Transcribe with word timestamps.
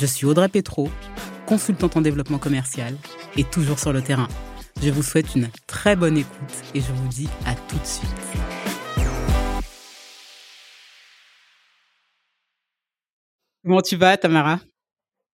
Je 0.00 0.06
suis 0.06 0.26
Audrey 0.26 0.48
Petro, 0.48 0.88
consultante 1.46 1.96
en 1.96 2.00
développement 2.00 2.38
commercial 2.38 2.96
et 3.36 3.44
toujours 3.44 3.78
sur 3.78 3.92
le 3.92 4.02
terrain. 4.02 4.28
Je 4.82 4.90
vous 4.90 5.02
souhaite 5.02 5.34
une 5.34 5.48
très 5.66 5.96
bonne 5.96 6.18
écoute 6.18 6.62
et 6.74 6.80
je 6.80 6.92
vous 6.92 7.08
dis 7.08 7.28
à 7.46 7.54
tout 7.54 7.78
de 7.78 7.84
suite. 7.84 8.10
Comment 13.64 13.80
tu 13.80 13.96
vas, 13.96 14.16
Tamara? 14.16 14.58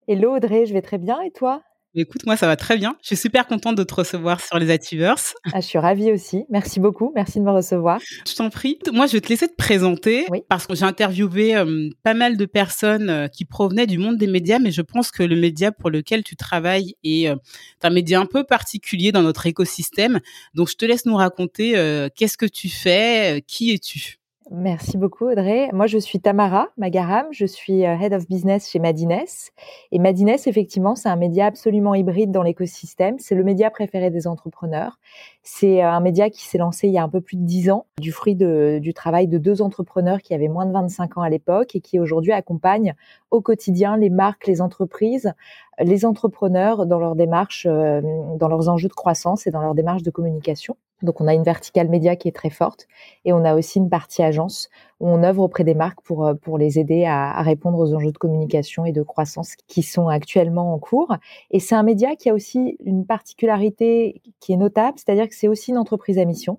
Hello 0.07 0.37
Audrey, 0.37 0.67
je 0.67 0.75
vais 0.75 0.83
très 0.83 0.99
bien 0.99 1.21
et 1.23 1.31
toi? 1.31 1.63
Écoute, 1.95 2.27
moi, 2.27 2.37
ça 2.37 2.47
va 2.47 2.57
très 2.57 2.77
bien. 2.77 2.97
Je 3.03 3.09
suis 3.09 3.17
super 3.17 3.47
contente 3.47 3.77
de 3.77 3.83
te 3.83 3.95
recevoir 3.95 4.41
sur 4.41 4.59
les 4.59 4.71
Ativers. 4.71 5.17
Ah, 5.53 5.61
je 5.61 5.67
suis 5.67 5.79
ravie 5.79 6.13
aussi. 6.13 6.45
Merci 6.51 6.81
beaucoup. 6.81 7.13
Merci 7.15 7.39
de 7.39 7.45
me 7.45 7.51
recevoir. 7.51 7.99
Je 8.27 8.35
t'en 8.35 8.51
prie. 8.51 8.79
Moi, 8.93 9.07
je 9.07 9.13
vais 9.13 9.21
te 9.23 9.29
laisser 9.29 9.49
te 9.49 9.55
présenter 9.55 10.27
parce 10.49 10.67
que 10.67 10.75
j'ai 10.75 10.85
interviewé 10.85 11.57
euh, 11.57 11.89
pas 12.03 12.13
mal 12.13 12.37
de 12.37 12.45
personnes 12.45 13.09
euh, 13.09 13.29
qui 13.29 13.47
provenaient 13.47 13.87
du 13.87 13.97
monde 13.97 14.19
des 14.19 14.27
médias, 14.27 14.59
mais 14.59 14.71
je 14.71 14.83
pense 14.83 15.11
que 15.11 15.23
le 15.23 15.37
média 15.37 15.73
pour 15.73 15.89
lequel 15.89 16.23
tu 16.23 16.37
travailles 16.37 16.95
est 17.05 17.29
euh, 17.29 17.37
un 17.83 17.91
média 17.91 18.21
un 18.21 18.27
peu 18.27 18.45
particulier 18.45 19.11
dans 19.11 19.23
notre 19.23 19.47
écosystème. 19.47 20.21
Donc, 20.53 20.69
je 20.69 20.77
te 20.77 20.85
laisse 20.85 21.07
nous 21.07 21.17
raconter 21.17 21.73
qu'est-ce 22.15 22.37
que 22.37 22.47
tu 22.47 22.69
fais, 22.69 23.43
qui 23.47 23.73
es-tu? 23.73 24.18
Merci 24.51 24.97
beaucoup 24.97 25.27
Audrey. 25.27 25.69
Moi 25.75 25.87
je 25.87 25.99
suis 25.99 26.21
Tamara 26.21 26.69
Magaram, 26.79 27.27
je 27.33 27.45
suis 27.45 27.85
euh, 27.85 27.99
Head 27.99 28.15
of 28.15 28.27
Business 28.29 28.71
chez 28.71 28.79
Madines. 28.79 29.27
Et 29.93 29.99
Madines 29.99 30.31
effectivement 30.31 30.95
c'est 30.95 31.11
un 31.11 31.17
média 31.17 31.45
absolument 31.45 31.95
hybride 31.95 32.31
dans 32.31 32.43
l'écosystème. 32.43 33.19
C'est 33.19 33.35
le 33.35 33.45
média 33.45 33.71
préféré 33.71 34.09
des 34.11 34.27
entrepreneurs. 34.27 34.99
C'est 35.43 35.85
euh, 35.85 35.91
un 35.91 36.01
média 36.01 36.31
qui 36.31 36.47
s'est 36.47 36.57
lancé 36.57 36.89
il 36.89 36.95
y 36.95 36.99
a 36.99 37.03
un 37.03 37.11
peu 37.11 37.21
plus 37.21 37.37
de 37.37 37.45
dix 37.45 37.71
ans, 37.71 37.85
du 38.01 38.11
fruit 38.11 38.37
de, 38.37 38.79
du 38.81 38.95
travail 38.95 39.29
de 39.29 39.37
deux 39.37 39.61
entrepreneurs 39.61 40.23
qui 40.23 40.33
avaient 40.33 40.49
moins 40.49 40.65
de 40.65 40.73
25 40.73 41.19
ans 41.19 41.23
à 41.23 41.29
l'époque 41.29 41.77
et 41.77 41.81
qui 41.81 42.01
aujourd'hui 42.01 42.33
accompagnent 42.33 42.95
au 43.31 43.43
quotidien 43.43 43.99
les 43.99 44.09
marques, 44.09 44.47
les 44.47 44.63
entreprises, 44.63 45.35
les 45.79 46.07
entrepreneurs 46.07 46.87
dans 46.87 46.99
leur 46.99 47.17
démarche, 47.17 47.67
euh, 47.69 48.01
dans 48.37 48.49
leurs 48.49 48.71
enjeux 48.71 48.89
de 48.89 48.95
croissance 48.95 49.47
et 49.47 49.51
dans 49.51 49.61
leur 49.61 49.75
démarche 49.75 50.03
de 50.03 50.11
communication. 50.11 50.75
Donc 51.03 51.21
on 51.21 51.29
a 51.29 51.35
une 51.35 51.43
verticale 51.43 51.89
média 51.89 52.17
qui 52.17 52.29
est 52.29 52.33
très 52.33 52.51
forte 52.51 52.87
et 53.25 53.33
on 53.33 53.45
a 53.45 53.55
aussi 53.55 53.79
une 53.79 53.89
partie 53.89 54.23
agence 54.23 54.69
où 55.01 55.09
on 55.09 55.23
œuvre 55.23 55.43
auprès 55.43 55.65
des 55.65 55.75
marques 55.75 56.01
pour, 56.03 56.27
euh, 56.27 56.35
pour 56.35 56.59
les 56.59 56.79
aider 56.79 57.05
à, 57.05 57.31
à 57.31 57.43
répondre 57.43 57.79
aux 57.79 57.95
enjeux 57.95 58.13
de 58.13 58.19
communication 58.19 58.85
et 58.85 58.93
de 58.93 59.03
croissance 59.03 59.55
qui 59.67 59.83
sont 59.83 60.09
actuellement 60.09 60.75
en 60.75 60.79
cours. 60.79 61.17
Et 61.51 61.61
c'est 61.61 61.75
un 61.75 61.83
média 61.83 62.17
qui 62.17 62.31
a 62.31 62.35
aussi 62.35 62.77
une 62.85 63.07
particularité 63.07 64.21
qui 64.41 64.53
est 64.53 64.57
notable, 64.57 64.99
c'est-à-dire 64.99 65.29
que 65.29 65.35
c'est 65.35 65.49
aussi 65.49 65.71
une 65.71 65.79
entreprise 65.79 66.19
à 66.19 66.25
mission 66.25 66.59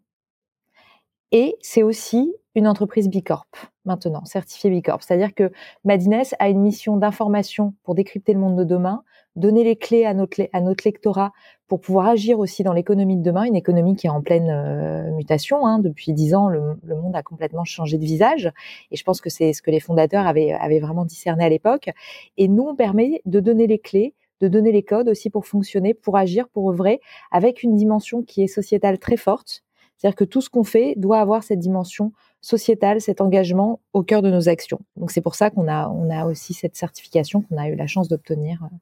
et 1.32 1.56
c'est 1.62 1.84
aussi 1.84 2.34
une 2.56 2.68
entreprise 2.68 3.08
Bicorp 3.08 3.48
maintenant, 3.90 4.24
certifiée 4.24 4.70
Bicorp. 4.70 5.04
C'est-à-dire 5.04 5.34
que 5.34 5.52
Madines 5.84 6.24
a 6.40 6.50
une 6.50 6.62
mission 6.62 6.96
d'information 6.96 7.74
pour 7.84 7.96
décrypter 7.96 8.34
le 8.34 8.40
monde 8.40 8.58
de 8.58 8.64
demain, 8.64 9.04
donner 9.36 9.64
les 9.64 9.76
clés 9.76 10.06
à 10.06 10.14
notre, 10.14 10.42
à 10.54 10.62
notre 10.62 10.84
lectorat 10.86 11.32
pour 11.68 11.82
pouvoir 11.82 12.08
agir 12.08 12.40
aussi 12.40 12.64
dans 12.64 12.74
l'économie 12.74 13.18
de 13.18 13.24
demain, 13.24 13.44
une 13.44 13.56
économie 13.56 13.96
qui 13.96 14.08
est 14.08 14.10
en 14.10 14.22
pleine 14.22 14.50
euh, 14.50 15.12
mutation. 15.16 15.66
Hein. 15.66 15.80
Depuis 15.80 16.14
dix 16.14 16.34
ans, 16.34 16.48
le, 16.48 16.78
monde 16.96 17.16
a 17.16 17.24
complètement 17.24 17.64
changé 17.64 17.98
de 17.98 18.04
visage, 18.04 18.52
et 18.92 18.96
je 18.96 19.04
pense 19.04 19.22
que 19.22 19.30
c'est 19.30 19.54
ce 19.54 19.62
que 19.62 19.72
les 19.72 19.80
fondateurs 19.80 20.26
avaient, 20.26 20.52
avaient 20.52 20.80
vraiment 20.80 21.06
discerné 21.06 21.44
à 21.44 21.50
l'époque. 21.50 21.90
Et 22.38 22.48
nous, 22.48 22.64
on 22.64 22.76
permet 22.76 23.22
de 23.26 23.40
donner 23.40 23.68
les 23.68 23.80
clés, 23.80 24.14
de 24.42 24.48
donner 24.48 24.72
les 24.72 24.84
codes 24.84 25.10
aussi 25.10 25.30
pour 25.30 25.46
fonctionner, 25.46 25.94
pour 25.94 26.18
agir, 26.18 26.48
pour 26.50 26.70
œuvrer, 26.70 27.00
avec 27.32 27.64
une 27.64 27.76
dimension 27.76 28.24
qui 28.24 28.44
est 28.44 28.48
sociétale 28.48 29.00
très 29.00 29.18
forte. 29.18 29.64
C'est-à-dire 29.98 30.16
que 30.16 30.24
tout 30.24 30.42
ce 30.42 30.50
qu'on 30.50 30.64
fait 30.64 30.94
doit 30.96 31.20
avoir 31.20 31.44
cette 31.44 31.60
dimension 31.60 32.14
sociétale, 32.42 33.02
cet 33.02 33.22
engagement 33.22 33.80
au 33.94 34.04
cœur 34.04 34.22
de 34.22 34.30
nos 34.30 34.50
actions. 34.50 34.80
Donc 34.96 35.12
c'est 35.12 35.22
pour 35.22 35.36
ça 35.36 35.50
qu'on 35.50 35.68
a, 35.68 35.90
on 35.90 36.10
a 36.10 36.26
aussi 36.26 36.54
cette 36.54 36.76
certification 36.76 37.42
qu'on 37.42 37.58
a 37.58 37.68
eu 37.68 37.76
la 37.76 37.88
chance 37.88 38.08
d'obtenir 38.08 38.64
euh, 38.64 38.76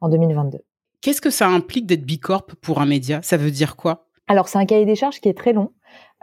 en 0.00 0.08
2022. 0.08 0.58
Qu'est-ce 1.00 1.20
que 1.20 1.30
ça 1.30 1.48
implique 1.48 1.86
d'être 1.86 2.04
Bicorp 2.04 2.54
pour 2.60 2.80
un 2.80 2.86
média? 2.86 3.20
Ça 3.22 3.36
veut 3.36 3.50
dire 3.50 3.76
quoi? 3.76 4.06
Alors, 4.28 4.48
c'est 4.48 4.58
un 4.58 4.66
cahier 4.66 4.86
des 4.86 4.94
charges 4.94 5.20
qui 5.20 5.28
est 5.28 5.36
très 5.36 5.52
long 5.52 5.72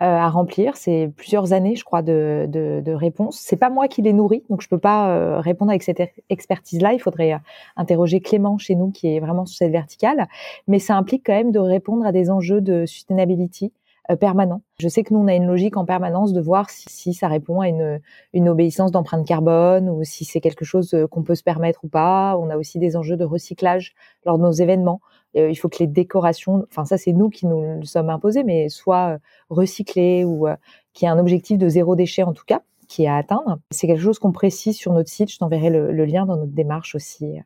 euh, 0.01 0.05
à 0.05 0.29
remplir. 0.29 0.77
C'est 0.77 1.11
plusieurs 1.17 1.51
années, 1.51 1.75
je 1.75 1.83
crois, 1.83 2.01
de, 2.01 2.45
de, 2.47 2.81
de 2.83 2.91
réponses. 2.93 3.37
C'est 3.39 3.57
pas 3.57 3.69
moi 3.69 3.89
qui 3.89 4.01
les 4.01 4.13
nourris, 4.13 4.43
donc 4.49 4.61
je 4.61 4.69
peux 4.69 4.77
pas 4.77 5.09
euh, 5.09 5.41
répondre 5.41 5.71
avec 5.71 5.83
cette 5.83 6.01
expertise-là. 6.29 6.93
Il 6.93 6.99
faudrait 6.99 7.33
euh, 7.33 7.39
interroger 7.75 8.21
Clément 8.21 8.57
chez 8.57 8.75
nous, 8.75 8.91
qui 8.91 9.13
est 9.13 9.19
vraiment 9.19 9.45
sur 9.45 9.57
cette 9.57 9.71
verticale. 9.71 10.27
Mais 10.67 10.79
ça 10.79 10.95
implique 10.95 11.25
quand 11.25 11.33
même 11.33 11.51
de 11.51 11.59
répondre 11.59 12.05
à 12.05 12.13
des 12.13 12.31
enjeux 12.31 12.61
de 12.61 12.85
sustainability, 12.85 13.73
permanent. 14.15 14.61
Je 14.79 14.87
sais 14.87 15.03
que 15.03 15.13
nous, 15.13 15.19
on 15.19 15.27
a 15.27 15.35
une 15.35 15.47
logique 15.47 15.77
en 15.77 15.85
permanence 15.85 16.33
de 16.33 16.41
voir 16.41 16.69
si, 16.69 17.13
ça 17.13 17.27
répond 17.27 17.61
à 17.61 17.67
une, 17.67 18.49
obéissance 18.49 18.91
d'empreinte 18.91 19.27
carbone 19.27 19.89
ou 19.89 20.03
si 20.03 20.25
c'est 20.25 20.41
quelque 20.41 20.65
chose 20.65 20.93
euh, 20.93 21.07
qu'on 21.07 21.23
peut 21.23 21.35
se 21.35 21.43
permettre 21.43 21.83
ou 21.83 21.87
pas. 21.87 22.37
On 22.37 22.49
a 22.49 22.57
aussi 22.57 22.79
des 22.79 22.95
enjeux 22.95 23.17
de 23.17 23.25
recyclage 23.25 23.93
lors 24.25 24.37
de 24.37 24.43
nos 24.43 24.51
événements. 24.51 25.01
Euh, 25.35 25.49
il 25.49 25.55
faut 25.55 25.69
que 25.69 25.79
les 25.79 25.87
décorations, 25.87 26.65
enfin 26.69 26.85
ça 26.85 26.97
c'est 26.97 27.13
nous 27.13 27.29
qui 27.29 27.45
nous 27.45 27.79
le 27.79 27.85
sommes 27.85 28.09
imposés, 28.09 28.43
mais 28.43 28.69
soient 28.69 29.17
recyclées 29.49 30.25
ou 30.25 30.47
qu'il 30.93 31.05
y 31.05 31.09
ait 31.09 31.13
un 31.13 31.19
objectif 31.19 31.57
de 31.57 31.69
zéro 31.69 31.95
déchet 31.95 32.23
en 32.23 32.33
tout 32.33 32.45
cas 32.45 32.61
qui 32.87 33.03
est 33.03 33.07
à 33.07 33.17
atteindre. 33.17 33.59
C'est 33.69 33.85
quelque 33.85 34.01
chose 34.01 34.17
qu'on 34.17 34.31
précise 34.31 34.75
sur 34.75 34.93
notre 34.93 35.09
site. 35.09 35.31
Je 35.31 35.37
t'enverrai 35.37 35.69
le 35.69 36.05
lien 36.05 36.25
dans 36.25 36.37
notre 36.37 36.53
démarche 36.53 36.95
aussi 36.95 37.39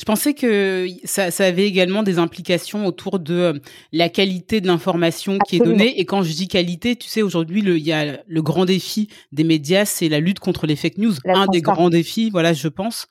je 0.00 0.06
pensais 0.06 0.32
que 0.32 0.86
ça, 1.04 1.28
avait 1.44 1.66
également 1.66 2.02
des 2.02 2.18
implications 2.18 2.86
autour 2.86 3.18
de 3.18 3.34
euh, 3.34 3.58
la 3.92 4.08
qualité 4.08 4.62
de 4.62 4.66
l'information 4.66 5.36
qui 5.36 5.56
est 5.56 5.58
donnée. 5.58 6.00
Et 6.00 6.06
quand 6.06 6.22
je 6.22 6.32
dis 6.32 6.48
qualité, 6.48 6.96
tu 6.96 7.06
sais, 7.06 7.20
aujourd'hui, 7.20 7.60
il 7.60 7.86
y 7.86 7.92
a 7.92 8.18
le 8.26 8.42
grand 8.42 8.64
défi 8.64 9.08
des 9.30 9.44
médias, 9.44 9.84
c'est 9.84 10.08
la 10.08 10.18
lutte 10.18 10.40
contre 10.40 10.66
les 10.66 10.74
fake 10.74 10.96
news. 10.96 11.12
Un 11.26 11.46
des 11.48 11.60
grands 11.60 11.90
défis, 11.90 12.30
voilà, 12.30 12.54
je 12.54 12.68
pense. 12.68 13.08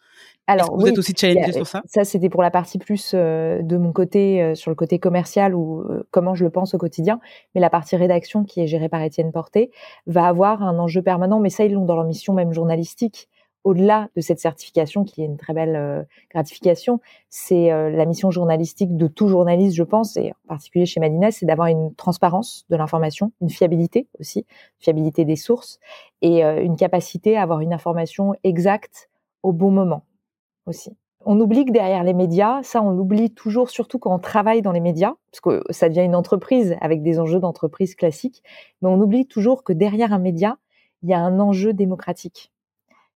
Alors, 0.48 0.76
vous 0.76 0.88
êtes 0.88 0.98
aussi 0.98 1.14
challengé 1.16 1.52
sur 1.52 1.68
ça? 1.68 1.84
Ça, 1.86 2.04
c'était 2.04 2.30
pour 2.30 2.42
la 2.42 2.50
partie 2.50 2.80
plus 2.80 3.12
euh, 3.14 3.62
de 3.62 3.78
mon 3.78 3.92
côté, 3.92 4.42
euh, 4.42 4.56
sur 4.56 4.72
le 4.72 4.76
côté 4.76 4.98
commercial 4.98 5.54
ou 5.54 5.86
comment 6.10 6.34
je 6.34 6.44
le 6.44 6.50
pense 6.50 6.74
au 6.74 6.80
quotidien. 6.80 7.20
Mais 7.54 7.62
la 7.62 7.70
partie 7.70 7.98
rédaction, 7.98 8.44
qui 8.46 8.62
est 8.62 8.68
gérée 8.68 8.90
par 8.90 9.04
Étienne 9.04 9.32
Porté, 9.32 9.70
va 10.08 10.26
avoir 10.26 10.64
un 10.64 10.80
enjeu 10.80 11.04
permanent. 11.04 11.40
Mais 11.40 11.52
ça, 11.52 11.66
ils 11.66 11.74
l'ont 11.74 11.86
dans 11.86 11.96
leur 11.96 12.06
mission 12.06 12.34
même 12.34 12.52
journalistique 12.52 13.30
au-delà 13.64 14.10
de 14.16 14.22
cette 14.22 14.40
certification, 14.40 15.04
qui 15.04 15.22
est 15.22 15.26
une 15.26 15.38
très 15.38 15.54
belle 15.54 15.76
euh, 15.76 16.04
gratification, 16.32 17.00
c'est 17.30 17.72
euh, 17.72 17.90
la 17.90 18.06
mission 18.06 18.32
journalistique 18.32 18.96
de 18.96 19.08
tout 19.08 19.28
journaliste, 19.28 19.76
je 19.76 19.84
pense, 19.84 20.16
et 20.18 20.32
en 20.46 20.48
particulier 20.48 20.86
chez 20.86 21.00
Madina, 21.00 21.32
c'est 21.32 21.46
d'avoir 21.46 21.68
une 21.68 21.94
transparence 21.96 22.66
de 22.70 22.78
l'information, 22.78 23.32
une 23.42 23.50
fiabilité 23.50 24.08
aussi, 24.20 24.46
fiabilité 24.80 25.26
des 25.26 25.36
sources, 25.36 25.80
et 26.22 26.44
euh, 26.44 26.64
une 26.64 26.78
capacité 26.78 27.38
à 27.38 27.44
avoir 27.44 27.60
une 27.60 27.74
information 27.74 28.34
exacte 28.44 29.10
au 29.44 29.52
bon 29.52 29.72
moment 29.72 30.04
aussi. 30.66 30.96
On 31.26 31.38
oublie 31.42 31.66
que 31.66 31.72
derrière 31.74 32.04
les 32.06 32.14
médias, 32.14 32.64
ça 32.64 32.82
on 32.82 32.92
l'oublie 32.92 33.30
toujours, 33.30 33.70
surtout 33.70 34.00
quand 34.00 34.16
on 34.16 34.20
travaille 34.20 34.62
dans 34.62 34.72
les 34.72 34.80
médias, 34.80 35.16
parce 35.32 35.42
que 35.42 35.62
ça 35.70 35.90
devient 35.90 36.06
une 36.06 36.16
entreprise 36.16 36.78
avec 36.80 37.04
des 37.04 37.20
enjeux 37.20 37.40
d'entreprise 37.40 37.96
classiques, 37.96 38.42
mais 38.82 38.88
on 38.88 39.02
oublie 39.02 39.26
toujours 39.26 39.66
que 39.66 39.74
derrière 39.74 40.14
un 40.14 40.20
média, 40.20 40.58
il 41.04 41.10
y 41.10 41.14
a 41.14 41.20
un 41.20 41.42
enjeu 41.42 41.74
démocratique 41.74 42.52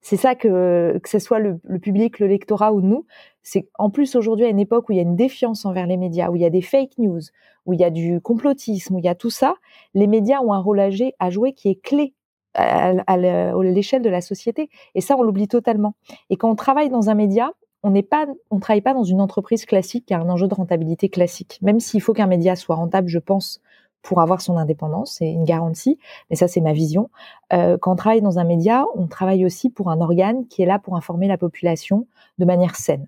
c'est 0.03 0.17
ça 0.17 0.35
que 0.35 0.99
que 1.01 1.09
ce 1.09 1.17
soit 1.17 1.39
le, 1.39 1.57
public, 1.81 2.19
le 2.19 2.27
lectorat 2.27 2.73
ou 2.73 2.81
nous, 2.81 3.05
c'est 3.41 3.67
en 3.79 3.89
plus 3.89 4.15
aujourd'hui 4.15 4.45
à 4.45 4.49
une 4.49 4.59
époque 4.59 4.89
où 4.89 4.91
il 4.91 4.97
y 4.97 4.99
a 4.99 5.03
une 5.03 5.15
défiance 5.15 5.65
envers 5.65 5.87
les 5.87 5.97
médias, 5.97 6.29
où 6.29 6.35
il 6.35 6.41
y 6.41 6.45
a 6.45 6.49
des 6.49 6.61
fake 6.61 6.97
news, 6.97 7.21
où 7.65 7.73
il 7.73 7.79
y 7.79 7.85
a 7.85 7.89
du 7.89 8.19
complotisme, 8.19 8.95
où 8.95 8.99
il 8.99 9.05
y 9.05 9.09
a 9.09 9.15
tout 9.15 9.29
ça, 9.29 9.55
les 9.93 10.07
médias 10.07 10.41
ont 10.41 10.51
un 10.53 10.59
rôle 10.59 10.81
à, 10.81 11.29
jouer 11.29 11.53
qui 11.53 11.69
est 11.69 11.81
clé 11.81 12.13
à, 12.53 13.17
l'échelle 13.17 14.01
de 14.01 14.09
la 14.09 14.21
société. 14.21 14.69
Et 14.93 15.01
ça, 15.01 15.15
on 15.17 15.23
l'oublie 15.23 15.47
totalement. 15.47 15.95
Et 16.29 16.35
quand 16.35 16.51
on 16.51 16.55
travaille 16.55 16.89
dans 16.89 17.09
un 17.09 17.15
média, 17.15 17.53
on 17.81 17.91
n'est 17.91 18.03
pas, 18.03 18.27
on 18.49 18.59
travaille 18.59 18.81
pas 18.81 18.93
dans 18.93 19.03
une 19.03 19.21
entreprise 19.21 19.65
classique 19.65 20.05
qui 20.05 20.13
a 20.13 20.19
un 20.19 20.29
enjeu 20.29 20.47
de 20.47 20.53
rentabilité 20.53 21.07
classique. 21.07 21.59
Même 21.61 21.79
s'il 21.79 22.01
faut 22.01 22.13
qu'un 22.13 22.27
média 22.27 22.55
soit 22.55 22.75
rentable, 22.75 23.07
je 23.07 23.19
pense, 23.19 23.61
pour 24.03 24.21
avoir 24.21 24.41
son 24.41 24.57
indépendance, 24.57 25.15
c'est 25.17 25.31
une 25.31 25.45
garantie, 25.45 25.97
mais 26.29 26.35
ça 26.35 26.47
c'est 26.47 26.61
ma 26.61 26.73
vision. 26.73 27.09
Euh, 27.53 27.77
quand 27.79 27.93
on 27.93 27.95
travaille 27.95 28.21
dans 28.21 28.37
un 28.37 28.43
média, 28.43 28.85
on 28.95 29.07
travaille 29.07 29.45
aussi 29.45 29.69
pour 29.69 29.89
un 29.89 29.99
organe 30.01 30.45
qui 30.47 30.61
est 30.61 30.65
là 30.67 30.77
pour 30.77 30.95
informer 30.95 31.27
la 31.27 31.37
population 31.37 32.05
de 32.37 32.45
manière 32.45 32.75
saine. 32.75 33.07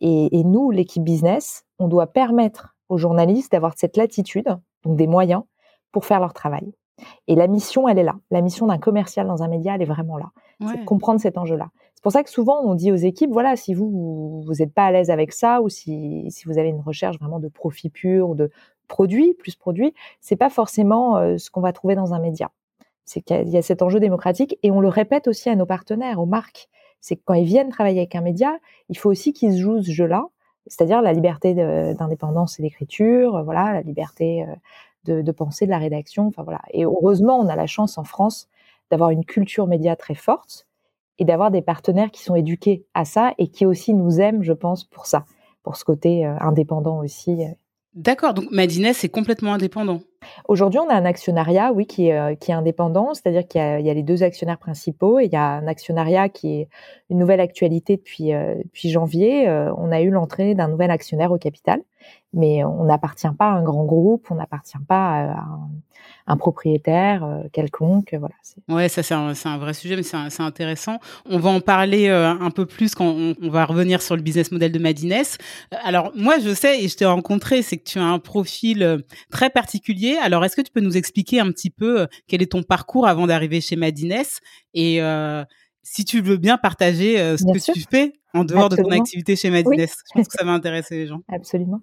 Et, 0.00 0.40
et 0.40 0.42
nous, 0.42 0.70
l'équipe 0.70 1.04
business, 1.04 1.64
on 1.78 1.86
doit 1.86 2.08
permettre 2.08 2.74
aux 2.88 2.98
journalistes 2.98 3.52
d'avoir 3.52 3.74
cette 3.76 3.96
latitude, 3.96 4.58
donc 4.82 4.96
des 4.96 5.06
moyens, 5.06 5.42
pour 5.92 6.04
faire 6.04 6.18
leur 6.18 6.32
travail. 6.32 6.72
Et 7.28 7.34
la 7.34 7.46
mission, 7.46 7.88
elle 7.88 7.98
est 7.98 8.04
là. 8.04 8.16
La 8.30 8.40
mission 8.40 8.66
d'un 8.66 8.78
commercial 8.78 9.26
dans 9.26 9.42
un 9.42 9.48
média, 9.48 9.74
elle 9.74 9.82
est 9.82 9.86
vraiment 9.86 10.18
là. 10.18 10.30
C'est 10.60 10.80
de 10.80 10.84
comprendre 10.84 11.20
cet 11.20 11.38
enjeu-là. 11.38 11.70
C'est 11.94 12.02
pour 12.02 12.12
ça 12.12 12.22
que 12.22 12.30
souvent, 12.30 12.60
on 12.62 12.74
dit 12.74 12.92
aux 12.92 12.96
équipes, 12.96 13.30
voilà, 13.32 13.56
si 13.56 13.74
vous, 13.74 14.42
vous 14.44 14.54
n'êtes 14.58 14.72
pas 14.72 14.84
à 14.84 14.92
l'aise 14.92 15.10
avec 15.10 15.32
ça, 15.32 15.60
ou 15.60 15.68
si, 15.68 16.26
si 16.30 16.44
vous 16.46 16.58
avez 16.58 16.68
une 16.68 16.80
recherche 16.80 17.18
vraiment 17.18 17.40
de 17.40 17.48
profit 17.48 17.90
pur, 17.90 18.34
de 18.34 18.50
produit, 18.88 19.34
plus 19.34 19.54
produit, 19.54 19.94
c'est 20.20 20.36
pas 20.36 20.50
forcément 20.50 21.16
euh, 21.16 21.38
ce 21.38 21.50
qu'on 21.50 21.60
va 21.60 21.72
trouver 21.72 21.94
dans 21.94 22.14
un 22.14 22.18
média. 22.18 22.50
C'est 23.04 23.20
qu'il 23.20 23.48
y 23.48 23.56
a 23.56 23.62
cet 23.62 23.82
enjeu 23.82 24.00
démocratique 24.00 24.58
et 24.62 24.70
on 24.70 24.80
le 24.80 24.88
répète 24.88 25.28
aussi 25.28 25.48
à 25.48 25.56
nos 25.56 25.66
partenaires, 25.66 26.20
aux 26.20 26.26
marques. 26.26 26.68
C'est 27.00 27.16
que 27.16 27.22
quand 27.24 27.34
ils 27.34 27.44
viennent 27.44 27.70
travailler 27.70 28.00
avec 28.00 28.14
un 28.14 28.20
média, 28.20 28.58
il 28.88 28.96
faut 28.96 29.10
aussi 29.10 29.32
qu'ils 29.32 29.56
jouent 29.56 29.82
ce 29.82 29.90
jeu-là, 29.90 30.24
c'est-à-dire 30.66 31.02
la 31.02 31.12
liberté 31.12 31.54
d'indépendance 31.54 32.60
et 32.60 32.62
d'écriture, 32.62 33.42
voilà, 33.44 33.72
la 33.72 33.82
liberté 33.82 34.44
euh, 34.44 34.54
de, 35.04 35.22
de, 35.22 35.32
penser, 35.32 35.66
de 35.66 35.70
la 35.70 35.78
rédaction. 35.78 36.28
Enfin 36.28 36.44
voilà. 36.44 36.60
Et 36.70 36.84
heureusement, 36.84 37.38
on 37.38 37.48
a 37.48 37.56
la 37.56 37.66
chance 37.66 37.98
en 37.98 38.04
France 38.04 38.48
d'avoir 38.90 39.10
une 39.10 39.24
culture 39.24 39.66
média 39.66 39.96
très 39.96 40.14
forte 40.14 40.66
et 41.18 41.24
d'avoir 41.24 41.50
des 41.50 41.62
partenaires 41.62 42.10
qui 42.10 42.22
sont 42.22 42.34
éduqués 42.34 42.84
à 42.94 43.04
ça 43.04 43.34
et 43.38 43.48
qui 43.48 43.66
aussi 43.66 43.94
nous 43.94 44.20
aiment, 44.20 44.42
je 44.42 44.52
pense, 44.52 44.84
pour 44.84 45.06
ça, 45.06 45.24
pour 45.62 45.76
ce 45.76 45.84
côté 45.84 46.26
euh, 46.26 46.36
indépendant 46.40 46.98
aussi. 46.98 47.44
D'accord, 47.94 48.32
donc 48.34 48.50
Madines 48.50 48.86
est 48.86 49.08
complètement 49.10 49.54
indépendant. 49.54 50.02
Aujourd'hui, 50.48 50.80
on 50.80 50.88
a 50.88 50.94
un 50.94 51.04
actionnariat, 51.04 51.72
oui, 51.72 51.86
qui 51.86 52.08
est, 52.08 52.18
euh, 52.18 52.34
indépendant, 52.48 53.14
c'est-à-dire 53.14 53.46
qu'il 53.46 53.60
y, 53.60 53.90
a 53.90 53.94
les 53.94 54.02
deux 54.02 54.22
actionnaires 54.22 54.58
principaux 54.58 55.18
et 55.18 55.24
il 55.24 55.32
y 55.32 55.36
a 55.36 55.44
un 55.44 55.66
actionnariat 55.66 56.28
qui 56.28 56.60
est 56.60 56.68
une 57.10 57.18
nouvelle 57.18 57.40
actualité 57.40 57.96
depuis, 57.96 58.34
euh, 58.34 58.54
janvier. 58.84 59.48
Euh, 59.48 59.72
on 59.76 59.90
a 59.92 60.00
eu 60.00 60.10
l'entrée 60.10 60.54
d'un 60.54 60.68
nouvel 60.68 60.90
actionnaire 60.90 61.32
au 61.32 61.38
capital, 61.38 61.80
mais 62.34 62.64
on 62.64 62.84
n'appartient 62.84 63.28
pas 63.38 63.46
à 63.46 63.52
un 63.52 63.62
grand 63.62 63.84
groupe, 63.84 64.26
on 64.30 64.34
n'appartient 64.34 64.78
pas 64.88 65.32
à 65.32 65.46
un, 66.26 66.36
propriétaire 66.36 67.26
quelconque. 67.52 68.16
Voilà. 68.18 68.34
Ouais, 68.68 68.88
ça 68.88 69.02
c'est 69.02 69.14
un, 69.14 69.58
vrai 69.58 69.74
sujet, 69.74 69.96
mais 69.96 70.02
c'est 70.02 70.42
intéressant. 70.42 70.98
On 71.28 71.38
va 71.38 71.50
en 71.50 71.60
parler 71.60 72.08
un 72.08 72.50
peu 72.50 72.66
plus 72.66 72.94
quand 72.94 73.06
on, 73.06 73.34
on, 73.40 73.50
va 73.50 73.64
revenir 73.66 74.02
sur 74.02 74.16
le 74.16 74.22
business 74.22 74.50
model 74.50 74.72
de 74.72 74.78
Madines. 74.78 75.14
Alors 75.84 76.10
moi, 76.16 76.38
je 76.38 76.54
sais 76.54 76.82
et 76.82 76.88
je 76.88 76.96
t'ai 76.96 77.04
rencontré, 77.04 77.62
c'est 77.62 77.76
que 77.76 77.84
tu 77.84 77.98
as 77.98 78.04
un 78.04 78.18
profil 78.18 79.04
très 79.30 79.50
particulier 79.50 80.11
alors, 80.18 80.44
est-ce 80.44 80.56
que 80.56 80.62
tu 80.62 80.72
peux 80.72 80.80
nous 80.80 80.96
expliquer 80.96 81.40
un 81.40 81.50
petit 81.50 81.70
peu 81.70 82.02
euh, 82.02 82.06
quel 82.26 82.42
est 82.42 82.52
ton 82.52 82.62
parcours 82.62 83.06
avant 83.06 83.26
d'arriver 83.26 83.60
chez 83.60 83.76
Madines 83.76 84.22
et 84.74 85.02
euh, 85.02 85.44
si 85.82 86.04
tu 86.04 86.20
veux 86.20 86.36
bien 86.36 86.58
partager 86.58 87.20
euh, 87.20 87.36
ce 87.36 87.44
que 87.44 87.72
tu 87.72 87.84
fais 87.90 88.12
en 88.34 88.44
dehors 88.44 88.68
de 88.68 88.76
ton 88.76 88.90
activité 88.90 89.34
chez 89.36 89.50
Madines? 89.50 89.74
Je 89.78 89.86
pense 90.14 90.28
que 90.28 90.34
ça 90.38 90.44
va 90.44 90.52
intéresser 90.54 90.96
les 90.96 91.06
gens. 91.06 91.22
Absolument. 91.28 91.80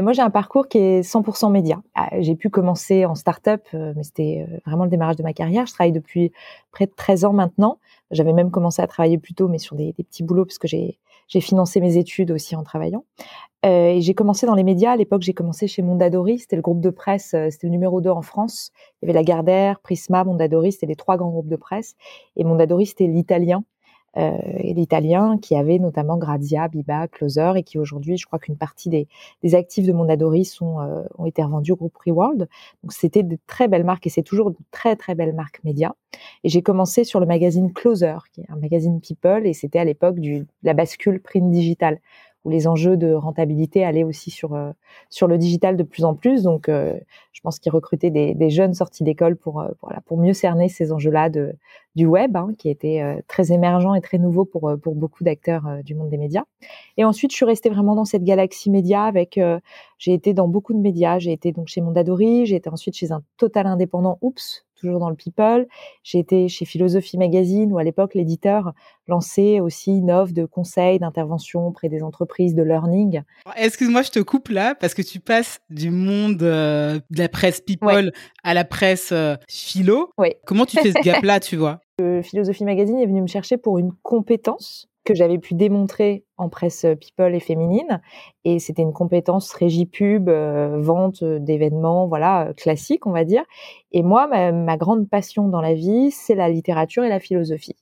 moi, 0.00 0.12
j'ai 0.12 0.22
un 0.22 0.30
parcours 0.30 0.68
qui 0.68 0.78
est 0.78 1.00
100% 1.02 1.50
média. 1.50 1.82
Ah, 1.94 2.08
j'ai 2.20 2.34
pu 2.34 2.50
commencer 2.50 3.04
en 3.04 3.14
start-up, 3.14 3.62
mais 3.72 4.02
c'était 4.02 4.46
vraiment 4.66 4.84
le 4.84 4.90
démarrage 4.90 5.16
de 5.16 5.22
ma 5.22 5.32
carrière. 5.32 5.66
Je 5.66 5.72
travaille 5.72 5.92
depuis 5.92 6.32
près 6.70 6.86
de 6.86 6.92
13 6.96 7.26
ans 7.26 7.32
maintenant. 7.32 7.78
J'avais 8.10 8.32
même 8.32 8.50
commencé 8.50 8.80
à 8.80 8.86
travailler 8.86 9.18
plus 9.18 9.34
tôt, 9.34 9.48
mais 9.48 9.58
sur 9.58 9.76
des, 9.76 9.92
des 9.92 10.04
petits 10.04 10.22
boulots, 10.22 10.44
parce 10.44 10.58
que 10.58 10.68
j'ai 10.68 10.98
j'ai 11.28 11.40
financé 11.40 11.80
mes 11.80 11.96
études 11.96 12.30
aussi 12.30 12.56
en 12.56 12.62
travaillant. 12.62 13.04
Euh, 13.64 13.88
et 13.88 14.00
j'ai 14.00 14.14
commencé 14.14 14.46
dans 14.46 14.54
les 14.54 14.64
médias. 14.64 14.92
À 14.92 14.96
l'époque, 14.96 15.22
j'ai 15.22 15.34
commencé 15.34 15.68
chez 15.68 15.82
Mondadori. 15.82 16.38
C'était 16.38 16.56
le 16.56 16.62
groupe 16.62 16.80
de 16.80 16.90
presse, 16.90 17.34
euh, 17.34 17.48
c'était 17.50 17.68
le 17.68 17.72
numéro 17.72 18.00
2 18.00 18.10
en 18.10 18.22
France. 18.22 18.72
Il 19.00 19.06
y 19.06 19.10
avait 19.10 19.14
Lagardère, 19.14 19.80
Prisma, 19.80 20.24
Mondadori. 20.24 20.72
C'était 20.72 20.86
les 20.86 20.96
trois 20.96 21.16
grands 21.16 21.30
groupes 21.30 21.48
de 21.48 21.56
presse. 21.56 21.94
Et 22.36 22.44
Mondadori, 22.44 22.86
c'était 22.86 23.06
l'italien. 23.06 23.64
Euh, 24.18 24.36
et 24.58 24.74
l'italien 24.74 25.38
qui 25.38 25.56
avait 25.56 25.78
notamment 25.78 26.18
Grazia, 26.18 26.68
Biba, 26.68 27.08
Closer 27.08 27.52
et 27.56 27.62
qui 27.62 27.78
aujourd'hui, 27.78 28.18
je 28.18 28.26
crois 28.26 28.38
qu'une 28.38 28.56
partie 28.56 28.90
des, 28.90 29.08
des, 29.42 29.54
actifs 29.54 29.86
de 29.86 29.92
Mondadori 29.92 30.44
sont, 30.44 30.80
euh, 30.80 31.02
ont 31.16 31.24
été 31.24 31.42
revendus 31.42 31.72
au 31.72 31.76
groupe 31.76 31.96
Reworld. 31.96 32.48
Donc 32.82 32.92
c'était 32.92 33.22
de 33.22 33.38
très 33.46 33.68
belles 33.68 33.84
marques 33.84 34.06
et 34.06 34.10
c'est 34.10 34.22
toujours 34.22 34.50
de 34.50 34.58
très 34.70 34.96
très 34.96 35.14
belles 35.14 35.34
marques 35.34 35.60
médias. 35.64 35.92
Et 36.44 36.50
j'ai 36.50 36.62
commencé 36.62 37.04
sur 37.04 37.20
le 37.20 37.26
magazine 37.26 37.72
Closer, 37.72 38.16
qui 38.32 38.42
est 38.42 38.50
un 38.50 38.56
magazine 38.56 39.00
People 39.00 39.46
et 39.46 39.54
c'était 39.54 39.78
à 39.78 39.84
l'époque 39.84 40.20
de 40.20 40.46
la 40.62 40.74
bascule 40.74 41.20
print 41.20 41.50
digital 41.50 41.98
où 42.44 42.50
les 42.50 42.66
enjeux 42.66 42.96
de 42.96 43.12
rentabilité 43.12 43.84
allaient 43.84 44.04
aussi 44.04 44.30
sur 44.30 44.54
euh, 44.54 44.72
sur 45.10 45.26
le 45.28 45.38
digital 45.38 45.76
de 45.76 45.82
plus 45.82 46.04
en 46.04 46.14
plus. 46.14 46.42
Donc, 46.42 46.68
euh, 46.68 46.94
je 47.32 47.40
pense 47.40 47.58
qu'ils 47.58 47.72
recrutaient 47.72 48.10
des, 48.10 48.34
des, 48.34 48.50
jeunes 48.50 48.74
sortis 48.74 49.04
d'école 49.04 49.36
pour 49.36 49.60
euh, 49.60 49.68
voilà 49.80 50.00
pour 50.02 50.18
mieux 50.18 50.32
cerner 50.32 50.68
ces 50.68 50.92
enjeux-là 50.92 51.30
de 51.30 51.54
du 51.94 52.06
web, 52.06 52.36
hein, 52.36 52.52
qui 52.56 52.70
était 52.70 53.22
très 53.28 53.52
émergent 53.52 53.94
et 53.94 54.00
très 54.00 54.16
nouveau 54.16 54.46
pour 54.46 54.72
pour 54.82 54.94
beaucoup 54.94 55.24
d'acteurs 55.24 55.82
du 55.84 55.94
monde 55.94 56.08
des 56.08 56.16
médias. 56.16 56.44
Et 56.96 57.04
ensuite, 57.04 57.32
je 57.32 57.36
suis 57.36 57.44
restée 57.44 57.68
vraiment 57.68 57.94
dans 57.94 58.06
cette 58.06 58.24
galaxie 58.24 58.70
média 58.70 59.04
avec 59.04 59.38
j'ai 59.98 60.14
été 60.14 60.32
dans 60.32 60.48
beaucoup 60.48 60.72
de 60.72 60.78
médias. 60.78 61.18
J'ai 61.18 61.32
été 61.32 61.52
donc 61.52 61.68
chez 61.68 61.82
Mondadori, 61.82 62.46
j'ai 62.46 62.56
été 62.56 62.70
ensuite 62.70 62.96
chez 62.96 63.12
un 63.12 63.22
total 63.36 63.66
indépendant, 63.66 64.18
Oups, 64.22 64.64
toujours 64.82 64.98
dans 64.98 65.08
le 65.08 65.16
people. 65.16 65.66
J'ai 66.02 66.18
été 66.18 66.48
chez 66.48 66.64
Philosophie 66.64 67.16
Magazine, 67.16 67.72
où 67.72 67.78
à 67.78 67.84
l'époque, 67.84 68.14
l'éditeur 68.14 68.72
lançait 69.08 69.60
aussi 69.60 69.98
une 69.98 70.10
offre 70.10 70.32
de 70.32 70.44
conseils, 70.44 70.98
d'intervention 70.98 71.66
auprès 71.66 71.88
des 71.88 72.02
entreprises, 72.02 72.54
de 72.54 72.62
learning. 72.62 73.22
Excuse-moi, 73.56 74.02
je 74.02 74.10
te 74.10 74.18
coupe 74.18 74.48
là, 74.48 74.74
parce 74.74 74.94
que 74.94 75.02
tu 75.02 75.20
passes 75.20 75.60
du 75.70 75.90
monde 75.90 76.42
euh, 76.42 76.98
de 77.10 77.18
la 77.18 77.28
presse 77.28 77.60
people 77.60 78.12
à 78.42 78.54
la 78.54 78.64
presse 78.64 79.10
euh, 79.12 79.36
philo. 79.48 80.10
Oui. 80.18 80.34
Comment 80.46 80.66
tu 80.66 80.76
fais 80.78 80.92
ce 80.92 81.02
gap-là, 81.02 81.40
tu 81.40 81.56
vois? 81.56 81.80
Philosophie 82.22 82.64
Magazine 82.64 82.98
est 82.98 83.06
venu 83.06 83.22
me 83.22 83.28
chercher 83.28 83.56
pour 83.56 83.78
une 83.78 83.92
compétence 84.02 84.88
que 85.04 85.14
j'avais 85.14 85.38
pu 85.38 85.54
démontrer 85.54 86.24
en 86.36 86.48
presse 86.48 86.86
people 87.00 87.34
et 87.34 87.40
féminine. 87.40 88.00
Et 88.44 88.58
c'était 88.58 88.82
une 88.82 88.92
compétence 88.92 89.52
régie 89.52 89.86
pub, 89.86 90.28
euh, 90.28 90.80
vente 90.80 91.24
d'événements, 91.24 92.06
voilà, 92.06 92.48
euh, 92.48 92.52
classique, 92.52 93.06
on 93.06 93.12
va 93.12 93.24
dire. 93.24 93.44
Et 93.92 94.02
moi, 94.02 94.26
ma, 94.52 94.76
grande 94.76 95.08
passion 95.08 95.48
dans 95.48 95.60
la 95.60 95.74
vie, 95.74 96.10
c'est 96.10 96.34
la 96.34 96.48
littérature 96.48 97.04
et 97.04 97.08
la 97.08 97.20
philosophie. 97.20 97.76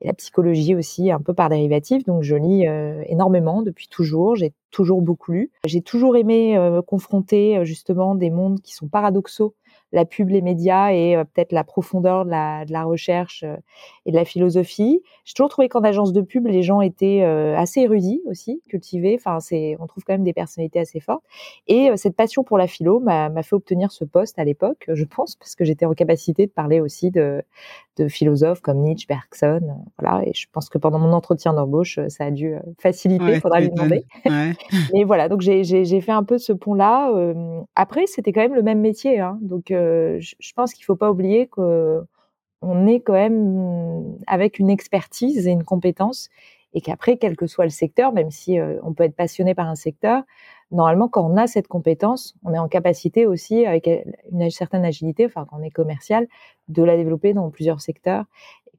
Et 0.00 0.08
la 0.08 0.12
psychologie 0.12 0.74
aussi, 0.74 1.10
un 1.10 1.20
peu 1.20 1.32
par 1.32 1.48
dérivatif. 1.48 2.04
Donc, 2.04 2.22
je 2.22 2.36
lis 2.36 2.66
euh, 2.66 3.02
énormément 3.06 3.62
depuis 3.62 3.88
toujours. 3.88 4.36
J'ai 4.36 4.52
toujours 4.70 5.00
beaucoup 5.00 5.32
lu. 5.32 5.50
J'ai 5.64 5.80
toujours 5.80 6.16
aimé 6.16 6.58
confronter 6.86 7.64
justement 7.64 8.14
des 8.14 8.30
mondes 8.30 8.60
qui 8.60 8.74
sont 8.74 8.88
paradoxaux 8.88 9.54
la 9.92 10.04
pub, 10.04 10.28
les 10.28 10.42
médias 10.42 10.92
et 10.92 11.16
euh, 11.16 11.24
peut-être 11.24 11.52
la 11.52 11.64
profondeur 11.64 12.24
de 12.24 12.30
la, 12.30 12.64
de 12.64 12.72
la 12.72 12.84
recherche 12.84 13.44
euh, 13.44 13.56
et 14.04 14.10
de 14.10 14.16
la 14.16 14.24
philosophie. 14.24 15.02
J'ai 15.24 15.34
toujours 15.34 15.48
trouvé 15.48 15.68
qu'en 15.68 15.82
agence 15.82 16.12
de 16.12 16.20
pub, 16.20 16.46
les 16.46 16.62
gens 16.62 16.80
étaient 16.80 17.22
euh, 17.22 17.56
assez 17.56 17.82
érudits 17.82 18.20
aussi, 18.26 18.62
cultivés. 18.68 19.16
Enfin, 19.18 19.40
c'est, 19.40 19.76
on 19.80 19.86
trouve 19.86 20.04
quand 20.04 20.14
même 20.14 20.24
des 20.24 20.32
personnalités 20.32 20.80
assez 20.80 21.00
fortes. 21.00 21.24
Et 21.68 21.90
cette 21.96 22.16
passion 22.16 22.42
pour 22.42 22.58
la 22.58 22.66
philo 22.66 23.00
m'a, 23.00 23.28
m'a 23.28 23.42
fait 23.42 23.54
obtenir 23.54 23.92
ce 23.92 24.04
poste 24.04 24.38
à 24.38 24.44
l'époque, 24.44 24.84
je 24.92 25.04
pense, 25.04 25.36
parce 25.36 25.54
que 25.54 25.64
j'étais 25.64 25.86
en 25.86 25.94
capacité 25.94 26.46
de 26.46 26.50
parler 26.50 26.80
aussi 26.80 27.10
de, 27.10 27.42
de 27.96 28.08
philosophes 28.08 28.60
comme 28.60 28.78
Nietzsche, 28.78 29.06
Bergson. 29.08 29.60
Voilà. 29.98 30.22
Et 30.26 30.32
je 30.34 30.46
pense 30.52 30.68
que 30.68 30.78
pendant 30.78 30.98
mon 30.98 31.12
entretien 31.12 31.52
d'embauche, 31.52 31.98
ça 32.08 32.24
a 32.24 32.30
dû 32.30 32.54
faciliter. 32.78 33.34
Il 33.34 33.40
faudra 33.40 33.60
lui 33.60 33.70
demander. 33.70 34.04
Ouais. 34.24 34.52
et 34.94 35.04
voilà. 35.04 35.28
Donc 35.28 35.40
j'ai, 35.40 35.64
j'ai, 35.64 35.84
j'ai 35.84 36.00
fait 36.00 36.12
un 36.12 36.24
peu 36.24 36.38
ce 36.38 36.52
pont-là. 36.52 37.12
après, 37.74 38.06
c'était 38.06 38.32
quand 38.32 38.42
même 38.42 38.54
le 38.54 38.62
même 38.62 38.80
métier. 38.80 39.20
Hein. 39.20 39.38
Donc 39.40 39.70
je, 40.20 40.52
pense 40.54 40.72
qu'il 40.74 40.84
faut 40.84 40.96
pas 40.96 41.10
oublier 41.10 41.46
que 41.48 42.02
on 42.62 42.86
est 42.86 43.00
quand 43.00 43.12
même 43.12 44.16
avec 44.26 44.58
une 44.58 44.70
expertise 44.70 45.46
et 45.46 45.50
une 45.50 45.64
compétence 45.64 46.30
et 46.76 46.82
qu'après, 46.82 47.16
quel 47.16 47.36
que 47.36 47.46
soit 47.46 47.64
le 47.64 47.70
secteur, 47.70 48.12
même 48.12 48.30
si 48.30 48.58
euh, 48.58 48.78
on 48.82 48.92
peut 48.92 49.04
être 49.04 49.16
passionné 49.16 49.54
par 49.54 49.66
un 49.66 49.76
secteur, 49.76 50.22
normalement, 50.70 51.08
quand 51.08 51.26
on 51.26 51.36
a 51.38 51.46
cette 51.46 51.68
compétence, 51.68 52.34
on 52.44 52.52
est 52.52 52.58
en 52.58 52.68
capacité 52.68 53.24
aussi, 53.24 53.64
avec 53.64 53.88
une 54.30 54.50
certaine 54.50 54.84
agilité, 54.84 55.24
enfin, 55.24 55.46
quand 55.48 55.58
on 55.58 55.62
est 55.62 55.70
commercial, 55.70 56.26
de 56.68 56.82
la 56.82 56.96
développer 56.98 57.32
dans 57.32 57.48
plusieurs 57.50 57.80
secteurs, 57.80 58.26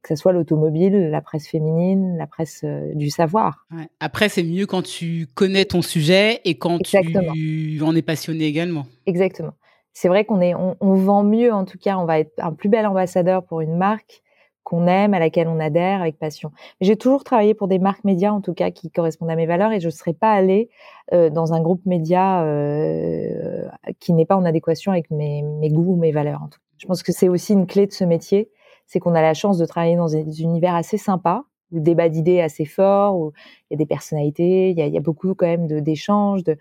que 0.02 0.10
ce 0.10 0.14
soit 0.14 0.32
l'automobile, 0.32 1.10
la 1.10 1.20
presse 1.20 1.48
féminine, 1.48 2.16
la 2.16 2.28
presse 2.28 2.60
euh, 2.62 2.94
du 2.94 3.10
savoir. 3.10 3.66
Ouais. 3.72 3.88
Après, 3.98 4.28
c'est 4.28 4.44
mieux 4.44 4.66
quand 4.66 4.82
tu 4.82 5.26
connais 5.34 5.64
ton 5.64 5.82
sujet 5.82 6.40
et 6.44 6.56
quand 6.56 6.78
Exactement. 6.78 7.32
tu 7.32 7.80
en 7.82 7.96
es 7.96 8.02
passionné 8.02 8.44
également. 8.44 8.86
Exactement 9.06 9.54
c'est 10.00 10.06
vrai 10.06 10.24
qu'on 10.24 10.40
est, 10.40 10.54
on, 10.54 10.94
vend 10.94 11.24
mieux, 11.24 11.52
en 11.52 11.64
tout 11.64 11.76
cas, 11.76 11.98
on 11.98 12.04
va 12.04 12.20
être 12.20 12.32
un 12.38 12.52
plus 12.52 12.68
bel 12.68 12.86
ambassadeur 12.86 13.42
pour 13.42 13.62
une 13.62 13.76
marque 13.76 14.22
qu'on 14.62 14.86
aime, 14.86 15.12
à 15.12 15.18
laquelle 15.18 15.48
on 15.48 15.58
adhère 15.58 16.02
avec 16.02 16.20
passion. 16.20 16.52
J'ai 16.80 16.94
toujours 16.94 17.24
travaillé 17.24 17.52
pour 17.52 17.66
des 17.66 17.80
marques 17.80 18.04
médias, 18.04 18.30
en 18.30 18.40
tout 18.40 18.54
cas, 18.54 18.70
qui 18.70 18.92
correspondent 18.92 19.30
à 19.30 19.34
mes 19.34 19.46
valeurs, 19.46 19.72
et 19.72 19.80
je 19.80 19.86
ne 19.86 19.90
serais 19.90 20.12
pas 20.12 20.30
allée 20.30 20.70
euh, 21.12 21.30
dans 21.30 21.52
un 21.52 21.60
groupe 21.60 21.84
média 21.84 22.44
euh, 22.44 23.66
qui 23.98 24.12
n'est 24.12 24.24
pas 24.24 24.36
en 24.36 24.44
adéquation 24.44 24.92
avec 24.92 25.10
mes, 25.10 25.42
goûts 25.72 25.94
ou 25.94 25.96
mes 25.96 26.12
valeurs. 26.12 26.42
En 26.44 26.48
tout 26.48 26.60
Je 26.76 26.86
pense 26.86 27.02
que 27.02 27.10
c'est 27.10 27.28
aussi 27.28 27.54
une 27.54 27.66
clé 27.66 27.88
de 27.88 27.92
ce 27.92 28.04
métier, 28.04 28.52
c'est 28.86 29.00
qu'on 29.00 29.16
a 29.16 29.22
la 29.22 29.34
chance 29.34 29.58
de 29.58 29.66
travailler 29.66 29.96
dans 29.96 30.06
des 30.06 30.42
univers 30.42 30.76
assez 30.76 30.96
sympas, 30.96 31.42
où 31.72 31.76
le 31.76 31.80
débat 31.80 32.08
d'idées 32.08 32.40
assez 32.40 32.66
fort, 32.66 33.18
où 33.18 33.32
il 33.68 33.72
y 33.72 33.74
a 33.74 33.78
des 33.78 33.86
personnalités, 33.86 34.70
il 34.70 34.78
y 34.78 34.82
a, 34.82 34.86
il 34.86 34.94
y 34.94 34.96
a 34.96 35.00
beaucoup 35.00 35.34
quand 35.34 35.46
même 35.46 35.66
d'échanges, 35.80 36.44
de, 36.44 36.56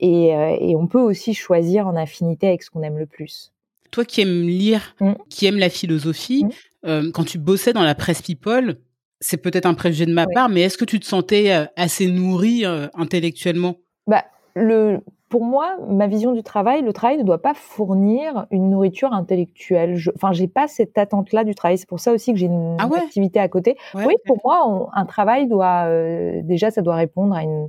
et, 0.00 0.34
euh, 0.34 0.56
et, 0.60 0.76
on 0.76 0.86
peut 0.86 1.00
aussi 1.00 1.34
choisir 1.34 1.86
en 1.86 1.96
affinité 1.96 2.48
avec 2.48 2.62
ce 2.62 2.70
qu'on 2.70 2.82
aime 2.82 2.98
le 2.98 3.06
plus. 3.06 3.52
Toi 3.90 4.04
qui 4.04 4.20
aimes 4.20 4.46
lire, 4.46 4.94
mmh. 5.00 5.12
qui 5.28 5.46
aimes 5.46 5.58
la 5.58 5.70
philosophie, 5.70 6.44
mmh. 6.44 6.50
euh, 6.86 7.10
quand 7.12 7.24
tu 7.24 7.38
bossais 7.38 7.72
dans 7.72 7.82
la 7.82 7.94
presse 7.94 8.22
People, 8.22 8.76
c'est 9.20 9.38
peut-être 9.38 9.66
un 9.66 9.74
préjugé 9.74 10.06
de 10.06 10.12
ma 10.12 10.26
part, 10.26 10.48
mais 10.48 10.62
est-ce 10.62 10.78
que 10.78 10.84
tu 10.84 11.00
te 11.00 11.06
sentais 11.06 11.52
euh, 11.52 11.64
assez 11.76 12.06
nourri 12.06 12.64
euh, 12.64 12.86
intellectuellement? 12.94 13.76
Bah, 14.06 14.24
le, 14.54 15.00
pour 15.28 15.44
moi, 15.44 15.76
ma 15.88 16.06
vision 16.06 16.32
du 16.32 16.42
travail, 16.42 16.82
le 16.82 16.92
travail 16.92 17.18
ne 17.18 17.22
doit 17.22 17.42
pas 17.42 17.54
fournir 17.54 18.46
une 18.50 18.70
nourriture 18.70 19.12
intellectuelle. 19.12 19.96
Je, 19.96 20.10
enfin, 20.14 20.32
j'ai 20.32 20.48
pas 20.48 20.68
cette 20.68 20.96
attente-là 20.96 21.44
du 21.44 21.54
travail. 21.54 21.78
C'est 21.78 21.88
pour 21.88 22.00
ça 22.00 22.12
aussi 22.12 22.32
que 22.32 22.38
j'ai 22.38 22.46
une 22.46 22.76
ah 22.78 22.88
activité 22.96 23.38
à 23.40 23.48
côté. 23.48 23.76
oui, 23.94 24.14
pour 24.26 24.40
moi, 24.44 24.90
un 24.94 25.04
travail 25.04 25.48
doit 25.48 25.86
euh, 25.86 26.40
déjà, 26.44 26.70
ça 26.70 26.82
doit 26.82 26.96
répondre 26.96 27.34
à 27.34 27.42
une, 27.42 27.68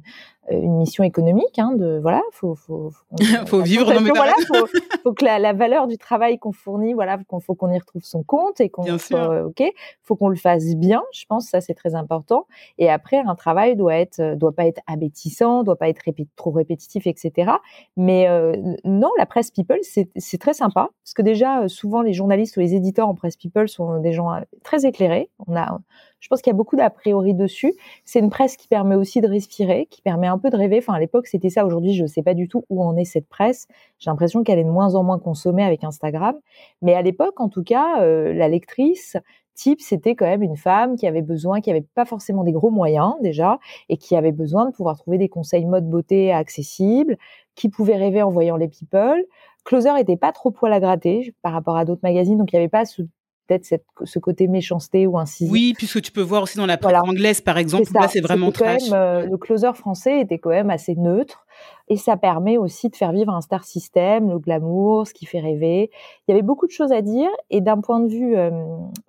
une 0.51 0.77
mission 0.77 1.03
économique. 1.03 1.58
Hein, 1.58 1.74
de 1.75 2.00
voilà, 2.01 2.22
faut 2.31 2.55
faut 2.55 2.89
faut, 2.91 3.15
faut 3.48 3.62
vivre. 3.62 3.93
Non, 3.93 4.01
mais 4.01 4.12
voilà, 4.12 4.34
faut, 4.48 4.67
faut, 5.03 5.13
que 5.13 5.25
la, 5.25 5.39
la, 5.39 5.53
valeur 5.53 5.88
du 5.88 5.98
travail 5.98 6.39
qu'on 6.39 6.51
fournit, 6.51 6.93
voilà, 6.93 7.17
qu'on 7.27 7.39
faut 7.39 7.55
qu'on 7.55 7.72
y 7.72 7.77
retrouve 7.77 8.03
son 8.03 8.24
compte 8.24 8.60
et 8.62 8.69
qu'on 8.69 8.86
euh, 8.88 9.46
ok, 9.46 9.63
faut 10.03 10.15
qu'on 10.15 10.29
le 10.29 10.36
fasse 10.36 10.75
bien. 10.75 11.03
Je 11.13 11.25
pense 11.27 11.48
ça 11.48 11.62
c'est 11.62 11.74
très 11.74 11.96
important. 11.96 12.48
Et 12.77 12.89
après, 12.89 13.17
un 13.17 13.36
travail 13.36 13.75
doit 13.75 13.96
être 13.96 14.19
euh, 14.19 14.36
doit 14.36 14.53
pas 14.53 14.65
être 14.65 14.81
abétissant, 14.88 15.63
doit 15.63 15.77
pas 15.77 15.89
être 15.89 16.00
trop 16.36 16.51
répétitif, 16.51 17.05
etc. 17.08 17.51
Mais 17.98 18.27
euh, 18.27 18.53
non, 18.86 19.10
la 19.17 19.25
presse 19.25 19.51
people 19.51 19.79
c'est 19.81 20.38
très 20.39 20.53
sympa 20.53 20.89
parce 21.03 21.13
que 21.13 21.22
déjà 21.22 21.67
souvent 21.67 22.01
les 22.01 22.13
journalistes 22.13 22.58
ou 22.58 22.60
les 22.60 22.74
éditeurs 22.74 23.08
en 23.08 23.15
presse 23.15 23.36
people 23.36 23.67
sont 23.67 24.00
des 24.00 24.13
gens 24.13 24.29
très 24.63 24.86
éclairés. 24.86 25.29
On 25.48 25.55
a 25.55 25.79
je 26.19 26.27
pense 26.27 26.41
qu'il 26.41 26.51
y 26.51 26.53
a 26.53 26.57
beaucoup 26.57 26.75
d'a 26.75 26.89
priori 26.89 27.33
dessus. 27.33 27.73
C'est 28.05 28.19
une 28.19 28.29
presse 28.29 28.57
qui 28.57 28.67
permet 28.67 28.95
aussi 28.95 29.21
de 29.21 29.27
respirer, 29.27 29.88
qui 29.89 30.01
permet 30.01 30.27
un 30.27 30.38
peu 30.38 30.49
de 30.49 30.57
rêver. 30.57 30.77
Enfin, 30.79 30.93
à 30.93 30.99
l'époque, 30.99 31.27
c'était 31.27 31.49
ça. 31.49 31.65
Aujourd'hui, 31.65 31.93
je 31.93 32.03
ne 32.03 32.07
sais 32.07 32.23
pas 32.23 32.33
du 32.33 32.47
tout 32.47 32.65
où 32.69 32.83
en 32.83 32.95
est 32.97 33.05
cette 33.05 33.27
presse. 33.27 33.67
J'ai 33.99 34.09
l'impression 34.09 34.43
qu'elle 34.43 34.59
est 34.59 34.63
de 34.63 34.69
moins 34.69 34.95
en 34.95 35.03
moins 35.03 35.19
consommée 35.19 35.63
avec 35.63 35.83
Instagram. 35.83 36.35
Mais 36.81 36.93
à 36.93 37.01
l'époque, 37.01 37.39
en 37.39 37.49
tout 37.49 37.63
cas, 37.63 38.01
euh, 38.01 38.33
la 38.33 38.47
lectrice 38.47 39.17
type, 39.55 39.81
c'était 39.81 40.15
quand 40.15 40.25
même 40.25 40.43
une 40.43 40.55
femme 40.55 40.95
qui 40.95 41.05
avait 41.05 41.21
besoin, 41.21 41.59
qui 41.59 41.69
avait 41.69 41.85
pas 41.93 42.05
forcément 42.05 42.43
des 42.43 42.53
gros 42.53 42.69
moyens 42.69 43.15
déjà, 43.21 43.59
et 43.89 43.97
qui 43.97 44.15
avait 44.15 44.31
besoin 44.31 44.65
de 44.65 44.71
pouvoir 44.71 44.97
trouver 44.97 45.17
des 45.17 45.27
conseils 45.27 45.65
mode 45.65 45.89
beauté 45.89 46.31
accessibles, 46.31 47.17
qui 47.55 47.67
pouvait 47.67 47.97
rêver 47.97 48.21
en 48.21 48.31
voyant 48.31 48.55
les 48.55 48.69
people. 48.69 49.21
Closer 49.65 49.99
était 49.99 50.15
pas 50.15 50.31
trop 50.31 50.51
poil 50.51 50.71
à 50.71 50.79
gratter 50.79 51.35
par 51.41 51.51
rapport 51.51 51.75
à 51.75 51.83
d'autres 51.83 52.01
magazines, 52.03 52.38
donc 52.38 52.53
il 52.53 52.55
n'y 52.55 52.59
avait 52.59 52.69
pas 52.69 52.85
ce 52.85 53.01
peut-être 53.50 53.82
ce 54.03 54.20
côté 54.20 54.48
méchanceté 54.48 55.08
ou 55.08 55.18
incisif. 55.18 55.51
Oui, 55.51 55.74
puisque 55.75 56.01
tu 56.01 56.12
peux 56.12 56.22
voir 56.22 56.44
aussi 56.44 56.58
dans 56.58 56.65
la 56.65 56.77
presse 56.77 57.01
anglaise, 57.01 57.41
par 57.41 57.58
exemple, 57.58 57.89
là 57.94 58.08
c'est 58.08 58.22
vraiment 58.22 58.51
trash. 58.51 58.84
Euh, 58.91 59.25
le 59.25 59.38
closer 59.38 59.74
français 59.74 60.22
était 60.22 60.38
quand 60.38 60.51
même 60.51 60.70
assez 60.70 60.96
neutre 60.96 61.46
et 61.88 61.98
ça 61.98 62.18
permet 62.18 62.58
aussi 62.58 62.89
de 62.89 62.96
faire 62.96 63.12
vivre 63.12 63.34
un 63.34 63.42
star 63.42 63.63
system, 63.63 64.30
le 64.30 64.39
glamour, 64.39 65.08
ce 65.08 65.13
qui 65.13 65.25
fait 65.25 65.39
rêver. 65.39 65.89
Il 66.28 66.32
y 66.32 66.34
avait 66.34 66.44
beaucoup 66.44 66.68
de 66.68 66.72
choses 66.72 66.92
à 66.92 67.01
dire 67.01 67.30
et 67.50 67.62
d'un 67.62 67.82
point 67.82 68.00
de 68.00 68.08
vue, 68.08 68.38
euh, 68.38 68.51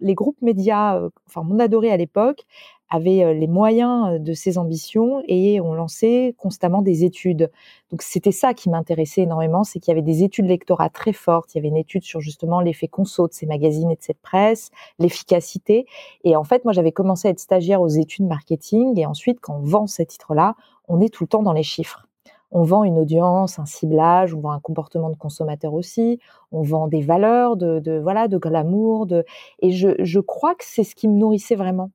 les 0.00 0.14
groupes 0.14 0.40
médias, 0.42 0.96
euh, 0.96 1.10
enfin 1.26 1.42
mon 1.42 1.58
adoré 1.58 1.90
à 1.90 1.96
l'époque, 1.96 2.46
avaient 2.90 3.22
euh, 3.22 3.32
les 3.32 3.46
moyens 3.46 4.14
euh, 4.14 4.18
de 4.18 4.32
ses 4.34 4.58
ambitions 4.58 5.22
et 5.26 5.60
ont 5.60 5.74
lancé 5.74 6.34
constamment 6.36 6.82
des 6.82 7.04
études. 7.04 7.50
Donc 7.90 8.02
c'était 8.02 8.32
ça 8.32 8.52
qui 8.52 8.68
m'intéressait 8.68 9.22
énormément, 9.22 9.64
c'est 9.64 9.78
qu'il 9.78 9.92
y 9.92 9.92
avait 9.92 10.02
des 10.02 10.22
études 10.24 10.46
lectorat 10.46 10.90
très 10.90 11.12
fortes. 11.12 11.54
Il 11.54 11.58
y 11.58 11.60
avait 11.60 11.68
une 11.68 11.76
étude 11.76 12.02
sur 12.02 12.20
justement 12.20 12.60
l'effet 12.60 12.88
conso 12.88 13.28
de 13.28 13.32
ces 13.32 13.46
magazines 13.46 13.90
et 13.90 13.96
de 13.96 14.02
cette 14.02 14.20
presse, 14.20 14.70
l'efficacité. 14.98 15.86
Et 16.24 16.36
en 16.36 16.44
fait, 16.44 16.64
moi 16.64 16.72
j'avais 16.72 16.92
commencé 16.92 17.28
à 17.28 17.30
être 17.30 17.40
stagiaire 17.40 17.80
aux 17.80 17.88
études 17.88 18.26
marketing 18.26 18.98
et 18.98 19.06
ensuite 19.06 19.40
quand 19.40 19.56
on 19.56 19.62
vend 19.62 19.86
ces 19.86 20.04
titres-là, 20.04 20.56
on 20.88 21.00
est 21.00 21.08
tout 21.08 21.24
le 21.24 21.28
temps 21.28 21.42
dans 21.42 21.52
les 21.52 21.62
chiffres. 21.62 22.09
On 22.52 22.62
vend 22.62 22.84
une 22.84 22.98
audience, 22.98 23.58
un 23.58 23.66
ciblage, 23.66 24.34
on 24.34 24.40
vend 24.40 24.52
un 24.52 24.60
comportement 24.60 25.10
de 25.10 25.16
consommateur 25.16 25.74
aussi, 25.74 26.18
on 26.52 26.62
vend 26.62 26.88
des 26.88 27.00
valeurs 27.00 27.56
de, 27.56 27.78
de 27.78 27.98
voilà 27.98 28.28
de 28.28 28.38
glamour, 28.38 29.06
de 29.06 29.24
et 29.60 29.70
je, 29.70 29.90
je 29.98 30.20
crois 30.20 30.54
que 30.54 30.64
c'est 30.64 30.84
ce 30.84 30.94
qui 30.94 31.08
me 31.08 31.16
nourrissait 31.16 31.56
vraiment 31.56 31.90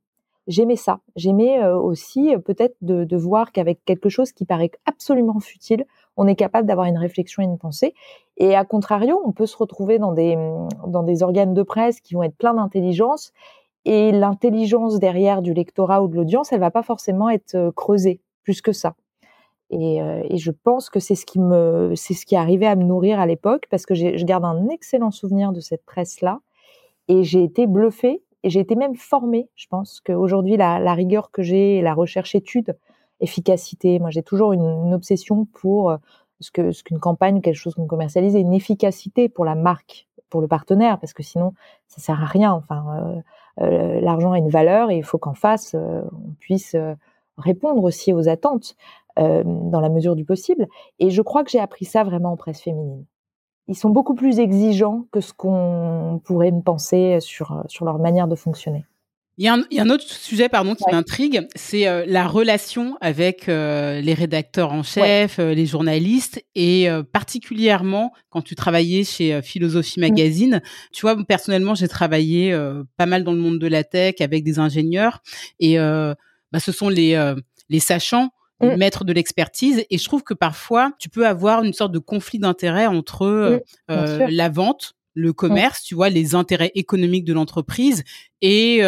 j'aimais 0.48 0.76
ça. 0.76 1.00
J'aimais 1.16 1.62
euh, 1.62 1.78
aussi 1.78 2.34
euh, 2.34 2.40
peut-être 2.40 2.76
de, 2.82 3.04
de, 3.04 3.18
voir 3.18 3.52
qu'avec 3.52 3.84
quelque 3.86 4.10
chose 4.10 4.32
qui 4.32 4.46
paraît 4.46 4.72
absolument 4.86 5.40
futile, 5.40 5.86
on 6.18 6.28
est 6.28 6.36
capable 6.36 6.68
d'avoir 6.68 6.88
une 6.88 6.98
réflexion 6.98 7.44
et 7.44 7.46
une 7.46 7.58
pensée. 7.58 7.94
Et 8.38 8.56
à 8.56 8.66
contrario, 8.66 9.22
on 9.26 9.32
peut 9.32 9.46
se 9.46 9.58
retrouver 9.58 10.00
dans 10.00 10.12
des, 10.12 10.38
dans 10.88 11.04
des 11.04 11.24
organes 11.24 11.54
de 11.54 11.64
presse 11.64 12.00
qui 12.00 12.14
vont 12.14 12.24
être 12.24 12.38
pleins 12.38 12.54
d'intelligence. 12.54 13.32
Et 13.86 14.12
l'intelligence 14.12 15.00
derrière 15.00 15.42
du 15.42 15.54
lectorat 15.54 16.02
ou 16.02 16.08
de 16.08 16.16
l'audience, 16.16 16.52
elle 16.52 16.60
va 16.60 16.72
pas 16.72 16.84
forcément 16.84 17.30
être 17.30 17.56
euh, 17.56 17.72
creusée 17.72 18.20
plus 18.44 18.62
que 18.62 18.72
ça. 18.72 18.96
Et, 19.72 19.98
et 19.98 20.38
je 20.38 20.52
pense 20.52 20.90
que 20.90 21.00
c'est 21.00 21.16
ce 21.16 21.26
qui 21.26 21.40
me, 21.40 21.94
c'est 21.96 22.14
ce 22.14 22.26
qui 22.26 22.36
arrivait 22.36 22.68
à 22.68 22.76
me 22.76 22.84
nourrir 22.84 23.20
à 23.20 23.26
l'époque 23.26 23.66
parce 23.72 23.86
que 23.86 23.96
je 23.96 24.24
garde 24.24 24.46
un 24.46 24.70
excellent 24.70 25.12
souvenir 25.12 25.52
de 25.52 25.60
cette 25.60 25.84
presse 25.86 26.22
là. 26.22 26.40
Et 27.08 27.24
j'ai 27.24 27.44
été 27.44 27.68
bluffée 27.68 28.22
et 28.44 28.50
j'ai 28.50 28.60
été 28.60 28.76
même 28.76 28.96
formée. 28.96 29.50
Je 29.56 29.66
pense 29.68 30.02
qu'aujourd'hui, 30.06 30.56
la, 30.56 30.80
la 30.80 30.94
rigueur 30.94 31.32
que 31.32 31.42
j'ai, 31.42 31.82
la 31.82 31.96
recherche-étude, 31.96 32.78
efficacité, 33.20 34.00
moi 34.00 34.10
j'ai 34.10 34.24
toujours 34.24 34.54
une, 34.54 34.94
obsession 34.94 35.46
pour 35.46 35.92
euh, 35.92 35.98
ce 36.40 36.52
que 36.52 36.72
ce 36.72 36.84
qu'une 36.84 37.00
campagne, 37.00 37.42
quelque 37.42 37.56
chose 37.56 37.76
qu'on 37.76 37.88
commercialise, 37.88 38.36
une 38.36 38.54
efficacité 38.54 39.30
pour 39.30 39.46
la 39.46 39.56
marque, 39.56 40.08
pour 40.30 40.42
le 40.42 40.48
partenaire, 40.48 41.00
parce 41.00 41.14
que 41.14 41.24
sinon 41.24 41.54
ça 41.88 42.02
sert 42.02 42.22
à 42.22 42.26
rien. 42.26 42.54
Enfin, 42.54 43.24
euh, 43.60 43.66
euh, 43.66 44.02
l'argent 44.02 44.34
a 44.34 44.38
une 44.38 44.50
valeur 44.50 44.92
et 44.92 44.98
il 44.98 45.04
faut 45.04 45.18
qu'en 45.18 45.34
face 45.34 45.76
on 45.76 46.34
puisse 46.40 46.76
répondre 47.38 47.84
aussi 47.84 48.14
aux 48.14 48.30
attentes 48.30 48.76
dans 49.18 49.80
la 49.80 49.90
mesure 49.90 50.16
du 50.16 50.26
possible. 50.26 50.68
Et 51.00 51.10
je 51.10 51.22
crois 51.22 51.44
que 51.44 51.52
j'ai 51.52 51.60
appris 51.60 51.86
ça 51.86 52.04
vraiment 52.04 52.34
en 52.34 52.38
presse 52.38 52.62
féminine 52.62 53.06
ils 53.68 53.78
sont 53.78 53.90
beaucoup 53.90 54.16
plus 54.16 54.40
exigeants 54.40 55.08
que 55.12 55.22
ce 55.22 55.34
qu'on 55.34 56.22
pourrait 56.24 56.52
me 56.52 56.62
penser 56.62 57.20
sur, 57.20 57.64
sur 57.68 57.86
leur 57.86 58.00
manière 58.00 58.28
de 58.28 58.36
fonctionner. 58.36 58.86
Il 59.38 59.44
y, 59.44 59.50
a 59.50 59.54
un, 59.54 59.64
il 59.70 59.76
y 59.76 59.82
a 59.82 59.84
un 59.84 59.90
autre 59.90 60.06
sujet 60.06 60.48
pardon 60.48 60.76
qui 60.76 60.86
m'intrigue, 60.90 61.46
c'est 61.56 61.90
euh, 61.90 62.06
la 62.08 62.26
relation 62.26 62.96
avec 63.02 63.50
euh, 63.50 64.00
les 64.00 64.14
rédacteurs 64.14 64.72
en 64.72 64.82
chef, 64.82 65.40
euh, 65.40 65.54
les 65.54 65.66
journalistes 65.66 66.42
et 66.56 66.88
particulièrement 67.12 68.14
quand 68.30 68.42
tu 68.42 68.56
travaillais 68.56 69.04
chez 69.04 69.42
Philosophie 69.42 70.00
mmh. 70.00 70.04
Magazine. 70.04 70.62
Tu 70.94 71.02
vois, 71.02 71.18
personnellement, 71.26 71.76
j'ai 71.76 71.90
travaillé 71.90 72.58
pas 72.96 73.06
mal 73.06 73.26
dans 73.26 73.34
le 73.34 73.40
monde 73.40 73.60
de 73.60 73.68
la 73.68 73.84
tech 73.84 74.16
avec 74.22 74.46
des 74.46 74.58
ingénieurs 74.58 75.22
et 75.60 75.78
bah, 75.78 76.60
ce 76.60 76.72
sont 76.72 76.88
les 76.88 77.34
les 77.68 77.80
sachants 77.80 78.30
Mmh. 78.62 78.78
maître 78.78 79.04
de 79.04 79.12
l'expertise. 79.12 79.84
Et 79.90 79.98
je 79.98 80.06
trouve 80.06 80.24
que 80.24 80.34
parfois, 80.34 80.94
tu 80.98 81.10
peux 81.10 81.28
avoir 81.28 81.64
une 81.64 81.74
sorte 81.74 81.92
de 81.92 82.00
conflit 82.00 82.40
d'intérêts 82.40 82.88
entre 82.88 83.26
mmh, 83.26 83.92
euh, 83.92 84.28
la 84.30 84.50
vente, 84.50 84.94
le 85.14 85.34
commerce, 85.34 85.84
tu 85.84 85.94
vois, 85.94 86.10
les 86.10 86.36
intérêts 86.36 86.72
économiques 86.74 87.26
de 87.26 87.34
l'entreprise 87.34 88.04
et 88.42 88.82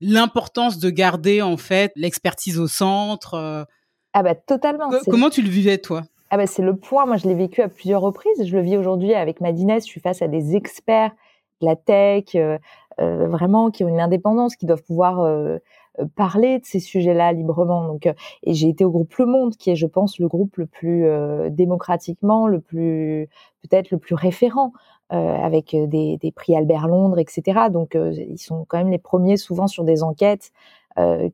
l'importance 0.00 0.78
de 0.78 0.90
garder 0.90 1.42
en 1.42 1.56
fait 1.56 1.92
l'expertise 1.96 2.58
au 2.58 2.68
centre. 2.68 3.34
Euh. 3.34 3.64
Ah 4.12 4.22
bah 4.22 4.34
totalement. 4.34 4.90
comment 5.08 5.30
tu 5.30 5.42
le 5.42 5.48
vivais 5.48 5.78
toi? 5.78 6.02
Ah 6.30 6.36
bah 6.36 6.46
c'est 6.46 6.62
le 6.62 6.76
point. 6.76 7.06
Moi, 7.06 7.16
je 7.16 7.26
l'ai 7.26 7.34
vécu 7.34 7.62
à 7.62 7.68
plusieurs 7.68 8.00
reprises. 8.00 8.44
Je 8.44 8.56
le 8.56 8.62
vis 8.62 8.76
aujourd'hui 8.76 9.14
avec 9.14 9.40
Madinès. 9.40 9.84
Je 9.84 9.90
suis 9.90 10.00
face 10.00 10.22
à 10.22 10.28
des 10.28 10.56
experts 10.56 11.12
de 11.60 11.66
la 11.66 11.76
tech, 11.76 12.34
euh, 12.34 12.58
vraiment 12.98 13.70
qui 13.70 13.84
ont 13.84 13.88
une 13.88 14.00
indépendance, 14.00 14.56
qui 14.56 14.66
doivent 14.66 14.82
pouvoir 14.82 15.20
euh, 15.20 15.58
parler 16.14 16.58
de 16.58 16.64
ces 16.64 16.80
sujets-là 16.80 17.32
librement. 17.32 17.86
Donc, 17.86 18.06
euh, 18.06 18.12
et 18.42 18.54
j'ai 18.54 18.68
été 18.68 18.84
au 18.84 18.90
groupe 18.90 19.14
Le 19.16 19.26
Monde, 19.26 19.56
qui 19.56 19.70
est, 19.70 19.76
je 19.76 19.86
pense, 19.86 20.18
le 20.18 20.28
groupe 20.28 20.56
le 20.56 20.66
plus 20.66 21.06
euh, 21.06 21.50
démocratiquement, 21.50 22.46
le 22.46 22.60
plus 22.60 23.28
peut-être 23.62 23.90
le 23.90 23.98
plus 23.98 24.14
référent, 24.14 24.72
avec 25.10 25.74
des, 25.74 26.18
des, 26.18 26.32
prix 26.32 26.54
Albert 26.54 26.86
Londres, 26.86 27.18
etc. 27.18 27.68
Donc, 27.72 27.96
ils 27.96 28.38
sont 28.38 28.66
quand 28.68 28.76
même 28.76 28.90
les 28.90 28.98
premiers 28.98 29.38
souvent 29.38 29.66
sur 29.66 29.82
des 29.84 30.02
enquêtes 30.02 30.52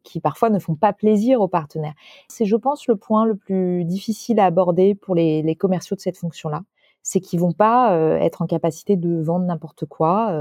qui 0.05 0.21
parfois 0.21 0.49
ne 0.49 0.61
font 0.61 0.77
pas 0.77 0.93
plaisir 0.93 1.41
aux 1.41 1.49
partenaires. 1.49 1.95
C'est, 2.29 2.45
je 2.45 2.55
pense, 2.55 2.87
le 2.87 2.95
point 2.95 3.27
le 3.27 3.35
plus 3.35 3.85
difficile 3.85 4.39
à 4.39 4.45
aborder 4.45 4.95
pour 4.95 5.17
les, 5.17 5.43
les 5.43 5.57
commerciaux 5.57 5.97
de 5.97 6.01
cette 6.01 6.17
fonction-là, 6.17 6.63
c'est 7.03 7.19
qu'ils 7.19 7.41
vont 7.41 7.53
pas 7.53 7.99
être 8.21 8.43
en 8.43 8.47
capacité 8.47 8.95
de 8.95 9.21
vendre 9.21 9.45
n'importe 9.45 9.87
quoi 9.87 10.33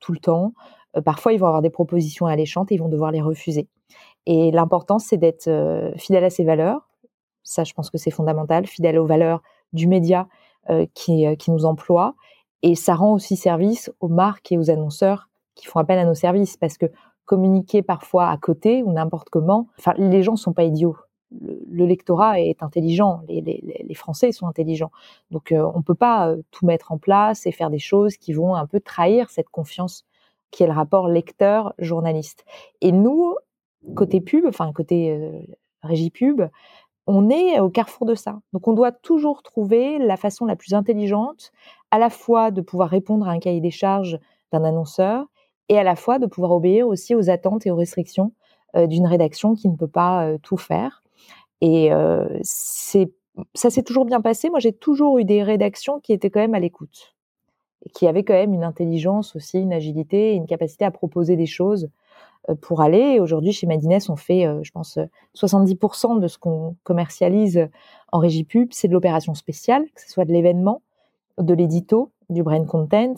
tout 0.00 0.12
le 0.12 0.18
temps. 0.18 0.52
Euh, 0.98 1.02
parfois, 1.02 1.32
ils 1.32 1.38
vont 1.38 1.46
avoir 1.46 1.62
des 1.62 1.70
propositions 1.70 2.26
alléchantes 2.26 2.70
et 2.72 2.74
ils 2.74 2.80
vont 2.80 2.88
devoir 2.88 3.10
les 3.10 3.20
refuser. 3.20 3.68
Et 4.26 4.50
l'important, 4.50 4.98
c'est 4.98 5.16
d'être 5.16 5.48
euh, 5.48 5.92
fidèle 5.96 6.24
à 6.24 6.30
ses 6.30 6.44
valeurs. 6.44 6.88
Ça, 7.42 7.64
je 7.64 7.72
pense 7.72 7.90
que 7.90 7.98
c'est 7.98 8.10
fondamental. 8.10 8.66
Fidèle 8.66 8.98
aux 8.98 9.06
valeurs 9.06 9.42
du 9.72 9.86
média 9.86 10.28
euh, 10.70 10.86
qui, 10.94 11.26
nous 11.48 11.64
emploie. 11.64 12.14
Et 12.62 12.74
ça 12.74 12.94
rend 12.94 13.12
aussi 13.14 13.36
service 13.36 13.90
aux 14.00 14.08
marques 14.08 14.52
et 14.52 14.58
aux 14.58 14.70
annonceurs 14.70 15.28
qui 15.54 15.66
font 15.66 15.78
appel 15.78 15.98
à 15.98 16.04
nos 16.04 16.14
services 16.14 16.56
parce 16.56 16.76
que 16.76 16.86
communiquer 17.24 17.82
parfois 17.82 18.28
à 18.28 18.36
côté 18.36 18.82
ou 18.82 18.92
n'importe 18.92 19.28
comment, 19.30 19.68
les 19.96 20.22
gens 20.22 20.36
sont 20.36 20.52
pas 20.52 20.64
idiots. 20.64 20.96
Le, 21.30 21.84
lectorat 21.84 22.40
est 22.40 22.62
intelligent, 22.62 23.20
les, 23.28 23.94
Français 23.94 24.32
sont 24.32 24.46
intelligents. 24.46 24.90
Donc, 25.30 25.52
on 25.52 25.82
peut 25.82 25.94
pas 25.94 26.34
tout 26.50 26.64
mettre 26.64 26.90
en 26.90 26.96
place 26.96 27.46
et 27.46 27.52
faire 27.52 27.68
des 27.68 27.78
choses 27.78 28.16
qui 28.16 28.32
vont 28.32 28.54
un 28.54 28.66
peu 28.66 28.80
trahir 28.80 29.28
cette 29.28 29.50
confiance 29.50 30.06
qui 30.50 30.62
est 30.62 30.66
le 30.66 30.72
rapport 30.72 31.08
lecteur-journaliste. 31.08 32.44
Et 32.80 32.92
nous, 32.92 33.34
côté 33.94 34.20
pub, 34.20 34.46
enfin 34.46 34.72
côté 34.72 35.12
euh, 35.12 35.40
régie 35.82 36.10
pub, 36.10 36.42
on 37.06 37.30
est 37.30 37.58
au 37.60 37.70
carrefour 37.70 38.06
de 38.06 38.14
ça. 38.14 38.40
Donc 38.52 38.68
on 38.68 38.74
doit 38.74 38.92
toujours 38.92 39.42
trouver 39.42 39.98
la 39.98 40.16
façon 40.16 40.46
la 40.46 40.56
plus 40.56 40.74
intelligente, 40.74 41.52
à 41.90 41.98
la 41.98 42.10
fois 42.10 42.50
de 42.50 42.60
pouvoir 42.60 42.90
répondre 42.90 43.28
à 43.28 43.32
un 43.32 43.38
cahier 43.38 43.60
des 43.60 43.70
charges 43.70 44.18
d'un 44.52 44.64
annonceur, 44.64 45.26
et 45.68 45.78
à 45.78 45.82
la 45.82 45.96
fois 45.96 46.18
de 46.18 46.26
pouvoir 46.26 46.52
obéir 46.52 46.86
aussi 46.86 47.14
aux 47.14 47.30
attentes 47.30 47.66
et 47.66 47.70
aux 47.70 47.76
restrictions 47.76 48.32
euh, 48.76 48.86
d'une 48.86 49.06
rédaction 49.06 49.54
qui 49.54 49.68
ne 49.68 49.76
peut 49.76 49.88
pas 49.88 50.26
euh, 50.26 50.38
tout 50.42 50.56
faire. 50.56 51.02
Et 51.60 51.90
c'est 52.42 53.10
ça 53.54 53.70
s'est 53.70 53.82
toujours 53.82 54.04
bien 54.04 54.20
passé. 54.20 54.50
Moi, 54.50 54.58
j'ai 54.58 54.72
toujours 54.72 55.18
eu 55.18 55.24
des 55.24 55.42
rédactions 55.42 56.00
qui 56.00 56.12
étaient 56.12 56.30
quand 56.30 56.40
même 56.40 56.54
à 56.54 56.60
l'écoute 56.60 57.16
qui 57.94 58.06
avaient 58.06 58.24
quand 58.24 58.34
même 58.34 58.54
une 58.54 58.64
intelligence 58.64 59.36
aussi, 59.36 59.60
une 59.60 59.72
agilité, 59.72 60.34
une 60.34 60.46
capacité 60.46 60.84
à 60.84 60.90
proposer 60.90 61.36
des 61.36 61.46
choses 61.46 61.88
euh, 62.48 62.54
pour 62.54 62.80
aller. 62.80 63.20
Aujourd'hui, 63.20 63.52
chez 63.52 63.66
Madines, 63.66 63.98
on 64.08 64.16
fait, 64.16 64.46
euh, 64.46 64.60
je 64.62 64.70
pense, 64.70 64.98
70% 65.36 66.20
de 66.20 66.28
ce 66.28 66.38
qu'on 66.38 66.76
commercialise 66.84 67.68
en 68.12 68.18
régie 68.18 68.44
pub, 68.44 68.68
c'est 68.72 68.88
de 68.88 68.92
l'opération 68.92 69.34
spéciale, 69.34 69.84
que 69.94 70.00
ce 70.00 70.10
soit 70.10 70.24
de 70.24 70.32
l'événement, 70.32 70.82
de 71.38 71.54
l'édito, 71.54 72.10
du 72.30 72.42
brain 72.42 72.64
content, 72.64 73.14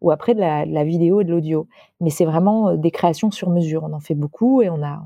ou 0.00 0.10
après 0.10 0.34
de 0.34 0.40
la, 0.40 0.84
vidéo 0.84 1.20
et 1.20 1.24
de 1.24 1.30
l'audio. 1.30 1.68
Mais 2.00 2.10
c'est 2.10 2.24
vraiment 2.24 2.70
euh, 2.70 2.76
des 2.76 2.90
créations 2.90 3.30
sur 3.30 3.50
mesure. 3.50 3.84
On 3.84 3.92
en 3.92 4.00
fait 4.00 4.14
beaucoup 4.14 4.62
et 4.62 4.68
on 4.68 4.82
a 4.82 5.02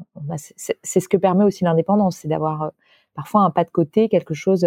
c'est 0.82 1.00
ce 1.00 1.08
que 1.08 1.16
permet 1.16 1.44
aussi 1.44 1.64
l'indépendance, 1.64 2.16
c'est 2.16 2.28
d'avoir 2.28 2.72
parfois 3.14 3.42
un 3.42 3.50
pas 3.50 3.64
de 3.64 3.70
côté, 3.70 4.08
quelque 4.08 4.34
chose 4.34 4.66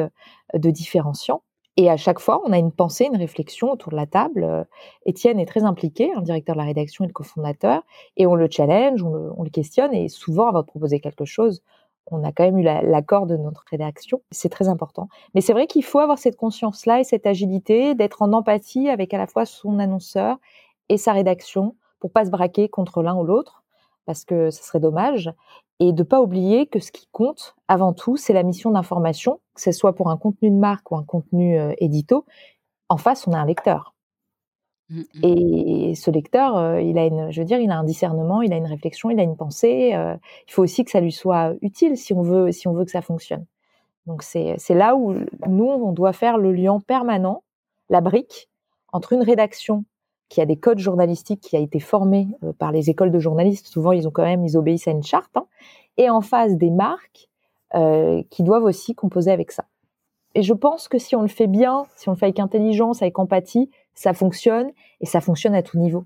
de 0.53 0.69
différenciant. 0.71 1.41
Et 1.77 1.89
à 1.89 1.97
chaque 1.97 2.19
fois, 2.19 2.41
on 2.45 2.51
a 2.51 2.57
une 2.57 2.71
pensée, 2.71 3.05
une 3.05 3.17
réflexion 3.17 3.71
autour 3.71 3.91
de 3.91 3.95
la 3.95 4.05
table. 4.05 4.43
Euh, 4.43 4.63
Étienne 5.05 5.39
est 5.39 5.45
très 5.45 5.63
impliqué, 5.63 6.11
un 6.15 6.21
directeur 6.21 6.55
de 6.55 6.59
la 6.59 6.65
rédaction 6.65 7.05
et 7.05 7.07
le 7.07 7.13
cofondateur, 7.13 7.83
et 8.17 8.27
on 8.27 8.35
le 8.35 8.49
challenge, 8.51 9.01
on 9.03 9.43
le, 9.43 9.49
questionne, 9.49 9.93
et 9.93 10.09
souvent, 10.09 10.47
avant 10.47 10.61
de 10.61 10.65
proposer 10.65 10.99
quelque 10.99 11.25
chose, 11.25 11.61
on 12.11 12.23
a 12.23 12.31
quand 12.31 12.43
même 12.43 12.57
eu 12.57 12.63
l'accord 12.63 13.27
de 13.27 13.37
notre 13.37 13.63
rédaction. 13.69 14.21
C'est 14.31 14.49
très 14.49 14.67
important. 14.67 15.09
Mais 15.35 15.41
c'est 15.41 15.53
vrai 15.53 15.67
qu'il 15.67 15.83
faut 15.83 15.99
avoir 15.99 16.17
cette 16.17 16.35
conscience-là 16.35 16.99
et 16.99 17.03
cette 17.03 17.27
agilité, 17.27 17.95
d'être 17.95 18.21
en 18.21 18.33
empathie 18.33 18.89
avec 18.89 19.13
à 19.13 19.17
la 19.17 19.27
fois 19.27 19.45
son 19.45 19.79
annonceur 19.79 20.37
et 20.89 20.97
sa 20.97 21.13
rédaction, 21.13 21.75
pour 21.99 22.11
pas 22.11 22.25
se 22.25 22.31
braquer 22.31 22.67
contre 22.67 23.03
l'un 23.03 23.15
ou 23.15 23.23
l'autre, 23.23 23.58
parce 24.09 24.25
que 24.25 24.49
ce 24.49 24.63
serait 24.63 24.79
dommage 24.79 25.31
et 25.79 25.93
de 25.93 26.01
pas 26.01 26.19
oublier 26.19 26.65
que 26.65 26.79
ce 26.79 26.91
qui 26.91 27.07
compte 27.11 27.55
avant 27.67 27.93
tout, 27.93 28.17
c'est 28.17 28.33
la 28.33 28.41
mission 28.41 28.71
d'information, 28.71 29.39
que 29.53 29.61
ce 29.61 29.71
soit 29.71 29.93
pour 29.93 30.09
un 30.09 30.17
contenu 30.17 30.49
de 30.49 30.55
marque 30.55 30.89
ou 30.89 30.95
un 30.95 31.03
contenu 31.03 31.59
euh, 31.59 31.73
édito. 31.77 32.25
En 32.89 32.97
face, 32.97 33.27
on 33.27 33.33
a 33.33 33.37
un 33.37 33.45
lecteur. 33.45 33.93
Mmh, 34.89 35.01
mmh. 35.01 35.19
Et 35.21 35.93
ce 35.93 36.09
lecteur, 36.09 36.57
euh, 36.57 36.81
il 36.81 36.97
a 36.97 37.05
une, 37.05 37.29
je 37.29 37.39
veux 37.39 37.45
dire, 37.45 37.59
il 37.59 37.69
a 37.69 37.77
un 37.77 37.83
discernement, 37.83 38.41
il 38.41 38.51
a 38.51 38.57
une 38.57 38.65
réflexion, 38.65 39.11
il 39.11 39.19
a 39.19 39.23
une 39.23 39.37
pensée. 39.37 39.93
Euh, 39.93 40.15
il 40.47 40.53
faut 40.53 40.63
aussi 40.63 40.83
que 40.83 40.89
ça 40.89 41.01
lui 41.01 41.11
soit 41.11 41.53
utile 41.61 41.95
si 41.95 42.11
on 42.15 42.23
veut, 42.23 42.51
si 42.51 42.67
on 42.67 42.73
veut 42.73 42.85
que 42.85 42.91
ça 42.91 43.03
fonctionne. 43.03 43.45
Donc 44.07 44.23
c'est 44.23 44.57
là 44.69 44.95
où 44.95 45.13
nous 45.47 45.65
on 45.67 45.91
doit 45.91 46.13
faire 46.13 46.39
le 46.39 46.51
lien 46.51 46.79
permanent, 46.79 47.43
la 47.91 48.01
brique 48.01 48.49
entre 48.91 49.13
une 49.13 49.21
rédaction 49.21 49.85
qui 50.29 50.41
a 50.41 50.45
des 50.45 50.55
codes 50.55 50.79
journalistiques, 50.79 51.41
qui 51.41 51.57
a 51.57 51.59
été 51.59 51.79
formé 51.79 52.27
euh, 52.43 52.53
par 52.53 52.71
les 52.71 52.89
écoles 52.89 53.11
de 53.11 53.19
journalistes. 53.19 53.67
Souvent, 53.67 53.91
ils 53.91 54.07
ont 54.07 54.11
quand 54.11 54.23
même, 54.23 54.45
ils 54.45 54.57
obéissent 54.57 54.87
à 54.87 54.91
une 54.91 55.03
charte. 55.03 55.35
Hein, 55.35 55.45
et 55.97 56.09
en 56.09 56.21
face 56.21 56.55
des 56.55 56.69
marques 56.69 57.27
euh, 57.75 58.23
qui 58.29 58.43
doivent 58.43 58.63
aussi 58.63 58.95
composer 58.95 59.31
avec 59.31 59.51
ça. 59.51 59.65
Et 60.35 60.43
je 60.43 60.53
pense 60.53 60.87
que 60.87 60.99
si 60.99 61.15
on 61.15 61.21
le 61.21 61.27
fait 61.27 61.47
bien, 61.47 61.85
si 61.97 62.07
on 62.07 62.13
le 62.13 62.17
fait 62.17 62.27
avec 62.27 62.39
intelligence, 62.39 63.01
avec 63.01 63.17
empathie, 63.19 63.69
ça 63.95 64.13
fonctionne 64.13 64.69
et 65.01 65.05
ça 65.05 65.19
fonctionne 65.19 65.55
à 65.55 65.63
tout 65.63 65.77
niveau. 65.77 66.05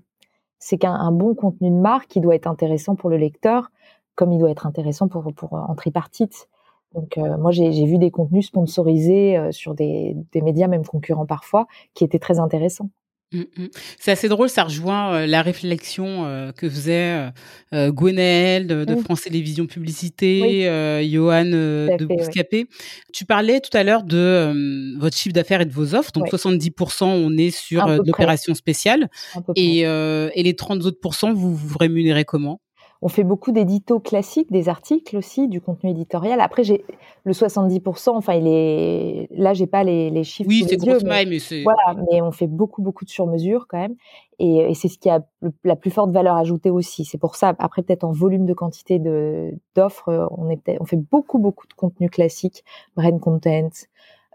C'est 0.58 0.78
qu'un 0.78 1.12
bon 1.12 1.34
contenu 1.34 1.70
de 1.70 1.76
marque 1.76 2.08
qui 2.08 2.20
doit 2.20 2.34
être 2.34 2.46
intéressant 2.46 2.96
pour 2.96 3.10
le 3.10 3.18
lecteur, 3.18 3.70
comme 4.14 4.32
il 4.32 4.38
doit 4.38 4.50
être 4.50 4.66
intéressant 4.66 5.08
pour, 5.08 5.30
pour 5.34 5.52
en 5.52 5.74
tripartite. 5.74 6.48
Donc 6.94 7.18
euh, 7.18 7.36
moi 7.36 7.50
j'ai 7.50 7.84
vu 7.84 7.98
des 7.98 8.10
contenus 8.10 8.46
sponsorisés 8.46 9.52
sur 9.52 9.74
des, 9.74 10.16
des 10.32 10.40
médias 10.40 10.68
même 10.68 10.86
concurrents 10.86 11.26
parfois 11.26 11.66
qui 11.92 12.04
étaient 12.04 12.18
très 12.18 12.38
intéressants. 12.38 12.88
Mmh, 13.32 13.40
mmh. 13.56 13.66
C'est 13.98 14.12
assez 14.12 14.28
drôle, 14.28 14.48
ça 14.48 14.64
rejoint 14.64 15.14
euh, 15.14 15.26
la 15.26 15.42
réflexion 15.42 16.24
euh, 16.24 16.52
que 16.52 16.68
faisait 16.68 17.30
euh, 17.72 17.90
Gwenaël 17.90 18.66
de, 18.66 18.96
France 18.96 19.22
Télévisions 19.22 19.66
Publicité, 19.66 20.62
Johan 21.10 21.44
de 21.44 22.04
Bouscapé. 22.04 22.66
Tu 23.12 23.24
parlais 23.24 23.60
tout 23.60 23.76
à 23.76 23.82
l'heure 23.82 24.04
de 24.04 24.96
votre 24.98 25.16
chiffre 25.16 25.34
d'affaires 25.34 25.60
et 25.60 25.66
de 25.66 25.72
vos 25.72 25.94
offres. 25.94 26.12
Donc 26.12 26.28
70%, 26.28 27.04
on 27.04 27.36
est 27.36 27.50
sur 27.50 27.86
l'opération 27.86 28.54
spéciale. 28.54 29.08
Et, 29.56 29.80
et, 29.80 30.42
les 30.42 30.54
30 30.54 30.84
autres 30.84 31.00
pourcents, 31.00 31.32
vous 31.32 31.54
vous 31.54 31.78
rémunérez 31.78 32.24
comment? 32.24 32.60
On 33.04 33.08
fait 33.08 33.22
beaucoup 33.22 33.52
d'éditos 33.52 34.00
classiques, 34.00 34.50
des 34.50 34.70
articles 34.70 35.14
aussi, 35.18 35.46
du 35.46 35.60
contenu 35.60 35.90
éditorial. 35.90 36.40
Après, 36.40 36.64
j'ai 36.64 36.86
le 37.24 37.34
70%, 37.34 38.12
enfin, 38.16 38.32
il 38.32 38.46
est, 38.46 39.28
là, 39.30 39.52
j'ai 39.52 39.66
pas 39.66 39.84
les, 39.84 40.08
les 40.08 40.24
chiffres. 40.24 40.48
Oui, 40.48 40.64
c'est 40.66 40.78
grosse 40.78 41.04
maille, 41.04 41.26
mais 41.26 41.38
c'est. 41.38 41.64
Voilà, 41.64 42.00
mais 42.10 42.22
on 42.22 42.32
fait 42.32 42.46
beaucoup, 42.46 42.80
beaucoup 42.80 43.04
de 43.04 43.10
sur-mesure 43.10 43.66
quand 43.68 43.76
même. 43.76 43.94
Et, 44.38 44.72
c'est 44.72 44.88
ce 44.88 44.96
qui 44.98 45.10
a 45.10 45.22
la 45.64 45.76
plus 45.76 45.90
forte 45.90 46.12
valeur 46.12 46.34
ajoutée 46.34 46.70
aussi. 46.70 47.04
C'est 47.04 47.18
pour 47.18 47.36
ça, 47.36 47.54
après, 47.58 47.82
peut-être 47.82 48.04
en 48.04 48.12
volume 48.12 48.46
de 48.46 48.54
quantité 48.54 48.98
de, 48.98 49.52
d'offres, 49.74 50.30
on 50.30 50.48
est 50.48 50.78
on 50.80 50.86
fait 50.86 50.96
beaucoup, 50.96 51.38
beaucoup 51.38 51.66
de 51.66 51.74
contenu 51.74 52.08
classique, 52.08 52.64
brand 52.96 53.20
content, 53.20 53.68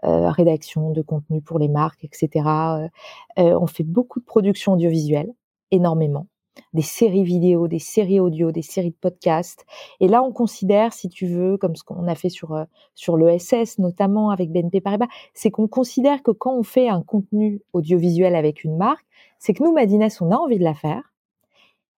euh, 0.04 0.30
rédaction 0.30 0.92
de 0.92 1.02
contenu 1.02 1.40
pour 1.42 1.58
les 1.58 1.68
marques, 1.68 2.04
etc. 2.04 2.30
Euh, 2.46 2.88
on 3.36 3.66
fait 3.66 3.82
beaucoup 3.82 4.20
de 4.20 4.24
production 4.24 4.74
audiovisuelle, 4.74 5.32
énormément 5.72 6.28
des 6.72 6.82
séries 6.82 7.24
vidéo, 7.24 7.68
des 7.68 7.78
séries 7.78 8.20
audio, 8.20 8.52
des 8.52 8.62
séries 8.62 8.90
de 8.90 8.96
podcasts. 9.00 9.64
Et 10.00 10.08
là, 10.08 10.22
on 10.22 10.32
considère, 10.32 10.92
si 10.92 11.08
tu 11.08 11.26
veux, 11.26 11.56
comme 11.56 11.76
ce 11.76 11.84
qu'on 11.84 12.06
a 12.06 12.14
fait 12.14 12.28
sur 12.28 12.54
euh, 12.54 12.64
sur 12.94 13.16
l'ESS, 13.16 13.78
notamment 13.78 14.30
avec 14.30 14.50
BNP 14.50 14.80
Paribas, 14.80 15.08
c'est 15.34 15.50
qu'on 15.50 15.68
considère 15.68 16.22
que 16.22 16.30
quand 16.30 16.54
on 16.54 16.62
fait 16.62 16.88
un 16.88 17.02
contenu 17.02 17.62
audiovisuel 17.72 18.34
avec 18.34 18.64
une 18.64 18.76
marque, 18.76 19.06
c'est 19.38 19.54
que 19.54 19.62
nous, 19.62 19.72
Madines, 19.72 20.08
on 20.20 20.30
a 20.30 20.36
envie 20.36 20.58
de 20.58 20.64
la 20.64 20.74
faire. 20.74 21.02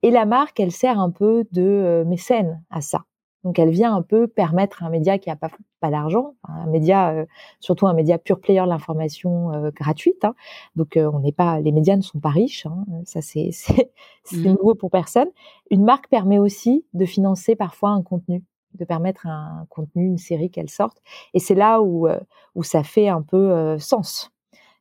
Et 0.03 0.11
la 0.11 0.27
marque, 0.27 0.59
elle 0.61 0.73
sert 0.73 0.99
un 0.99 1.11
peu 1.11 1.45
de 1.53 1.63
euh, 1.63 2.05
mécène 2.05 2.63
à 2.71 2.81
ça. 2.81 3.05
Donc 3.45 3.59
elle 3.59 3.71
vient 3.71 3.95
un 3.95 4.03
peu 4.03 4.27
permettre 4.27 4.83
à 4.83 4.87
un 4.87 4.91
média 4.91 5.19
qui 5.19 5.29
n'a 5.29 5.37
pas, 5.37 5.51
pas 5.81 5.91
d'argent, 5.91 6.35
un 6.45 6.67
média, 6.67 7.11
euh, 7.11 7.27
surtout 7.61 7.87
un 7.87 7.95
média 7.95 8.19
pure 8.19 8.41
player 8.41 8.63
de 8.63 8.69
l'information 8.69 9.53
euh, 9.53 9.71
gratuite. 9.71 10.25
Hein. 10.25 10.35
Donc 10.77 10.97
euh, 10.97 11.11
on 11.13 11.21
n'est 11.21 11.33
pas, 11.33 11.61
les 11.61 11.73
médias 11.73 11.97
ne 11.97 12.03
sont 12.03 12.21
pas 12.21 12.31
riches, 12.31 12.67
hein. 12.67 12.85
ça 13.05 13.21
c'est 13.21 13.51
mmh. 14.33 14.43
nouveau 14.43 14.75
pour 14.75 14.91
personne. 14.91 15.29
Une 15.71 15.85
marque 15.85 16.09
permet 16.09 16.39
aussi 16.39 16.85
de 16.95 17.05
financer 17.05 17.57
parfois 17.57 17.91
un 17.91 18.03
contenu, 18.03 18.45
de 18.75 18.85
permettre 18.85 19.27
un 19.27 19.67
contenu, 19.71 20.07
une 20.07 20.19
série 20.19 20.51
qu'elle 20.51 20.71
sorte. 20.71 21.03
Et 21.35 21.39
c'est 21.39 21.55
là 21.55 21.83
où 21.83 22.09
où 22.55 22.63
ça 22.63 22.83
fait 22.83 23.09
un 23.09 23.23
peu 23.23 23.79
sens 23.79 24.32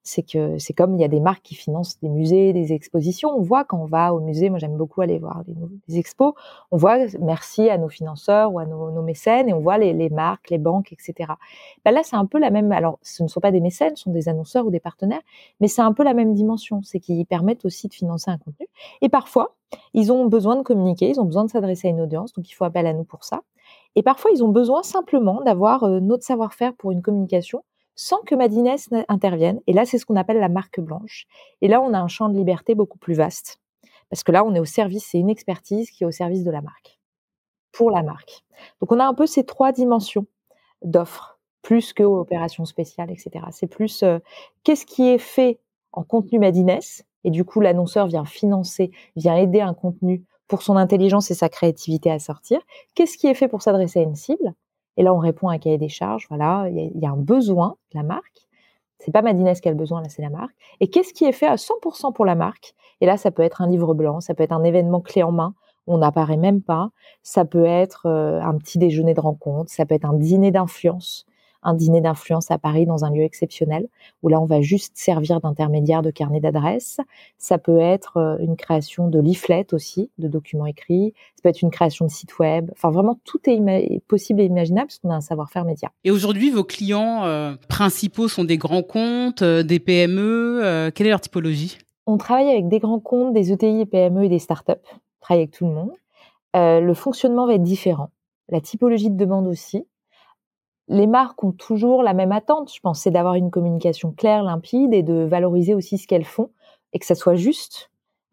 c'est 0.04 0.24
que 0.24 0.58
c'est 0.58 0.74
comme 0.74 0.96
il 0.96 1.02
y 1.02 1.04
a 1.04 1.08
des 1.08 1.20
marques 1.20 1.44
qui 1.44 1.56
financent 1.56 2.00
des 2.00 2.10
musées, 2.10 2.54
des 2.54 2.74
expositions. 2.74 3.30
On 3.30 3.42
voit 3.42 3.64
quand 3.64 3.80
on 3.80 3.86
va 3.86 4.14
au 4.14 4.20
musée, 4.20 4.50
moi 4.50 4.58
j'aime 4.58 4.76
beaucoup 4.76 5.02
aller 5.02 5.20
voir 5.20 5.44
des, 5.88 5.98
expos, 5.98 6.34
on 6.72 6.78
voit 6.78 6.98
merci 7.20 7.70
à 7.70 7.78
nos 7.78 7.90
financeurs 7.90 8.52
ou 8.54 8.60
à 8.60 8.66
nos, 8.66 9.02
mécènes 9.02 9.50
et 9.50 9.54
on 9.54 9.60
voit 9.60 9.78
les, 9.78 10.10
marques, 10.10 10.50
les 10.50 10.58
banques, 10.58 10.92
etc. 10.92 11.34
Ben 11.86 11.92
là 11.92 12.02
c'est 12.04 12.16
un 12.16 12.26
peu 12.26 12.40
la 12.40 12.50
même. 12.50 12.72
Alors 12.72 13.00
ce 13.02 13.24
ne 13.24 13.28
sont 13.28 13.40
pas 13.40 13.52
des 13.52 13.62
mécènes, 13.62 13.96
ce 13.96 14.04
sont 14.04 14.12
des 14.12 14.30
annonceurs 14.30 14.66
ou 14.66 14.72
des 14.72 14.80
partenaires, 14.80 15.22
mais 15.60 15.68
c'est 15.68 15.82
un 15.82 15.94
peu 15.94 16.04
la 16.04 16.14
même 16.14 16.34
dimension. 16.34 16.82
C'est 16.84 17.00
qu'ils 17.00 17.26
permettent 17.26 17.66
aussi 17.66 17.88
de 17.88 17.94
financer 17.94 18.32
un 18.32 18.38
contenu. 18.38 18.68
Et 19.02 19.10
parfois 19.10 19.56
ils 19.94 20.12
ont 20.12 20.26
besoin 20.26 20.56
de 20.56 20.64
communiquer, 20.64 21.10
ils 21.10 21.20
ont 21.20 21.26
besoin 21.26 21.46
de 21.46 21.50
s'adresser 21.50 21.88
à 21.88 21.92
une 21.92 22.02
audience, 22.02 22.34
donc 22.34 22.50
il 22.50 22.54
faut 22.54 22.66
appel 22.66 22.88
à 22.88 22.94
nous 22.94 23.04
pour 23.04 23.24
ça. 23.24 23.42
Et 23.96 24.04
parfois 24.04 24.32
ils 24.32 24.44
ont 24.44 24.50
besoin 24.50 24.84
simplement 24.84 25.42
d'avoir 25.42 25.84
euh, 25.84 26.00
notre 26.00 26.24
savoir-faire 26.24 26.74
pour 26.74 26.92
une 26.92 27.02
communication 27.02 27.64
sans 28.02 28.22
que 28.22 28.34
Madines 28.34 28.76
intervienne. 29.10 29.62
Et 29.68 29.74
là, 29.74 29.86
c'est 29.86 30.00
ce 30.00 30.08
qu'on 30.08 30.16
appelle 30.16 30.40
la 30.40 30.50
marque 30.50 30.80
blanche. 30.80 31.28
Et 31.62 31.68
là, 31.68 31.82
on 31.82 31.94
a 31.94 32.00
un 32.00 32.08
champ 32.08 32.30
de 32.30 32.36
liberté 32.36 32.74
beaucoup 32.74 32.98
plus 32.98 33.14
vaste. 33.14 33.60
Parce 34.10 34.24
que 34.24 34.32
là, 34.32 34.44
on 34.44 34.56
est 34.56 34.60
au 34.60 34.66
service, 34.66 35.06
c'est 35.12 35.20
une 35.20 35.30
expertise 35.30 35.92
qui 35.92 36.04
est 36.04 36.08
au 36.08 36.12
service 36.12 36.44
de 36.44 36.50
la 36.50 36.62
marque. 36.62 37.00
Pour 37.72 37.92
la 37.92 38.02
marque. 38.02 38.44
Donc, 38.80 38.92
on 38.92 39.00
a 39.00 39.06
un 39.06 39.14
peu 39.14 39.28
ces 39.28 39.44
trois 39.44 39.72
dimensions 39.72 40.26
d'offres, 40.82 41.40
plus 41.62 41.94
que 41.94 42.02
opérations 42.02 42.66
spéciales, 42.66 43.12
etc. 43.12 43.46
C'est 43.52 43.68
plus 43.68 44.02
euh, 44.02 44.18
qu'est-ce 44.64 44.88
qui 44.88 45.08
est 45.08 45.20
fait 45.20 45.60
en 45.92 46.02
contenu 46.02 46.40
Madines, 46.40 46.80
et 47.24 47.30
du 47.30 47.46
coup, 47.46 47.62
l'annonceur 47.62 48.08
vient 48.08 48.26
financer, 48.26 48.90
vient 49.16 49.36
aider 49.36 49.62
un 49.62 49.76
contenu 49.76 50.26
pour 50.48 50.64
son 50.64 50.76
intelligence 50.76 51.30
et 51.30 51.36
sa 51.36 51.50
créativité 51.50 52.10
à 52.10 52.18
sortir. 52.18 52.62
Qu'est-ce 52.96 53.16
qui 53.16 53.28
est 53.28 53.36
fait 53.36 53.48
pour 53.48 53.62
s'adresser 53.62 54.00
à 54.00 54.04
une 54.04 54.16
cible? 54.16 54.56
Et 54.98 55.04
là, 55.04 55.14
on 55.14 55.20
répond 55.20 55.50
à 55.50 55.54
un 55.54 55.58
cahier 55.58 55.78
des 55.78 55.90
charges. 55.90 56.26
Voilà, 56.30 56.68
il 56.70 57.00
y, 57.00 57.06
a 57.06 57.10
un 57.10 57.18
besoin 57.18 57.76
de 57.94 57.98
la 57.98 58.04
marque. 58.04 58.48
C'est 59.00 59.12
pas 59.12 59.22
Madines 59.22 59.52
qui 59.54 59.68
a 59.68 59.72
le 59.72 59.78
besoin, 59.78 60.02
là, 60.02 60.10
c'est 60.10 60.22
la 60.22 60.30
marque. 60.30 60.54
Et 60.80 60.90
qu'est-ce 60.90 61.14
qui 61.14 61.26
est 61.26 61.32
fait 61.32 61.48
à 61.48 61.56
100% 61.56 62.14
pour 62.14 62.26
la 62.26 62.36
marque? 62.36 62.76
Et 63.00 63.06
là, 63.06 63.18
ça 63.18 63.32
peut 63.32 63.42
être 63.42 63.62
un 63.62 63.68
livre 63.68 63.94
blanc, 63.94 64.20
ça 64.20 64.36
peut 64.36 64.44
être 64.44 64.52
un 64.52 64.64
événement 64.64 65.02
clé 65.02 65.24
en 65.24 65.32
main 65.32 65.56
on 65.88 65.98
n'apparaît 65.98 66.38
même 66.38 66.62
pas. 66.62 66.90
Ça 67.24 67.46
peut 67.46 67.66
être 67.66 68.06
euh, 68.06 68.42
un 68.42 68.58
petit 68.58 68.78
déjeuner 68.78 69.14
de 69.14 69.20
rencontre, 69.20 69.72
ça 69.72 69.86
peut 69.86 69.96
être 69.96 70.06
un 70.06 70.14
dîner 70.14 70.52
d'influence 70.52 71.26
un 71.64 71.74
dîner 71.74 72.02
d'influence 72.02 72.52
à 72.52 72.58
Paris 72.58 72.86
dans 72.86 73.06
un 73.06 73.12
lieu 73.12 73.24
exceptionnel, 73.24 73.88
où 74.24 74.30
là, 74.30 74.40
on 74.40 74.46
va 74.46 74.62
juste 74.62 74.94
servir 74.96 75.42
d'intermédiaire 75.42 76.02
de 76.02 76.12
carnet 76.12 76.40
d'adresses. 76.40 77.00
Ça 77.38 77.58
peut 77.58 77.80
être 77.80 78.18
euh, 78.18 78.38
une 78.40 78.56
création 78.56 79.08
de 79.08 79.20
leaflets 79.20 79.74
aussi, 79.74 80.10
de 80.18 80.28
documents 80.28 80.66
écrits. 80.66 81.14
Ça 81.36 81.42
peut 81.44 81.50
être 81.50 81.62
une 81.62 81.72
création 81.72 82.06
de 82.06 82.12
site 82.12 82.40
web. 82.40 82.70
Enfin, 82.74 82.92
vraiment, 82.92 83.20
tout 83.24 83.40
est 83.46 84.02
possible 84.08 84.42
et 84.42 84.46
imaginable 84.46 84.88
parce 84.88 85.00
qu'on 85.00 85.12
a 85.12 85.16
un 85.16 85.22
savoir-faire 85.22 85.66
média. 85.66 85.92
Et 86.04 86.12
aujourd'hui, 86.12 86.50
vos 86.50 86.64
clients 86.64 87.26
euh, 87.26 87.54
principaux 87.68 88.28
sont 88.28 88.44
des 88.44 88.58
grands 88.58 88.84
comptes, 88.84 89.42
euh, 89.42 89.64
des 89.64 89.80
PME. 89.80 90.92
quelle 90.96 91.08
est 91.08 91.12
leur 91.12 91.22
typologie? 91.22 91.78
On 92.08 92.18
travaille 92.18 92.50
avec 92.50 92.68
des 92.68 92.80
grands 92.80 93.00
comptes, 93.00 93.34
des 93.34 93.52
ETI, 93.52 93.86
PME 93.86 94.26
et 94.26 94.30
des 94.30 94.40
startups. 94.40 94.72
On 94.74 95.22
travaille 95.22 95.44
avec 95.44 95.52
tout 95.52 95.66
le 95.66 95.72
monde. 95.72 95.92
le 96.56 96.94
fonctionnement 96.94 97.46
va 97.46 97.54
être 97.54 97.64
différent. 97.64 98.10
La 98.50 98.60
typologie 98.60 99.10
de 99.10 99.16
demande 99.16 99.48
aussi 99.48 99.86
les 100.92 101.08
marques 101.08 101.42
ont 101.44 101.54
toujours 101.54 102.04
la 102.04 102.14
même 102.14 102.34
attente, 102.34 102.72
je 102.74 102.80
pense, 102.82 103.00
c'est 103.00 103.12
d'avoir 103.12 103.36
une 103.36 103.50
communication 103.50 104.12
claire, 104.12 104.44
limpide 104.44 104.94
et 104.94 105.04
de 105.04 105.24
valoriser 105.24 105.74
aussi 105.74 105.98
ce 105.98 106.06
qu'elles 106.06 106.26
font 106.26 106.52
et 106.92 107.00
que 107.00 107.06
ça 107.06 107.16
soit 107.16 107.36
juste. 107.36 107.92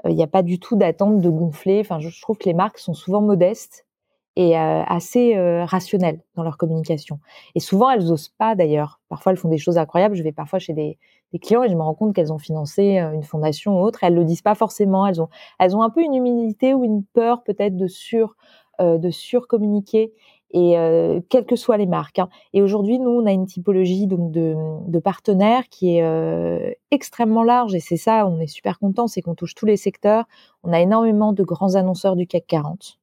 Il 0.09 0.17
n'y 0.17 0.25
a 0.25 0.29
pas 0.29 0.43
du 0.43 0.59
tout 0.59 0.77
d'attente 0.77 1.21
de 1.21 1.31
gonfler. 1.31 1.81
Enfin, 1.81 2.01
je, 2.01 2.21
trouve 2.21 2.37
que 2.37 2.47
les 2.49 2.55
marques 2.55 2.79
sont 2.79 2.95
souvent 2.95 3.21
modestes 3.21 3.87
et 4.35 4.57
assez 4.57 5.35
rationnelles 5.65 6.21
dans 6.37 6.45
leur 6.45 6.59
communication. 6.59 7.19
Et 7.57 7.61
souvent, 7.61 7.91
elles 7.91 8.13
osent 8.13 8.29
pas 8.29 8.55
d'ailleurs. 8.55 9.01
Parfois, 9.09 9.33
elles 9.33 9.39
font 9.39 9.49
des 9.49 9.59
choses 9.59 9.79
incroyables. 9.79 10.15
Je 10.15 10.23
vais 10.23 10.31
parfois 10.31 10.61
chez 10.61 10.73
des, 10.73 10.99
clients 11.41 11.65
et 11.65 11.69
je 11.69 11.75
me 11.75 11.83
rends 11.83 11.95
compte 11.95 12.15
qu'elles 12.15 12.33
ont 12.33 12.39
financé 12.39 12.99
une 12.99 13.25
fondation 13.25 13.81
ou 13.81 13.83
autre. 13.83 14.05
Elles 14.05 14.15
le 14.15 14.25
disent 14.25 14.43
pas 14.43 14.55
forcément. 14.55 15.07
Elles 15.07 15.21
ont, 15.21 15.29
elles 15.59 15.77
ont 15.77 15.83
un 15.83 15.91
peu 15.91 16.03
une 16.03 16.15
humilité 16.15 16.75
ou 16.75 16.85
une 16.85 17.05
peur 17.05 17.43
peut-être 17.43 17.77
de 17.77 17.89
sur, 17.89 18.37
de 18.81 19.11
surcommuniquer 19.11 20.13
et 20.51 20.79
euh, 20.79 21.21
quelles 21.29 21.45
que 21.45 21.57
soient 21.57 21.77
les 21.77 21.87
marques. 21.87 22.19
Hein. 22.19 22.29
Et 22.53 22.63
aujourd'hui, 22.63 22.99
nous, 22.99 23.11
on 23.11 23.27
a 23.27 23.33
une 23.33 23.47
typologie 23.47 24.07
donc 24.07 24.31
de, 24.31 24.55
de 24.87 24.99
partenaires 24.99 25.69
qui 25.69 25.97
est 25.97 26.03
euh, 26.03 26.71
extrêmement 26.91 27.43
large 27.43 27.75
et 27.75 27.81
c'est 27.81 27.97
ça, 27.97 28.27
on 28.27 28.41
est 28.41 28.47
super 28.47 28.79
content, 28.79 29.07
c'est 29.07 29.23
qu'on 29.23 29.35
touche 29.35 29.55
tous 29.55 29.67
les 29.67 29.77
secteurs. 29.77 30.25
On 30.63 30.73
a 30.73 30.81
énormément 30.81 31.33
de 31.33 31.43
grands 31.43 31.75
annonceurs 31.75 32.17
du 32.17 32.27
CAC 32.27 32.47
40. 32.47 32.99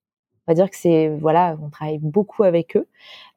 On 0.47 0.51
va 0.51 0.55
dire 0.55 0.69
que 0.69 0.77
c'est 0.77 1.09
voilà, 1.09 1.57
on 1.61 1.69
travaille 1.69 1.97
beaucoup 1.99 2.43
avec 2.43 2.77
eux. 2.77 2.87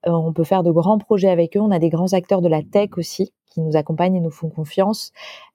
Euh, 0.07 0.11
on 0.11 0.33
peut 0.33 0.45
faire 0.45 0.63
de 0.63 0.71
grands 0.71 0.99
projets 0.99 1.31
avec 1.31 1.57
eux. 1.57 1.61
On 1.61 1.71
a 1.71 1.79
des 1.79 1.89
grands 1.89 2.13
acteurs 2.13 2.43
de 2.43 2.49
la 2.49 2.63
tech 2.63 2.91
aussi 2.97 3.33
qui 3.47 3.63
nous 3.63 3.77
accompagnent 3.77 4.17
et 4.17 4.21
nous 4.21 4.31
font 4.31 4.51
confiance. 4.51 5.13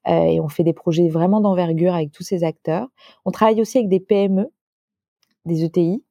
Euh, 0.08 0.24
et 0.24 0.40
on 0.40 0.48
fait 0.48 0.64
des 0.64 0.72
projets 0.72 1.08
vraiment 1.08 1.40
d'envergure 1.40 1.94
avec 1.94 2.10
tous 2.10 2.24
ces 2.24 2.42
acteurs. 2.44 2.88
On 3.24 3.30
travaille 3.30 3.60
aussi 3.60 3.78
avec 3.78 3.88
des 3.88 4.00
PME, 4.00 4.50
des 5.44 5.64
ETI, 5.64 6.02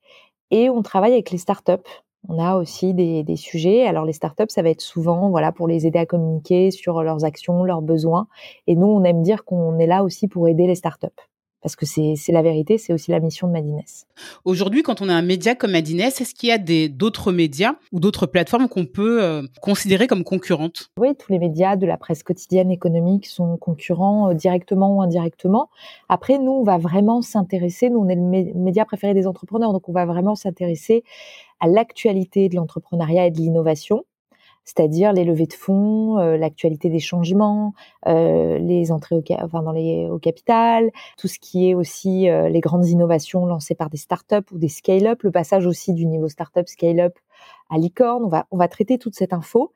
et 0.51 0.69
on 0.69 0.81
travaille 0.81 1.13
avec 1.13 1.31
les 1.31 1.37
startups. 1.37 1.71
On 2.29 2.39
a 2.39 2.55
aussi 2.55 2.93
des, 2.93 3.35
sujets. 3.35 3.85
Alors 3.85 4.05
les 4.05 4.13
startups, 4.13 4.49
ça 4.49 4.61
va 4.61 4.69
être 4.69 4.81
souvent 4.81 5.29
voilà 5.29 5.51
pour 5.51 5.67
les 5.67 5.85
aider 5.85 5.99
à 5.99 6.05
communiquer 6.05 6.71
sur 6.71 7.03
leurs 7.03 7.25
actions, 7.25 7.63
leurs 7.63 7.81
besoins. 7.81 8.27
Et 8.67 8.75
nous, 8.75 8.87
on 8.87 9.03
aime 9.03 9.21
dire 9.21 9.43
qu'on 9.45 9.77
est 9.79 9.87
là 9.87 10.03
aussi 10.03 10.27
pour 10.27 10.47
aider 10.47 10.67
les 10.67 10.75
startups 10.75 11.07
parce 11.63 11.77
que 11.77 11.85
c'est 11.85 12.31
la 12.31 12.41
vérité, 12.41 12.77
c'est 12.77 12.93
aussi 12.93 13.09
la 13.09 13.21
mission 13.21 13.47
de 13.47 13.53
Madines. 13.53 13.81
Aujourd'hui, 14.43 14.83
quand 14.83 15.01
on 15.01 15.07
a 15.07 15.13
un 15.13 15.21
média 15.21 15.55
comme 15.55 15.71
Madines, 15.71 16.01
est-ce 16.01 16.35
qu'il 16.35 16.49
y 16.49 16.51
a 16.51 16.57
d'autres 16.89 17.31
médias 17.31 17.75
ou 17.93 18.01
d'autres 18.01 18.25
plateformes 18.27 18.67
qu'on 18.67 18.85
peut 18.85 19.23
euh, 19.23 19.43
considérer 19.61 20.05
comme 20.07 20.25
concurrentes? 20.25 20.91
Oui, 20.99 21.15
tous 21.15 21.31
les 21.31 21.39
médias 21.39 21.77
de 21.77 21.85
la 21.85 21.97
presse 21.97 22.21
quotidienne 22.21 22.69
économique 22.69 23.25
sont 23.25 23.55
concurrents 23.55 24.29
euh, 24.29 24.33
directement 24.33 24.97
ou 24.97 25.01
indirectement. 25.01 25.69
Après, 26.09 26.37
nous, 26.37 26.51
on 26.51 26.63
va 26.63 26.77
vraiment 26.77 27.21
s'intéresser, 27.21 27.89
nous, 27.89 27.99
on 27.99 28.09
est 28.09 28.15
le 28.15 28.59
média 28.59 28.83
préféré 28.83 29.13
des 29.13 29.25
entrepreneurs, 29.25 29.71
donc 29.71 29.87
on 29.87 29.93
va 29.93 30.05
vraiment 30.05 30.35
s'intéresser 30.35 31.05
à 31.61 31.67
l'actualité 31.67 32.49
de 32.49 32.55
l'entrepreneuriat 32.57 33.27
et 33.27 33.31
de 33.31 33.37
l'innovation 33.37 34.03
c'est-à-dire 34.65 35.13
les 35.13 35.23
levées 35.23 35.45
de 35.45 35.53
fonds, 35.53 36.17
euh, 36.19 36.37
l'actualité 36.37 36.89
des 36.89 36.99
changements, 36.99 37.73
euh, 38.07 38.57
les 38.59 38.91
entrées 38.91 39.15
au, 39.15 40.19
capital, 40.19 40.91
tout 41.17 41.27
ce 41.27 41.39
qui 41.39 41.69
est 41.69 41.73
aussi 41.73 42.29
euh, 42.29 42.49
les 42.49 42.59
grandes 42.59 42.87
innovations 42.87 43.45
lancées 43.45 43.75
par 43.75 43.89
des 43.89 43.97
startups 43.97 44.51
ou 44.51 44.57
des 44.57 44.69
scale-up, 44.69 45.23
le 45.23 45.31
passage 45.31 45.65
aussi 45.65 45.93
du 45.93 46.05
niveau 46.05 46.29
startup 46.29 46.67
scale-up 46.67 47.17
à 47.69 47.77
licorne. 47.77 48.29
On 48.51 48.57
va, 48.57 48.67
traiter 48.67 48.97
toute 48.97 49.15
cette 49.15 49.33
info. 49.33 49.73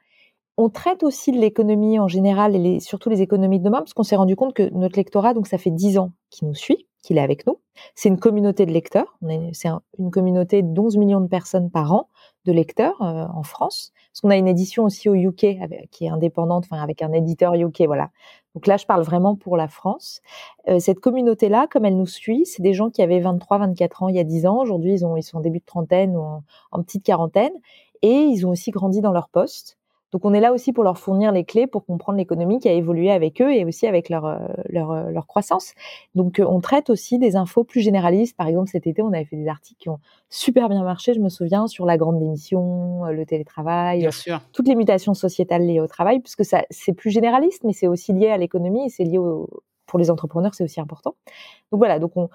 On 0.58 0.69
traite 0.69 1.04
aussi 1.04 1.32
de 1.32 1.38
l'économie 1.38 2.00
en 2.00 2.08
général 2.08 2.56
et 2.56 2.80
surtout 2.80 3.10
les 3.10 3.21
économies 3.21 3.60
de 3.60 3.65
demain, 3.65 3.80
parce 3.80 3.93
qu'on 3.93 4.04
s'est 4.04 4.15
rendu 4.15 4.36
compte 4.36 4.54
que 4.54 4.69
notre 4.73 4.97
lectorat, 4.97 5.34
donc 5.34 5.47
ça 5.47 5.58
fait 5.58 5.69
dix 5.69 5.97
ans 6.00 6.13
qu'il 6.32 6.47
nous 6.47 6.56
suit, 6.56 6.87
qu'il 7.02 7.18
est 7.18 7.22
avec 7.22 7.46
nous. 7.48 7.60
C'est 7.96 8.10
une 8.10 8.20
communauté 8.20 8.66
de 8.66 8.72
lecteurs. 8.72 9.18
C'est 9.54 9.70
une 10.00 10.12
communauté 10.12 10.62
d'11 10.62 10.98
millions 10.98 11.22
de 11.22 11.28
personnes 11.28 11.70
par 11.70 11.94
an 11.94 12.10
de 12.46 12.52
lecteurs 12.52 13.02
en 13.02 13.44
France. 13.44 13.92
Parce 14.12 14.22
qu'on 14.22 14.30
a 14.30 14.38
une 14.38 14.48
édition 14.48 14.84
aussi 14.84 15.10
au 15.10 15.16
UK 15.16 15.58
qui 15.92 16.06
est 16.06 16.10
indépendante, 16.10 16.66
enfin 16.70 16.82
avec 16.82 17.02
un 17.02 17.12
éditeur 17.14 17.54
UK, 17.54 17.84
voilà. 17.86 18.10
Donc 18.56 18.66
là, 18.66 18.78
je 18.78 18.88
parle 18.88 19.04
vraiment 19.04 19.36
pour 19.36 19.56
la 19.56 19.68
France. 19.68 20.22
Euh, 20.68 20.80
cette 20.80 21.00
communauté-là, 21.00 21.68
comme 21.70 21.86
elle 21.86 21.96
nous 21.96 22.08
suit, 22.08 22.48
c'est 22.48 22.64
des 22.64 22.74
gens 22.74 22.90
qui 22.90 23.04
avaient 23.04 23.20
23, 23.20 23.60
24 23.60 24.02
ans 24.02 24.08
il 24.08 24.16
y 24.16 24.20
a 24.20 24.24
10 24.24 24.48
ans. 24.48 24.58
Aujourd'hui, 24.58 24.94
ils, 24.94 25.06
ont, 25.06 25.16
ils 25.16 25.22
sont 25.22 25.38
en 25.38 25.42
début 25.42 25.60
de 25.60 25.66
trentaine 25.66 26.18
ou 26.18 26.24
en 26.72 26.82
petite 26.82 27.04
quarantaine. 27.04 27.54
Et 28.02 28.14
ils 28.14 28.48
ont 28.48 28.50
aussi 28.50 28.72
grandi 28.72 29.02
dans 29.02 29.12
leur 29.12 29.30
poste. 29.30 29.78
Donc 30.12 30.24
on 30.24 30.34
est 30.34 30.39
là 30.39 30.54
aussi 30.54 30.72
pour 30.72 30.84
leur 30.84 30.98
fournir 30.98 31.32
les 31.32 31.43
clés 31.43 31.67
pour 31.67 31.86
comprendre 31.86 32.17
l'économie 32.17 32.60
qui 32.60 32.70
a 32.70 32.74
évolué 32.74 33.12
avec 33.12 33.41
eux 33.41 33.54
et 33.54 33.65
aussi 33.65 33.88
avec 33.88 34.10
leur 34.10 34.26
euh, 34.26 34.38
leur, 34.70 34.91
euh, 34.91 35.10
leur 35.10 35.28
croissance. 35.28 35.74
Donc 36.15 36.39
euh, 36.39 36.46
on 36.48 36.62
traite 36.62 36.89
aussi 36.89 37.20
des 37.20 37.36
infos 37.36 37.63
plus 37.63 37.82
généralistes. 37.82 38.36
Par 38.38 38.48
exemple 38.48 38.70
cet 38.70 38.88
été 38.88 39.02
on 39.02 39.12
avait 39.12 39.26
fait 39.26 39.36
des 39.36 39.48
articles 39.48 39.80
qui 39.80 39.89
ont 39.89 40.00
super 40.30 40.70
bien 40.70 40.84
marché. 40.84 41.13
Je 41.13 41.20
me 41.20 41.30
souviens 41.30 41.67
sur 41.67 41.86
la 41.86 41.98
grande 41.98 42.20
démission, 42.20 43.04
le 43.06 43.26
télétravail, 43.26 44.08
toutes 44.54 44.67
les 44.67 44.76
mutations 44.76 45.13
sociétales 45.13 45.65
liées 45.65 45.82
au 45.82 45.88
travail, 45.88 46.20
puisque 46.20 46.46
ça 46.46 46.63
c'est 46.70 46.93
plus 46.93 47.12
généraliste, 47.12 47.63
mais 47.63 47.74
c'est 47.74 47.88
aussi 47.88 48.13
lié 48.13 48.30
à 48.30 48.38
l'économie 48.38 48.86
et 48.86 48.89
c'est 48.89 49.04
lié 49.04 49.17
au, 49.17 49.50
pour 49.86 50.00
les 50.00 50.10
entrepreneurs 50.10 50.56
c'est 50.56 50.63
aussi 50.63 50.80
important. 50.80 51.15
Donc 51.72 51.80
voilà 51.80 52.00
donc 52.00 52.15
on 52.15 52.30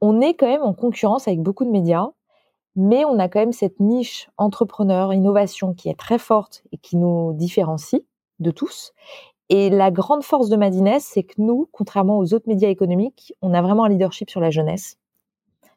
on 0.00 0.20
est 0.20 0.34
quand 0.34 0.46
même 0.46 0.62
en 0.62 0.74
concurrence 0.74 1.26
avec 1.28 1.40
beaucoup 1.40 1.64
de 1.64 1.70
médias 1.70 2.10
mais 2.76 3.04
on 3.04 3.18
a 3.18 3.28
quand 3.28 3.40
même 3.40 3.52
cette 3.52 3.80
niche 3.80 4.28
entrepreneur, 4.36 5.12
innovation 5.12 5.74
qui 5.74 5.88
est 5.88 5.98
très 5.98 6.18
forte 6.18 6.64
et 6.72 6.78
qui 6.78 6.96
nous 6.96 7.32
différencie 7.34 8.02
de 8.40 8.50
tous. 8.50 8.92
Et 9.48 9.70
la 9.70 9.90
grande 9.90 10.24
force 10.24 10.48
de 10.48 10.56
Madines, 10.56 10.98
c'est 11.00 11.22
que 11.22 11.34
nous, 11.38 11.68
contrairement 11.72 12.18
aux 12.18 12.32
autres 12.34 12.48
médias 12.48 12.68
économiques, 12.68 13.34
on 13.42 13.52
a 13.54 13.62
vraiment 13.62 13.84
un 13.84 13.88
leadership 13.88 14.30
sur 14.30 14.40
la 14.40 14.50
jeunesse. 14.50 14.98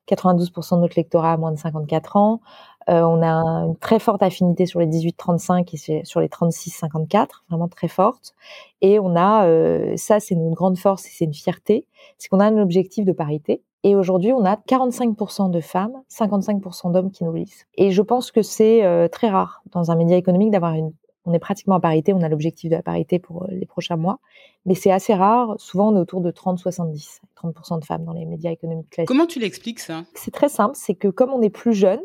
92% 0.07 0.75
de 0.77 0.81
notre 0.81 0.95
lectorat 0.95 1.33
a 1.33 1.37
moins 1.37 1.51
de 1.51 1.57
54 1.57 2.15
ans. 2.15 2.41
Euh, 2.89 3.01
on 3.01 3.21
a 3.21 3.27
une 3.65 3.75
très 3.75 3.99
forte 3.99 4.23
affinité 4.23 4.65
sur 4.65 4.79
les 4.79 4.87
18-35 4.87 5.69
et 5.73 6.05
sur 6.05 6.21
les 6.21 6.29
36-54, 6.29 7.27
vraiment 7.49 7.67
très 7.67 7.89
forte. 7.89 8.33
Et 8.81 8.99
on 8.99 9.15
a, 9.17 9.45
euh, 9.47 9.97
ça 9.97 10.21
c'est 10.21 10.35
une 10.35 10.53
grande 10.53 10.77
force 10.77 11.05
et 11.05 11.09
c'est 11.11 11.25
une 11.25 11.33
fierté, 11.33 11.85
c'est 12.17 12.29
qu'on 12.29 12.39
a 12.39 12.45
un 12.45 12.57
objectif 12.57 13.03
de 13.03 13.11
parité. 13.11 13.61
Et 13.83 13.95
aujourd'hui, 13.95 14.33
on 14.33 14.43
a 14.45 14.55
45% 14.55 15.51
de 15.51 15.61
femmes, 15.61 15.93
55% 16.11 16.91
d'hommes 16.91 17.11
qui 17.11 17.23
nous 17.23 17.33
lisent. 17.33 17.65
Et 17.75 17.91
je 17.91 18.01
pense 18.01 18.31
que 18.31 18.41
c'est 18.41 18.83
euh, 18.83 19.07
très 19.07 19.29
rare 19.29 19.61
dans 19.71 19.91
un 19.91 19.95
média 19.95 20.17
économique 20.17 20.51
d'avoir 20.51 20.73
une... 20.73 20.91
On 21.25 21.33
est 21.33 21.39
pratiquement 21.39 21.75
à 21.75 21.79
parité, 21.81 22.13
on 22.13 22.21
a 22.21 22.29
l'objectif 22.29 22.69
de 22.69 22.75
la 22.75 22.81
parité 22.81 23.19
pour 23.19 23.43
euh, 23.43 23.47
les 23.51 23.65
prochains 23.65 23.97
mois, 23.97 24.19
mais 24.65 24.75
c'est 24.75 24.91
assez 24.91 25.13
rare. 25.13 25.55
Souvent, 25.57 25.91
on 25.91 25.97
est 25.97 25.99
autour 25.99 26.21
de 26.21 26.31
30-70, 26.31 27.19
30% 27.35 27.79
de 27.79 27.85
femmes 27.85 28.05
dans 28.05 28.13
les 28.13 28.25
médias 28.25 28.51
économiques 28.51 28.89
classiques. 28.89 29.09
Comment 29.09 29.25
tu 29.25 29.39
l'expliques 29.39 29.79
ça? 29.79 30.05
C'est 30.13 30.31
très 30.31 30.49
simple, 30.49 30.75
c'est 30.75 30.95
que 30.95 31.09
comme 31.09 31.31
on 31.31 31.41
est 31.41 31.49
plus 31.49 31.73
jeune, 31.73 31.99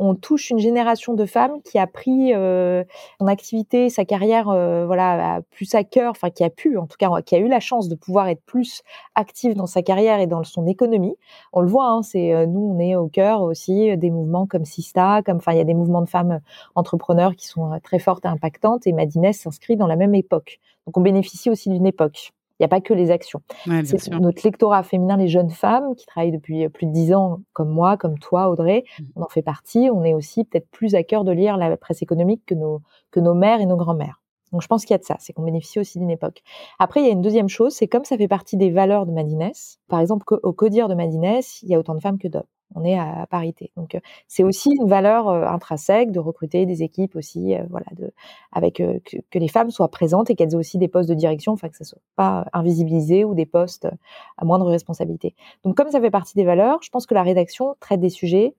on 0.00 0.14
touche 0.14 0.48
une 0.48 0.58
génération 0.58 1.12
de 1.12 1.26
femmes 1.26 1.60
qui 1.62 1.78
a 1.78 1.86
pris 1.86 2.32
euh, 2.34 2.82
son 3.20 3.26
activité, 3.26 3.90
sa 3.90 4.06
carrière, 4.06 4.48
euh, 4.48 4.86
voilà, 4.86 5.40
plus 5.50 5.74
à 5.74 5.84
cœur, 5.84 6.12
enfin 6.12 6.30
qui 6.30 6.42
a 6.42 6.48
pu, 6.48 6.78
en 6.78 6.86
tout 6.86 6.96
cas, 6.98 7.10
qui 7.20 7.34
a 7.34 7.38
eu 7.38 7.48
la 7.48 7.60
chance 7.60 7.88
de 7.88 7.94
pouvoir 7.94 8.28
être 8.28 8.42
plus 8.46 8.82
active 9.14 9.54
dans 9.54 9.66
sa 9.66 9.82
carrière 9.82 10.18
et 10.18 10.26
dans 10.26 10.42
son 10.42 10.66
économie. 10.66 11.16
On 11.52 11.60
le 11.60 11.68
voit, 11.68 11.88
hein, 11.88 12.00
c'est 12.02 12.32
euh, 12.32 12.46
nous, 12.46 12.74
on 12.74 12.78
est 12.78 12.96
au 12.96 13.08
cœur 13.08 13.42
aussi 13.42 13.94
des 13.98 14.10
mouvements 14.10 14.46
comme 14.46 14.64
Sista, 14.64 15.20
comme, 15.22 15.36
enfin, 15.36 15.52
il 15.52 15.58
y 15.58 15.60
a 15.60 15.64
des 15.64 15.74
mouvements 15.74 16.02
de 16.02 16.08
femmes 16.08 16.40
entrepreneurs 16.74 17.36
qui 17.36 17.46
sont 17.46 17.78
très 17.82 17.98
fortes 17.98 18.24
et 18.24 18.28
impactantes. 18.28 18.86
Et 18.86 18.92
Madines 18.92 19.34
s'inscrit 19.34 19.76
dans 19.76 19.86
la 19.86 19.96
même 19.96 20.14
époque. 20.14 20.60
Donc, 20.86 20.96
on 20.96 21.02
bénéficie 21.02 21.50
aussi 21.50 21.68
d'une 21.68 21.86
époque. 21.86 22.32
Il 22.60 22.64
n'y 22.64 22.66
a 22.66 22.68
pas 22.68 22.82
que 22.82 22.92
les 22.92 23.10
actions. 23.10 23.40
c'est 23.64 24.10
notre 24.10 24.42
lectorat 24.44 24.82
féminin, 24.82 25.16
les 25.16 25.28
jeunes 25.28 25.48
femmes 25.48 25.94
qui 25.96 26.04
travaillent 26.04 26.30
depuis 26.30 26.68
plus 26.68 26.86
de 26.86 26.92
dix 26.92 27.14
ans, 27.14 27.40
comme 27.54 27.70
moi, 27.70 27.96
comme 27.96 28.18
toi, 28.18 28.50
Audrey. 28.50 28.84
Mmh. 28.98 29.04
On 29.16 29.22
en 29.22 29.28
fait 29.28 29.40
partie. 29.40 29.88
On 29.90 30.04
est 30.04 30.12
aussi 30.12 30.44
peut-être 30.44 30.68
plus 30.70 30.94
à 30.94 31.02
cœur 31.02 31.24
de 31.24 31.32
lire 31.32 31.56
la 31.56 31.74
presse 31.78 32.02
économique 32.02 32.42
que 32.44 32.54
nos, 32.54 32.82
que 33.10 33.18
nos 33.18 33.32
mères 33.32 33.62
et 33.62 33.66
nos 33.66 33.76
grands-mères. 33.76 34.20
Donc 34.52 34.62
je 34.62 34.66
pense 34.66 34.84
qu'il 34.84 34.94
y 34.94 34.96
a 34.96 34.98
de 34.98 35.04
ça, 35.04 35.16
c'est 35.20 35.32
qu'on 35.32 35.44
bénéficie 35.44 35.78
aussi 35.78 35.98
d'une 35.98 36.10
époque. 36.10 36.42
Après, 36.78 37.00
il 37.00 37.06
y 37.06 37.08
a 37.08 37.12
une 37.12 37.22
deuxième 37.22 37.48
chose, 37.48 37.72
c'est 37.74 37.88
comme 37.88 38.04
ça 38.04 38.16
fait 38.16 38.28
partie 38.28 38.56
des 38.56 38.70
valeurs 38.70 39.06
de 39.06 39.12
Madines. 39.12 39.52
Par 39.88 40.00
exemple, 40.00 40.24
au 40.42 40.52
codir 40.52 40.88
de 40.88 40.94
Madines, 40.94 41.40
il 41.62 41.68
y 41.68 41.74
a 41.74 41.78
autant 41.78 41.94
de 41.94 42.00
femmes 42.00 42.18
que 42.18 42.28
d'hommes 42.28 42.42
on 42.74 42.84
est 42.84 42.98
à 42.98 43.26
parité. 43.28 43.70
Donc 43.76 43.94
euh, 43.94 44.00
c'est 44.28 44.44
aussi 44.44 44.70
une 44.80 44.88
valeur 44.88 45.28
euh, 45.28 45.46
intrinsèque 45.46 46.12
de 46.12 46.20
recruter 46.20 46.66
des 46.66 46.82
équipes 46.82 47.16
aussi, 47.16 47.54
euh, 47.54 47.62
voilà, 47.70 47.86
de, 47.96 48.12
avec 48.52 48.76
que, 48.76 49.38
les 49.38 49.48
femmes 49.48 49.70
soient 49.70 49.90
présentes 49.90 50.30
et 50.30 50.36
qu'elles 50.36 50.52
aient 50.52 50.56
aussi 50.56 50.78
des 50.78 50.88
postes 50.88 51.08
de 51.08 51.14
direction, 51.14 51.52
enfin 51.52 51.68
que 51.68 51.76
ça 51.76 51.84
soit 51.84 52.00
pas 52.16 52.46
invisibilisé 52.52 53.24
ou 53.24 53.34
des 53.34 53.46
postes 53.46 53.88
à 54.36 54.44
moindre 54.44 54.66
responsabilité. 54.66 55.34
Donc 55.64 55.76
comme 55.76 55.90
ça 55.90 56.00
fait 56.00 56.10
partie 56.10 56.34
des 56.34 56.44
valeurs, 56.44 56.78
je 56.82 56.90
pense 56.90 57.06
que 57.06 57.14
la 57.14 57.22
rédaction 57.22 57.76
traite 57.80 58.00
des 58.00 58.10
sujets 58.10 58.54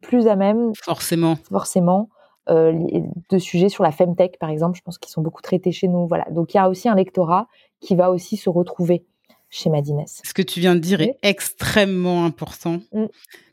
plus 0.00 0.26
à 0.26 0.36
même, 0.36 0.72
forcément, 0.74 1.36
forcément. 1.48 2.08
De 2.48 3.38
sujets 3.38 3.68
sur 3.68 3.84
la 3.84 3.92
femtech 3.92 4.38
par 4.38 4.50
exemple, 4.50 4.76
je 4.76 4.82
pense 4.82 4.98
qu'ils 4.98 5.12
sont 5.12 5.22
beaucoup 5.22 5.42
traités 5.42 5.72
chez 5.72 5.88
nous. 5.88 6.06
Voilà, 6.06 6.26
donc 6.30 6.54
il 6.54 6.56
y 6.56 6.60
a 6.60 6.68
aussi 6.68 6.88
un 6.88 6.94
lectorat 6.94 7.46
qui 7.80 7.94
va 7.94 8.10
aussi 8.10 8.36
se 8.36 8.48
retrouver 8.48 9.04
chez 9.52 9.68
Madines. 9.68 10.02
Ce 10.06 10.32
que 10.32 10.40
tu 10.40 10.60
viens 10.60 10.74
de 10.74 10.80
dire 10.80 11.02
est 11.02 11.18
extrêmement 11.22 12.24
important. 12.24 12.80
Mm. 12.92 13.04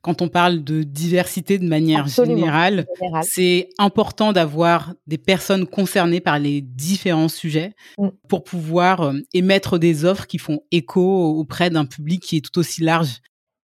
Quand 0.01 0.21
on 0.21 0.29
parle 0.29 0.63
de 0.63 0.81
diversité 0.83 1.59
de 1.59 1.67
manière 1.67 2.07
générale, 2.07 2.85
c'est 3.21 3.67
important 3.77 4.31
d'avoir 4.31 4.93
des 5.07 5.17
personnes 5.17 5.67
concernées 5.67 6.21
par 6.21 6.39
les 6.39 6.61
différents 6.61 7.27
sujets 7.27 7.73
mm. 7.97 8.07
pour 8.29 8.45
pouvoir 8.45 9.01
euh, 9.01 9.13
émettre 9.33 9.77
des 9.77 10.05
offres 10.05 10.25
qui 10.25 10.37
font 10.37 10.61
écho 10.71 11.01
auprès 11.37 11.69
d'un 11.69 11.85
public 11.85 12.21
qui 12.23 12.37
est 12.37 12.41
tout 12.41 12.57
aussi 12.57 12.81
large. 12.81 13.19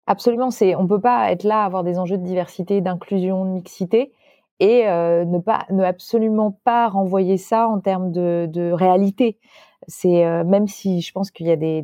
Absolument, 0.05 0.51
c'est 0.51 0.75
on 0.75 0.85
peut 0.87 1.01
pas 1.01 1.31
être 1.31 1.43
là 1.43 1.63
avoir 1.63 1.85
des 1.85 1.97
enjeux 1.97 2.17
de 2.17 2.25
diversité, 2.25 2.81
d'inclusion, 2.81 3.45
de 3.45 3.51
mixité 3.51 4.11
et 4.59 4.85
ne 4.85 5.39
pas 5.39 5.65
ne 5.69 5.83
absolument 5.83 6.51
pas 6.63 6.87
renvoyer 6.87 7.37
ça 7.37 7.67
en 7.67 7.79
termes 7.79 8.11
de, 8.11 8.71
réalité. 8.71 9.39
C'est 9.87 10.43
même 10.45 10.67
si 10.67 11.01
je 11.01 11.11
pense 11.11 11.31
qu'il 11.31 11.47
y 11.47 11.51
a 11.51 11.55
des, 11.55 11.81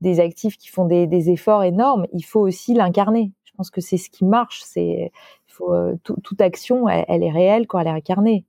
des, 0.00 0.20
actifs 0.20 0.56
qui 0.56 0.68
font 0.68 0.84
des, 0.86 1.30
efforts 1.30 1.62
énormes, 1.64 2.06
il 2.12 2.24
faut 2.24 2.40
aussi 2.40 2.74
l'incarner. 2.74 3.32
Je 3.44 3.52
pense 3.56 3.70
que 3.70 3.80
c'est 3.80 3.96
ce 3.96 4.10
qui 4.10 4.24
marche. 4.24 4.62
C'est 4.64 5.12
faut 5.46 5.74
toute 6.02 6.40
action, 6.40 6.88
elle, 6.88 7.22
est 7.22 7.30
réelle 7.30 7.66
quand 7.66 7.78
elle 7.78 7.86
est 7.86 7.90
incarnée. 7.90 8.44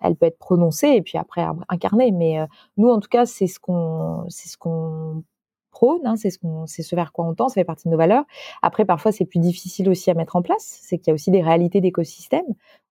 Elle 0.00 0.14
peut 0.14 0.26
être 0.26 0.38
prononcée 0.38 0.90
et 0.90 1.02
puis 1.02 1.18
après 1.18 1.44
incarnée, 1.68 2.12
mais 2.12 2.38
nous 2.76 2.88
en 2.88 3.00
tout 3.00 3.08
cas 3.08 3.26
c'est 3.26 3.48
ce 3.48 3.58
qu'on 3.58 4.24
c'est 4.28 4.48
ce 4.48 4.56
qu'on 4.56 5.24
prône, 5.78 6.00
hein, 6.04 6.16
c'est 6.16 6.30
ce 6.30 6.38
ce 6.82 6.96
vers 6.96 7.12
quoi 7.12 7.26
on 7.26 7.34
tend, 7.34 7.48
ça 7.48 7.54
fait 7.54 7.64
partie 7.64 7.86
de 7.86 7.92
nos 7.92 7.98
valeurs. 7.98 8.24
Après 8.62 8.84
parfois 8.84 9.12
c'est 9.12 9.24
plus 9.24 9.38
difficile 9.38 9.88
aussi 9.88 10.10
à 10.10 10.14
mettre 10.14 10.34
en 10.36 10.42
place, 10.42 10.80
c'est 10.82 10.98
qu'il 10.98 11.08
y 11.08 11.10
a 11.12 11.14
aussi 11.14 11.30
des 11.30 11.42
réalités 11.42 11.80
d'écosystème. 11.80 12.46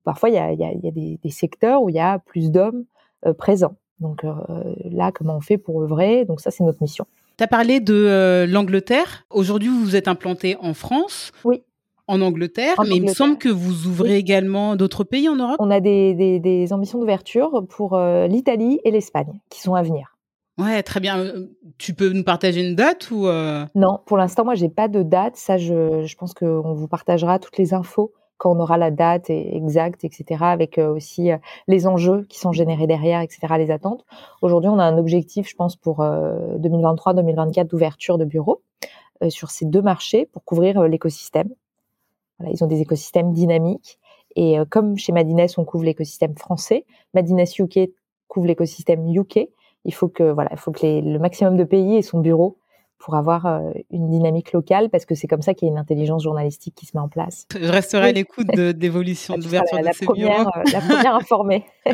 Parfois 0.04 0.28
il 0.28 0.34
y 0.34 0.38
a, 0.38 0.52
il 0.52 0.60
y 0.60 0.64
a, 0.64 0.72
il 0.72 0.84
y 0.84 0.88
a 0.88 0.92
des, 0.92 1.18
des, 1.22 1.30
secteurs 1.30 1.82
où 1.82 1.88
il 1.88 1.96
y 1.96 2.00
a 2.00 2.20
plus 2.20 2.52
d'hommes 2.52 2.84
présents. 3.38 3.74
Donc 3.98 4.24
là 4.84 5.10
comment 5.10 5.36
on 5.36 5.40
fait 5.40 5.58
pour 5.58 5.82
œuvrer? 5.82 6.24
Donc 6.24 6.40
ça 6.40 6.52
c'est 6.52 6.62
notre 6.62 6.80
mission. 6.80 7.06
Tu 7.36 7.44
as 7.44 7.48
parlé 7.48 7.80
de 7.80 7.92
euh, 7.94 8.46
l'Angleterre. 8.46 9.26
Aujourd'hui, 9.28 9.68
vous 9.68 9.94
êtes 9.94 10.08
implanté 10.08 10.56
en 10.60 10.72
France. 10.72 11.32
Oui. 11.44 11.62
En 12.08 12.20
Angleterre, 12.20 12.76
mais 12.88 12.96
il 12.96 13.02
me 13.02 13.12
semble 13.12 13.36
que 13.36 13.48
vous 13.48 13.88
ouvrez 13.88 14.16
également 14.16 14.76
d'autres 14.76 15.02
pays 15.02 15.28
en 15.28 15.34
Europe. 15.34 15.56
On 15.58 15.72
a 15.72 15.80
des, 15.80 16.14
des, 16.14 16.38
des 16.38 16.72
ambitions 16.72 17.00
d'ouverture 17.00 17.64
pour 17.68 17.94
euh, 17.94 18.28
l'Italie 18.28 18.78
et 18.84 18.92
l'Espagne 18.92 19.40
qui 19.50 19.60
sont 19.60 19.74
à 19.74 19.82
venir. 19.82 20.15
Ouais, 20.58 20.82
très 20.82 21.00
bien. 21.00 21.18
Euh, 21.18 21.46
tu 21.78 21.94
peux 21.94 22.10
nous 22.10 22.24
partager 22.24 22.66
une 22.66 22.74
date 22.74 23.10
ou 23.10 23.26
Non, 23.74 24.00
pour 24.06 24.16
l'instant, 24.16 24.44
moi, 24.44 24.54
j'ai 24.54 24.68
pas 24.68 24.88
de 24.88 25.02
date. 25.02 25.36
Ça, 25.36 25.58
je, 25.58 26.04
je 26.04 26.16
pense 26.16 26.34
qu'on 26.34 26.74
vous 26.74 26.88
partagera 26.88 27.38
toutes 27.38 27.58
les 27.58 27.74
infos 27.74 28.12
quand 28.38 28.54
on 28.54 28.60
aura 28.60 28.76
la 28.76 28.90
date 28.90 29.30
exacte, 29.30 30.04
etc., 30.04 30.44
avec 30.44 30.78
euh, 30.78 30.92
aussi 30.92 31.32
euh, 31.32 31.38
les 31.68 31.86
enjeux 31.86 32.24
qui 32.28 32.38
sont 32.38 32.52
générés 32.52 32.86
derrière, 32.86 33.20
etc., 33.20 33.54
les 33.58 33.70
attentes. 33.70 34.04
Aujourd'hui, 34.42 34.68
on 34.68 34.78
a 34.78 34.84
un 34.84 34.98
objectif, 34.98 35.48
je 35.48 35.54
pense, 35.54 35.76
pour 35.76 36.00
2023-2024 36.00 37.60
euh, 37.60 37.64
d'ouverture 37.64 38.18
de 38.18 38.24
bureaux 38.24 38.62
sur 39.30 39.50
ces 39.50 39.64
deux 39.64 39.80
marchés 39.80 40.26
pour 40.26 40.44
couvrir 40.44 40.82
l'écosystème. 40.82 41.48
Voilà, 42.38 42.52
ils 42.52 42.62
ont 42.62 42.66
des 42.66 42.82
écosystèmes 42.82 43.32
dynamiques. 43.32 43.98
Et 44.34 44.58
comme 44.68 44.98
chez 44.98 45.12
Madines, 45.12 45.46
on 45.56 45.64
couvre 45.64 45.84
l'écosystème 45.84 46.36
français, 46.36 46.84
Madines 47.14 47.42
UK 47.58 47.88
couvre 48.28 48.46
l'écosystème 48.46 49.10
UK. 49.10 49.48
Il 49.86 49.94
faut 49.94 50.08
que 50.08 50.24
voilà, 50.24 50.50
il 50.52 50.58
faut 50.58 50.72
que 50.72 50.84
le 50.84 51.18
maximum 51.18 51.56
de 51.56 51.64
pays 51.64 51.96
aient 51.96 52.02
son 52.02 52.20
bureau 52.20 52.58
pour 52.98 53.14
avoir 53.14 53.46
euh, 53.46 53.70
une 53.90 54.08
dynamique 54.08 54.52
locale, 54.52 54.88
parce 54.90 55.04
que 55.04 55.14
c'est 55.14 55.26
comme 55.26 55.42
ça 55.42 55.54
qu'il 55.54 55.66
y 55.66 55.70
a 55.70 55.72
une 55.72 55.78
intelligence 55.78 56.22
journalistique 56.22 56.74
qui 56.74 56.86
se 56.86 56.96
met 56.96 57.00
en 57.00 57.08
place. 57.08 57.46
Je 57.58 57.68
resterai 57.70 58.08
à 58.08 58.12
l'écoute 58.12 58.46
d'évolution, 58.48 59.36
d'ouverture 59.36 59.78
de 59.78 59.84
la, 59.84 59.92
ces 59.92 60.06
première, 60.06 60.48
euh, 60.48 60.62
la 60.72 60.80
première 60.80 61.14
informée. 61.16 61.64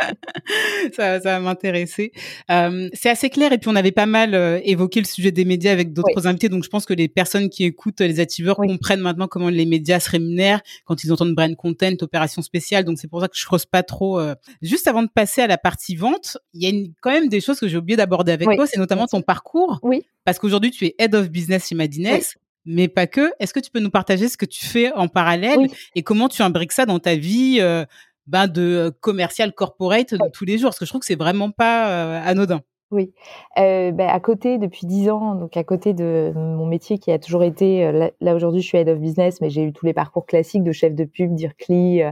ça, 0.96 1.20
ça 1.20 1.20
va 1.20 1.40
m'intéresser. 1.40 2.12
Euh, 2.50 2.88
c'est 2.92 3.10
assez 3.10 3.30
clair, 3.30 3.52
et 3.52 3.58
puis 3.58 3.68
on 3.68 3.76
avait 3.76 3.92
pas 3.92 4.06
mal 4.06 4.34
euh, 4.34 4.60
évoqué 4.64 5.00
le 5.00 5.06
sujet 5.06 5.32
des 5.32 5.44
médias 5.44 5.72
avec 5.72 5.92
d'autres 5.92 6.26
invités, 6.26 6.48
donc 6.48 6.64
je 6.64 6.68
pense 6.68 6.86
que 6.86 6.94
les 6.94 7.08
personnes 7.08 7.48
qui 7.50 7.64
écoutent 7.64 8.00
les 8.00 8.20
activeurs 8.20 8.56
comprennent 8.56 9.00
maintenant 9.00 9.26
comment 9.26 9.48
les 9.48 9.66
médias 9.66 10.00
se 10.00 10.10
rémunèrent 10.10 10.60
quand 10.84 11.02
ils 11.04 11.12
entendent 11.12 11.34
brand 11.34 11.54
content, 11.56 11.92
opération 12.00 12.42
spéciale, 12.42 12.84
donc 12.84 12.98
c'est 12.98 13.08
pour 13.08 13.20
ça 13.20 13.28
que 13.28 13.36
je 13.36 13.44
creuse 13.44 13.66
pas 13.66 13.82
trop. 13.82 14.20
Juste 14.62 14.86
avant 14.86 15.02
de 15.02 15.08
passer 15.08 15.42
à 15.42 15.46
la 15.46 15.58
partie 15.58 15.96
vente, 15.96 16.38
il 16.54 16.62
y 16.62 16.66
a 16.66 16.88
quand 17.00 17.10
même 17.10 17.28
des 17.28 17.40
choses 17.40 17.58
que 17.58 17.68
j'ai 17.68 17.76
oublié 17.76 17.96
d'aborder 17.96 18.32
avec 18.32 18.48
toi, 18.54 18.66
c'est 18.66 18.78
notamment 18.78 19.06
ton 19.06 19.22
parcours. 19.22 19.78
Oui. 19.82 20.04
Parce 20.24 20.38
qu'aujourd'hui, 20.38 20.70
tu 20.70 20.86
es 20.86 20.91
Head 20.98 21.14
of 21.14 21.30
Business 21.30 21.68
chez 21.68 21.74
Madines. 21.74 22.20
Mais 22.64 22.88
pas 22.88 23.06
que. 23.06 23.32
Est-ce 23.40 23.52
que 23.52 23.60
tu 23.60 23.70
peux 23.70 23.80
nous 23.80 23.90
partager 23.90 24.28
ce 24.28 24.36
que 24.36 24.46
tu 24.46 24.64
fais 24.64 24.92
en 24.92 25.08
parallèle 25.08 25.66
et 25.94 26.02
comment 26.02 26.28
tu 26.28 26.42
imbriques 26.42 26.72
ça 26.72 26.86
dans 26.86 26.98
ta 26.98 27.16
vie 27.16 27.58
euh, 27.60 27.84
ben 28.26 28.46
de 28.46 28.62
euh, 28.62 28.90
commercial 29.00 29.52
corporate 29.52 30.14
de 30.14 30.30
tous 30.32 30.44
les 30.44 30.58
jours? 30.58 30.70
Parce 30.70 30.78
que 30.78 30.84
je 30.84 30.90
trouve 30.90 31.00
que 31.00 31.06
c'est 31.06 31.18
vraiment 31.18 31.50
pas 31.50 31.90
euh, 31.90 32.22
anodin. 32.24 32.60
Oui, 32.92 33.14
ben, 33.56 34.00
à 34.00 34.20
côté 34.20 34.58
depuis 34.58 34.84
dix 34.84 35.08
ans, 35.08 35.34
donc 35.34 35.56
à 35.56 35.64
côté 35.64 35.94
de 35.94 36.30
mon 36.34 36.66
métier 36.66 36.98
qui 36.98 37.10
a 37.10 37.18
toujours 37.18 37.42
été 37.42 37.90
là, 38.20 38.34
aujourd'hui 38.34 38.60
je 38.60 38.66
suis 38.66 38.76
head 38.76 38.90
of 38.90 38.98
business, 38.98 39.40
mais 39.40 39.48
j'ai 39.48 39.62
eu 39.62 39.72
tous 39.72 39.86
les 39.86 39.94
parcours 39.94 40.26
classiques 40.26 40.62
de 40.62 40.72
chef 40.72 40.94
de 40.94 41.06
pub, 41.06 41.34
d'IRCLI, 41.34 42.02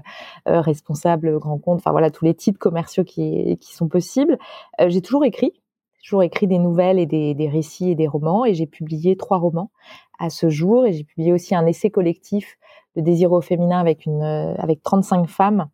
responsable 0.46 1.38
grand 1.38 1.58
compte, 1.58 1.80
enfin 1.80 1.90
voilà 1.90 2.10
tous 2.10 2.24
les 2.24 2.32
titres 2.32 2.58
commerciaux 2.58 3.04
qui, 3.04 3.58
qui 3.60 3.74
sont 3.74 3.88
possibles. 3.88 4.38
j'ai 4.86 5.02
toujours 5.02 5.26
écrit, 5.26 5.52
toujours 6.02 6.22
écrit 6.22 6.46
des 6.46 6.58
nouvelles 6.58 6.98
et 6.98 7.06
des, 7.06 7.48
récits 7.48 7.90
et 7.90 7.94
des 7.94 8.08
romans, 8.08 8.44
et 8.44 8.54
j'ai 8.54 8.66
publié 8.66 9.16
trois 9.16 9.38
romans 9.38 9.70
à 10.18 10.30
ce 10.30 10.48
jour, 10.48 10.86
et 10.86 10.92
j'ai 10.92 11.04
publié 11.04 11.32
aussi 11.32 11.54
un 11.54 11.66
essai 11.66 11.90
collectif 11.90 12.58
de 12.96 13.00
désir 13.00 13.32
au 13.32 13.40
féminin 13.40 13.78
avec 13.78 14.06
une 14.06 14.22
euh, 14.22 14.54
avec 14.56 14.82
35 14.82 15.28
femmes, 15.28 15.68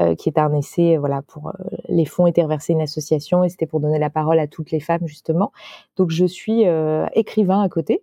euh, 0.00 0.14
qui 0.14 0.28
est 0.28 0.38
un 0.38 0.52
essai 0.54 0.96
voilà 0.96 1.22
pour 1.22 1.48
euh, 1.48 1.52
les 1.88 2.04
fonds 2.04 2.26
étaient 2.26 2.42
reversés 2.42 2.72
à 2.72 2.76
une 2.76 2.82
association 2.82 3.44
et 3.44 3.48
c'était 3.48 3.66
pour 3.66 3.80
donner 3.80 3.98
la 3.98 4.10
parole 4.10 4.38
à 4.38 4.46
toutes 4.46 4.70
les 4.70 4.80
femmes 4.80 5.06
justement. 5.06 5.52
Donc 5.96 6.10
je 6.10 6.24
suis 6.24 6.64
écrivain 7.14 7.60
à 7.62 7.68
côté, 7.68 8.02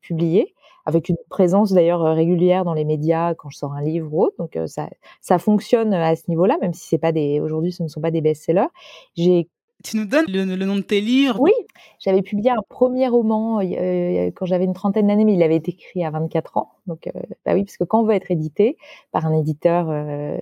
publié 0.00 0.54
avec 0.84 1.08
une 1.08 1.16
présence 1.28 1.72
d'ailleurs 1.72 2.02
régulière 2.02 2.64
dans 2.64 2.74
les 2.74 2.84
médias 2.84 3.34
quand 3.34 3.50
je 3.50 3.58
sors 3.58 3.72
un 3.72 3.82
livre 3.82 4.12
ou 4.12 4.22
autre. 4.24 4.36
Donc 4.38 4.58
ça, 4.66 4.88
ça 5.20 5.38
fonctionne 5.38 5.92
à 5.94 6.14
ce 6.14 6.24
niveau-là, 6.28 6.58
même 6.60 6.74
si 6.74 6.86
c'est 6.86 6.98
pas 6.98 7.12
des 7.12 7.40
aujourd'hui 7.40 7.72
ce 7.72 7.82
ne 7.82 7.88
sont 7.88 8.00
pas 8.00 8.12
des 8.12 8.20
best-sellers. 8.20 8.68
J'ai 9.16 9.48
tu 9.86 9.96
nous 9.96 10.04
donnes 10.04 10.26
le, 10.28 10.64
nom 10.64 10.76
de 10.76 10.80
tes 10.80 11.00
livres? 11.00 11.38
Oui, 11.40 11.52
j'avais 11.98 12.22
publié 12.22 12.50
un 12.50 12.62
premier 12.68 13.08
roman 13.08 13.60
euh, 13.60 14.30
quand 14.34 14.46
j'avais 14.46 14.64
une 14.64 14.74
trentaine 14.74 15.06
d'années, 15.06 15.24
mais 15.24 15.34
il 15.34 15.42
avait 15.42 15.56
été 15.56 15.70
écrit 15.72 16.04
à 16.04 16.10
24 16.10 16.56
ans. 16.56 16.72
Donc, 16.86 17.06
euh, 17.06 17.20
bah 17.44 17.52
oui, 17.54 17.64
parce 17.64 17.76
que 17.76 17.84
quand 17.84 18.00
on 18.00 18.04
veut 18.04 18.14
être 18.14 18.30
édité 18.30 18.76
par 19.12 19.26
un 19.26 19.32
éditeur 19.32 19.88
euh, 19.88 20.38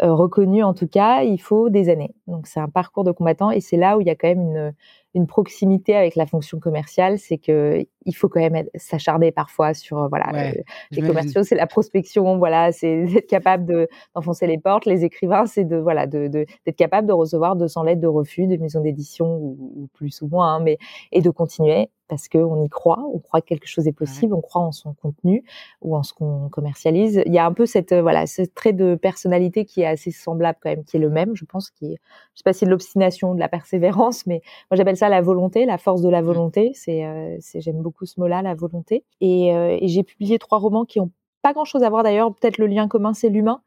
reconnu, 0.00 0.62
en 0.62 0.74
tout 0.74 0.88
cas, 0.88 1.22
il 1.22 1.40
faut 1.40 1.68
des 1.68 1.88
années. 1.88 2.14
Donc, 2.26 2.46
c'est 2.46 2.60
un 2.60 2.68
parcours 2.68 3.04
de 3.04 3.12
combattant, 3.12 3.50
et 3.50 3.60
c'est 3.60 3.76
là 3.76 3.96
où 3.96 4.00
il 4.00 4.06
y 4.06 4.10
a 4.10 4.14
quand 4.16 4.28
même 4.28 4.40
une, 4.40 4.74
une 5.14 5.26
proximité 5.26 5.94
avec 5.96 6.14
la 6.14 6.26
fonction 6.26 6.60
commerciale, 6.60 7.18
c'est 7.18 7.38
que 7.38 7.84
il 8.06 8.16
faut 8.16 8.28
quand 8.28 8.40
même 8.40 8.66
s'acharner 8.76 9.32
parfois 9.32 9.74
sur 9.74 9.98
euh, 9.98 10.08
voilà 10.08 10.30
euh, 10.34 10.52
les 10.90 11.02
commerciaux, 11.02 11.42
c'est 11.42 11.56
la 11.56 11.66
prospection, 11.66 12.38
voilà, 12.38 12.72
c'est 12.72 13.04
d'être 13.06 13.28
capable 13.28 13.64
de 13.66 13.88
d'enfoncer 14.14 14.46
les 14.46 14.58
portes. 14.58 14.86
Les 14.86 15.04
écrivains, 15.04 15.46
c'est 15.46 15.64
de 15.64 15.76
voilà 15.76 16.06
de 16.06 16.28
d'être 16.28 16.76
capable 16.76 17.08
de 17.08 17.12
recevoir 17.12 17.56
200 17.56 17.82
lettres 17.82 18.00
de 18.00 18.06
refus 18.06 18.46
des 18.46 18.58
maisons 18.58 18.80
d'édition 18.80 19.36
ou, 19.36 19.88
plus 19.94 20.22
ou 20.22 20.28
moins, 20.28 20.54
hein, 20.54 20.60
mais 20.60 20.78
et 21.12 21.20
de 21.20 21.30
continuer 21.30 21.90
parce 22.10 22.28
qu'on 22.28 22.64
y 22.64 22.68
croit, 22.68 23.02
on 23.14 23.20
croit 23.20 23.40
que 23.40 23.46
quelque 23.46 23.68
chose 23.68 23.86
est 23.86 23.92
possible, 23.92 24.34
on 24.34 24.40
croit 24.40 24.62
en 24.62 24.72
son 24.72 24.94
contenu 24.94 25.44
ou 25.80 25.96
en 25.96 26.02
ce 26.02 26.12
qu'on 26.12 26.48
commercialise. 26.48 27.22
Il 27.24 27.32
y 27.32 27.38
a 27.38 27.46
un 27.46 27.52
peu 27.52 27.66
cette 27.66 27.92
euh, 27.92 28.02
voilà 28.02 28.26
ce 28.26 28.42
trait 28.42 28.72
de 28.72 28.96
personnalité 28.96 29.64
qui 29.64 29.82
est 29.82 29.86
assez 29.86 30.10
semblable 30.10 30.58
quand 30.60 30.70
même, 30.70 30.84
qui 30.84 30.96
est 30.96 31.00
le 31.00 31.08
même, 31.08 31.36
je 31.36 31.44
pense, 31.44 31.70
qui 31.70 31.92
est, 31.92 31.98
je 32.34 32.40
sais 32.40 32.42
pas 32.44 32.52
si 32.52 32.64
de 32.64 32.70
l'obstination, 32.70 33.34
de 33.34 33.40
la 33.40 33.48
persévérance, 33.48 34.26
mais 34.26 34.42
moi 34.70 34.76
j'appelle 34.76 34.96
ça 34.96 35.08
la 35.08 35.22
volonté, 35.22 35.66
la 35.66 35.78
force 35.78 36.02
de 36.02 36.08
la 36.08 36.20
mmh. 36.20 36.24
volonté. 36.26 36.72
C'est, 36.74 37.06
euh, 37.06 37.38
j'aime 37.54 37.80
beaucoup 37.80 38.06
ce 38.06 38.18
mot-là, 38.18 38.42
la 38.42 38.54
volonté. 38.54 39.04
Et, 39.20 39.54
euh, 39.54 39.78
et 39.80 39.86
j'ai 39.86 40.02
publié 40.02 40.40
trois 40.40 40.58
romans 40.58 40.84
qui 40.84 40.98
ont 40.98 41.12
pas 41.42 41.52
grand-chose 41.52 41.84
à 41.84 41.90
voir 41.90 42.02
d'ailleurs. 42.02 42.34
Peut-être 42.34 42.58
le 42.58 42.66
lien 42.66 42.88
commun, 42.88 43.14
c'est 43.14 43.28
l'humain. 43.28 43.62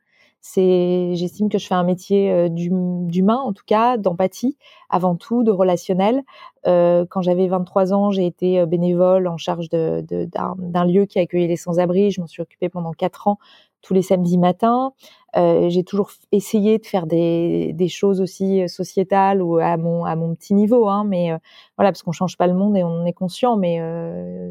C'est, 0.45 1.15
j'estime 1.15 1.47
que 1.47 1.57
je 1.57 1.65
fais 1.65 1.73
un 1.73 1.85
métier 1.85 2.29
euh, 2.29 2.49
d'humain, 2.49 3.37
en 3.37 3.53
tout 3.53 3.63
cas, 3.65 3.95
d'empathie, 3.95 4.57
avant 4.89 5.15
tout, 5.15 5.41
de 5.41 5.51
relationnel. 5.51 6.21
Euh, 6.67 7.05
quand 7.09 7.21
j'avais 7.21 7.47
23 7.47 7.93
ans, 7.93 8.11
j'ai 8.11 8.25
été 8.25 8.59
euh, 8.59 8.65
bénévole 8.65 9.29
en 9.29 9.37
charge 9.37 9.69
d'un 9.69 10.01
de, 10.01 10.29
d'un 10.57 10.83
lieu 10.83 11.05
qui 11.05 11.17
accueillait 11.19 11.47
les 11.47 11.55
sans-abri. 11.55 12.11
Je 12.11 12.19
m'en 12.19 12.27
suis 12.27 12.41
occupée 12.41 12.67
pendant 12.67 12.91
quatre 12.91 13.29
ans, 13.29 13.39
tous 13.81 13.93
les 13.93 14.01
samedis 14.01 14.37
matins. 14.37 14.91
Euh, 15.35 15.69
j'ai 15.69 15.83
toujours 15.83 16.11
essayé 16.31 16.77
de 16.77 16.85
faire 16.85 17.07
des, 17.07 17.87
choses 17.89 18.21
aussi 18.21 18.61
euh, 18.61 18.67
sociétales 18.67 19.41
ou 19.41 19.57
à 19.57 19.77
mon, 19.77 20.35
petit 20.35 20.53
niveau, 20.53 20.87
hein, 20.87 21.03
mais 21.03 21.31
euh, 21.31 21.37
voilà, 21.77 21.91
parce 21.91 22.03
qu'on 22.03 22.11
change 22.11 22.37
pas 22.37 22.47
le 22.47 22.53
monde 22.53 22.77
et 22.77 22.83
on 22.83 23.05
est 23.05 23.13
conscient, 23.13 23.57
mais 23.57 23.79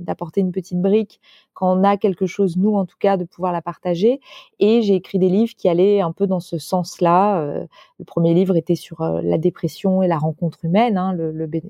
d'apporter 0.03 0.41
une 0.41 0.53
petite 0.53 0.81
brique 0.81 1.21
quand 1.55 1.79
on 1.79 1.85
a 1.85 1.97
quelque 1.97 2.27
chose, 2.27 2.57
nous 2.57 2.75
en 2.75 2.87
tout 2.87 2.97
cas, 2.99 3.17
de 3.17 3.25
pouvoir 3.25 3.53
la 3.53 3.63
partager. 3.63 4.21
Et 4.59 4.83
j'ai 4.83 4.95
écrit 4.95 5.19
des 5.19 5.29
livres 5.29 5.55
qui 5.57 5.69
allaient 5.69 6.01
un 6.01 6.13
peu 6.13 6.27
dans 6.27 6.41
ce 6.41 6.59
sens-là. 6.59 7.67
le 7.99 8.05
premier 8.05 8.35
livre 8.35 8.57
était 8.57 8.75
sur 8.75 9.03
la 9.03 9.39
dépression 9.39 10.03
et 10.03 10.09
la 10.09 10.19
rencontre 10.19 10.65
humaine, 10.65 10.99
hein, 10.99 11.17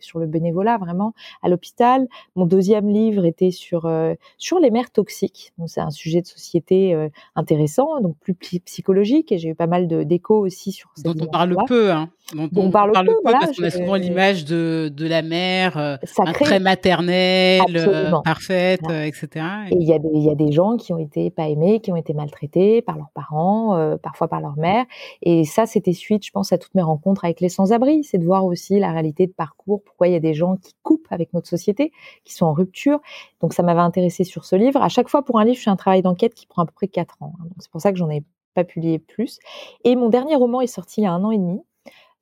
sur 0.01 0.19
le 0.19 0.27
bénévolat 0.27 0.79
vraiment 0.79 1.13
à 1.43 1.49
l'hôpital. 1.49 2.07
Mon 2.37 2.47
deuxième 2.47 2.89
livre 2.89 3.25
était 3.25 3.51
sur 3.51 3.91
sur 4.39 4.59
les 4.59 4.71
mères 4.71 4.91
toxiques. 4.91 5.53
Donc 5.59 5.69
c'est 5.69 5.81
un 5.81 5.91
sujet 5.91 6.23
de 6.23 6.27
société 6.27 7.09
intéressant, 7.35 8.01
donc 8.01 8.17
plus 8.19 8.35
psychologique 8.35 9.02
et 9.03 9.39
j'ai 9.39 9.49
eu 9.51 9.55
pas 9.55 9.67
mal 9.67 9.89
d'échos 10.07 10.39
aussi 10.39 10.73
sur 10.73 10.91
dont 11.05 11.15
on 11.21 11.27
parle 11.27 11.57
peu 11.67 11.91
hein. 11.91 12.09
Dont, 12.35 12.49
on, 12.57 12.71
parle, 12.71 12.93
peu, 12.93 13.15
parce 13.25 13.55
qu'on 13.55 13.65
a 13.65 13.71
souvent 13.71 13.95
l'image 13.95 14.47
de, 14.47 14.91
de 14.95 15.07
la 15.07 15.21
mère 15.21 15.77
euh, 15.77 15.97
très 16.33 16.61
maternelle 16.61 17.61
euh, 17.77 18.11
parfaite 18.25 18.81
euh, 18.89 19.03
etc 19.03 19.45
et 19.71 19.75
il 19.75 19.87
y 19.87 19.93
a 19.93 19.99
des 19.99 20.09
il 20.15 20.23
y 20.23 20.31
a 20.31 20.35
des 20.35 20.51
gens 20.51 20.79
qui 20.79 20.95
ont 20.95 20.99
été 20.99 21.31
pas 21.31 21.49
aimés 21.49 21.81
qui 21.81 21.93
ont 21.93 21.97
été 21.97 22.15
maltraités 22.15 22.81
par 22.81 22.97
leurs 22.97 23.11
parents 23.15 23.97
parfois 24.03 24.29
par 24.29 24.41
leur 24.41 24.57
mère. 24.57 24.85
Et 25.23 25.45
ça 25.45 25.67
c'était 25.67 25.93
suite 25.93 26.25
je 26.25 26.31
pense 26.31 26.53
à 26.53 26.59
toutes 26.59 26.75
mes 26.75 26.83
rencontres 26.83 27.25
avec 27.25 27.41
les 27.41 27.49
sans-abri. 27.49 28.05
C'est 28.05 28.19
de 28.19 28.25
voir 28.25 28.45
aussi 28.45 28.79
la 28.79 28.93
réalité 28.93 29.27
de 29.27 29.33
parcours 29.33 29.83
pourquoi 29.83 30.09
il 30.09 30.13
y 30.13 30.17
a 30.17 30.21
des 30.21 30.35
gens 30.35 30.57
qui 30.57 30.75
coupent 30.83 31.09
avec 31.11 31.33
notre 31.33 31.49
société 31.49 31.93
qui 32.25 32.35
sont 32.35 32.47
en 32.47 32.53
rupture. 32.53 33.01
Donc 33.41 33.53
ça 33.53 33.63
m'avait 33.63 33.81
intéressé 33.81 34.25
sur 34.25 34.45
ce 34.45 34.57
livre. 34.57 34.83
À 34.83 34.89
chaque 34.89 35.09
fois 35.09 35.25
pour 35.25 35.39
un 35.39 35.45
livre 35.45 35.57
je 35.57 35.63
fais 35.63 35.71
un 35.71 35.77
travail 35.77 36.03
d'enquête 36.03 36.35
qui 36.35 36.47
prend 36.47 36.63
à 36.63 36.67
peu 36.67 36.73
près 36.73 36.89
quatre 36.89 37.23
ans 37.23 37.35
hein. 37.39 37.45
donc 37.45 37.57
c'est 37.61 37.71
pour 37.71 37.81
ça 37.81 37.93
que 37.93 37.99
j'en 37.99 38.11
ai 38.11 38.23
pas 38.55 38.65
publié 38.65 38.99
plus. 38.99 39.39
Et 39.85 39.97
mon 39.97 40.09
dernier 40.09 40.37
roman 40.37 40.61
est 40.61 40.67
sorti 40.67 41.01
il 41.01 41.05
y 41.05 41.07
a 41.07 41.13
un 41.13 41.25
an 41.25 41.31
et 41.31 41.39
demi. 41.39 41.63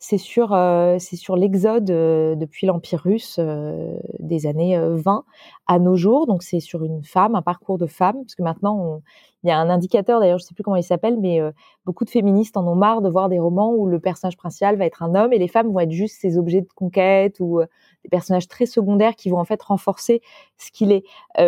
C'est 0.03 0.17
sur, 0.17 0.55
euh, 0.55 0.97
c'est 0.99 1.17
sur 1.17 1.37
l'exode 1.37 1.91
euh, 1.91 2.35
depuis 2.35 2.67
l'Empire 2.67 3.01
russe 3.01 3.37
euh, 3.39 3.99
des 4.19 4.47
années 4.47 4.81
20 4.81 5.25
à 5.67 5.79
nos 5.79 5.95
jours. 5.95 6.27
Donc 6.27 6.43
c'est 6.43 6.59
sur 6.59 6.83
une 6.85 7.05
femme, 7.05 7.35
un 7.35 7.43
parcours 7.43 7.77
de 7.77 7.87
femme, 7.87 8.17
parce 8.23 8.35
que 8.35 8.43
maintenant 8.43 9.03
il 9.43 9.49
y 9.49 9.51
a 9.51 9.59
un 9.59 9.71
indicateur, 9.71 10.21
d'ailleurs, 10.21 10.39
je 10.39 10.45
sais 10.45 10.55
plus 10.55 10.63
comment 10.63 10.77
il 10.77 10.83
s'appelle, 10.83 11.19
mais 11.19 11.41
beaucoup 11.87 12.05
de 12.05 12.11
féministes 12.11 12.59
en 12.59 12.67
ont 12.67 12.75
marre 12.75 13.01
de 13.01 13.09
voir 13.09 13.31
des 13.31 13.39
romans 13.39 13.73
où 13.73 13.87
le 13.87 13.99
personnage 13.99 14.37
principal 14.37 14.77
va 14.77 14.85
être 14.85 15.03
un 15.03 15.15
homme 15.15 15.33
et 15.33 15.39
les 15.39 15.49
femmes 15.49 15.73
vont 15.73 15.81
être 15.81 15.93
juste 15.93 16.17
ces 16.21 16.37
objets 16.37 16.61
de 16.61 16.69
conquête 16.75 17.41
ou 17.41 17.61
des 18.03 18.11
personnages 18.11 18.49
très 18.49 18.67
secondaires 18.67 19.17
qui 19.17 19.31
vont 19.31 19.39
en 19.39 19.47
fait 19.47 19.63
renforcer 19.63 20.21
ce 20.59 20.71
qu'il 20.71 20.93
est. 20.93 21.05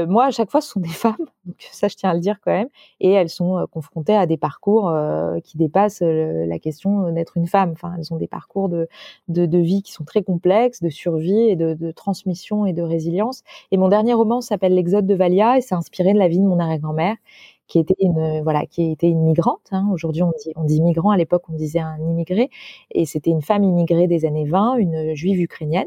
Moi, 0.07 0.25
à 0.25 0.31
chaque 0.31 0.51
fois, 0.51 0.62
ce 0.62 0.71
sont 0.71 0.81
des 0.81 0.88
femmes, 0.88 1.27
donc 1.45 1.57
ça, 1.71 1.88
je 1.88 1.97
tiens 1.97 2.11
à 2.11 2.15
le 2.15 2.21
dire 2.21 2.38
quand 2.43 2.53
même, 2.53 2.69
et 3.01 3.11
elles 3.11 3.29
sont 3.29 3.67
confrontées 3.71 4.17
à 4.17 4.25
des 4.25 4.38
parcours 4.38 4.91
qui 5.45 5.59
dépassent 5.59 6.01
la 6.03 6.59
question 6.59 7.12
d'être 7.12 7.37
une 7.37 7.47
femme. 7.47 7.73
Enfin, 7.73 7.95
elles 7.99 8.11
ont 8.15 8.17
des 8.17 8.27
parcours 8.29 8.41
de, 8.68 8.88
de, 9.28 9.46
de, 9.46 9.59
vie 9.59 9.83
qui 9.83 9.92
sont 9.92 10.05
très 10.05 10.22
complexes, 10.22 10.83
de 10.83 10.88
survie 10.88 11.48
et 11.48 11.57
de, 11.57 11.74
de 11.74 11.90
transmission 11.90 12.66
et 12.66 12.72
de 12.72 12.83
résilience. 12.83 13.42
Et 13.70 13.76
mon 13.76 13.88
dernier 13.88 14.14
roman 14.14 14.40
s'appelle 14.40 14.74
L'Exode 14.74 15.07
de 15.07 15.14
Valia 15.14 15.59
et 15.59 15.61
c'est 15.61 15.74
inspiré 15.74 16.12
de 16.12 16.18
la 16.18 16.28
vie 16.28 16.38
de 16.38 16.44
mon 16.44 16.59
arrière-grand-mère 16.59 17.16
qui 17.72 17.78
était 17.78 17.94
une 18.00 18.42
voilà 18.42 18.66
qui 18.66 18.90
était 18.90 19.09
une 19.09 19.22
migrante. 19.22 19.68
Hein. 19.70 19.88
Aujourd'hui 19.92 20.22
on 20.22 20.33
dit 20.38 20.52
on 20.57 20.64
dit 20.64 20.83
migrant, 20.83 21.11
à 21.11 21.16
l'époque 21.16 21.44
on 21.48 21.55
disait 21.55 21.78
un 21.78 21.96
immigré, 21.98 22.50
et 22.90 23.07
c'était 23.07 23.31
une 23.31 23.40
femme 23.40 23.64
immigrée 23.64 24.07
des 24.07 24.26
années 24.26 24.44
20, 24.44 24.76
une 24.76 25.14
juive 25.14 25.40
ukrainienne. 25.40 25.87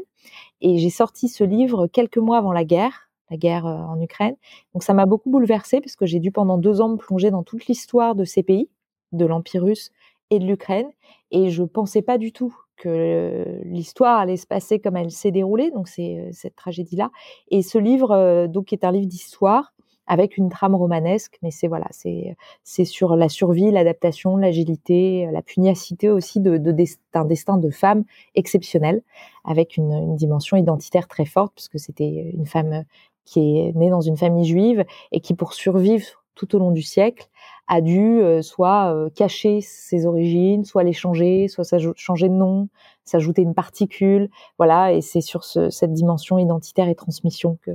Et 0.60 0.78
j'ai 0.78 0.90
sorti 0.90 1.28
ce 1.28 1.44
livre 1.44 1.86
quelques 1.86 2.18
mois 2.18 2.38
avant 2.38 2.52
la 2.52 2.64
guerre, 2.64 3.08
la 3.30 3.36
guerre 3.36 3.66
euh, 3.66 3.76
en 3.76 4.00
Ukraine. 4.00 4.34
Donc 4.74 4.82
ça 4.82 4.94
m'a 4.94 5.06
beaucoup 5.06 5.30
bouleversée 5.30 5.80
parce 5.80 5.96
que 5.96 6.06
j'ai 6.06 6.18
dû 6.18 6.32
pendant 6.32 6.58
deux 6.58 6.80
ans 6.80 6.88
me 6.88 6.96
plonger 6.96 7.30
dans 7.30 7.44
toute 7.44 7.66
l'histoire 7.66 8.14
de 8.16 8.24
ces 8.24 8.42
pays, 8.42 8.68
de 9.12 9.24
l'Empire 9.24 9.62
russe 9.62 9.92
et 10.30 10.38
de 10.38 10.44
l'Ukraine, 10.44 10.90
et 11.30 11.50
je 11.50 11.62
pensais 11.62 12.02
pas 12.02 12.18
du 12.18 12.32
tout 12.32 12.54
que 12.76 13.60
l'histoire 13.64 14.18
allait 14.18 14.36
se 14.36 14.46
passer 14.46 14.78
comme 14.78 14.96
elle 14.96 15.10
s'est 15.10 15.30
déroulée, 15.30 15.70
donc 15.70 15.88
c'est 15.88 16.18
euh, 16.18 16.28
cette 16.32 16.56
tragédie-là. 16.56 17.10
Et 17.48 17.62
ce 17.62 17.78
livre, 17.78 18.12
euh, 18.12 18.48
donc, 18.48 18.72
est 18.72 18.84
un 18.84 18.92
livre 18.92 19.06
d'histoire 19.06 19.72
avec 20.06 20.36
une 20.36 20.50
trame 20.50 20.74
romanesque, 20.76 21.36
mais 21.42 21.50
c'est 21.50 21.66
voilà, 21.66 21.88
c'est 21.90 22.84
sur 22.84 23.16
la 23.16 23.28
survie, 23.28 23.72
l'adaptation, 23.72 24.36
l'agilité, 24.36 25.28
la 25.32 25.42
pugnacité 25.42 26.10
aussi 26.10 26.38
de, 26.38 26.58
destin 26.58 27.56
de 27.56 27.70
femme 27.70 28.04
exceptionnel, 28.36 29.02
avec 29.44 29.76
une, 29.76 30.14
dimension 30.14 30.56
identitaire 30.56 31.08
très 31.08 31.24
forte, 31.24 31.54
puisque 31.56 31.80
c'était 31.80 32.30
une 32.32 32.46
femme 32.46 32.84
qui 33.24 33.58
est 33.58 33.72
née 33.74 33.90
dans 33.90 34.00
une 34.00 34.16
famille 34.16 34.44
juive 34.44 34.84
et 35.10 35.20
qui, 35.20 35.34
pour 35.34 35.54
survivre 35.54 36.22
tout 36.36 36.54
au 36.54 36.58
long 36.60 36.70
du 36.70 36.82
siècle, 36.82 37.28
a 37.66 37.80
dû 37.80 38.20
euh, 38.20 38.42
soit 38.42 38.94
euh, 38.94 39.10
cacher 39.10 39.60
ses 39.60 40.06
origines, 40.06 40.64
soit 40.64 40.84
les 40.84 40.92
changer, 40.92 41.48
soit 41.48 41.64
changer 41.96 42.28
de 42.28 42.34
nom, 42.34 42.68
s'ajouter 43.04 43.42
une 43.42 43.54
particule, 43.54 44.30
voilà, 44.58 44.92
et 44.92 45.00
c'est 45.00 45.20
sur 45.20 45.42
ce, 45.42 45.70
cette 45.70 45.92
dimension 45.92 46.38
identitaire 46.38 46.88
et 46.88 46.94
transmission 46.94 47.58
que 47.62 47.72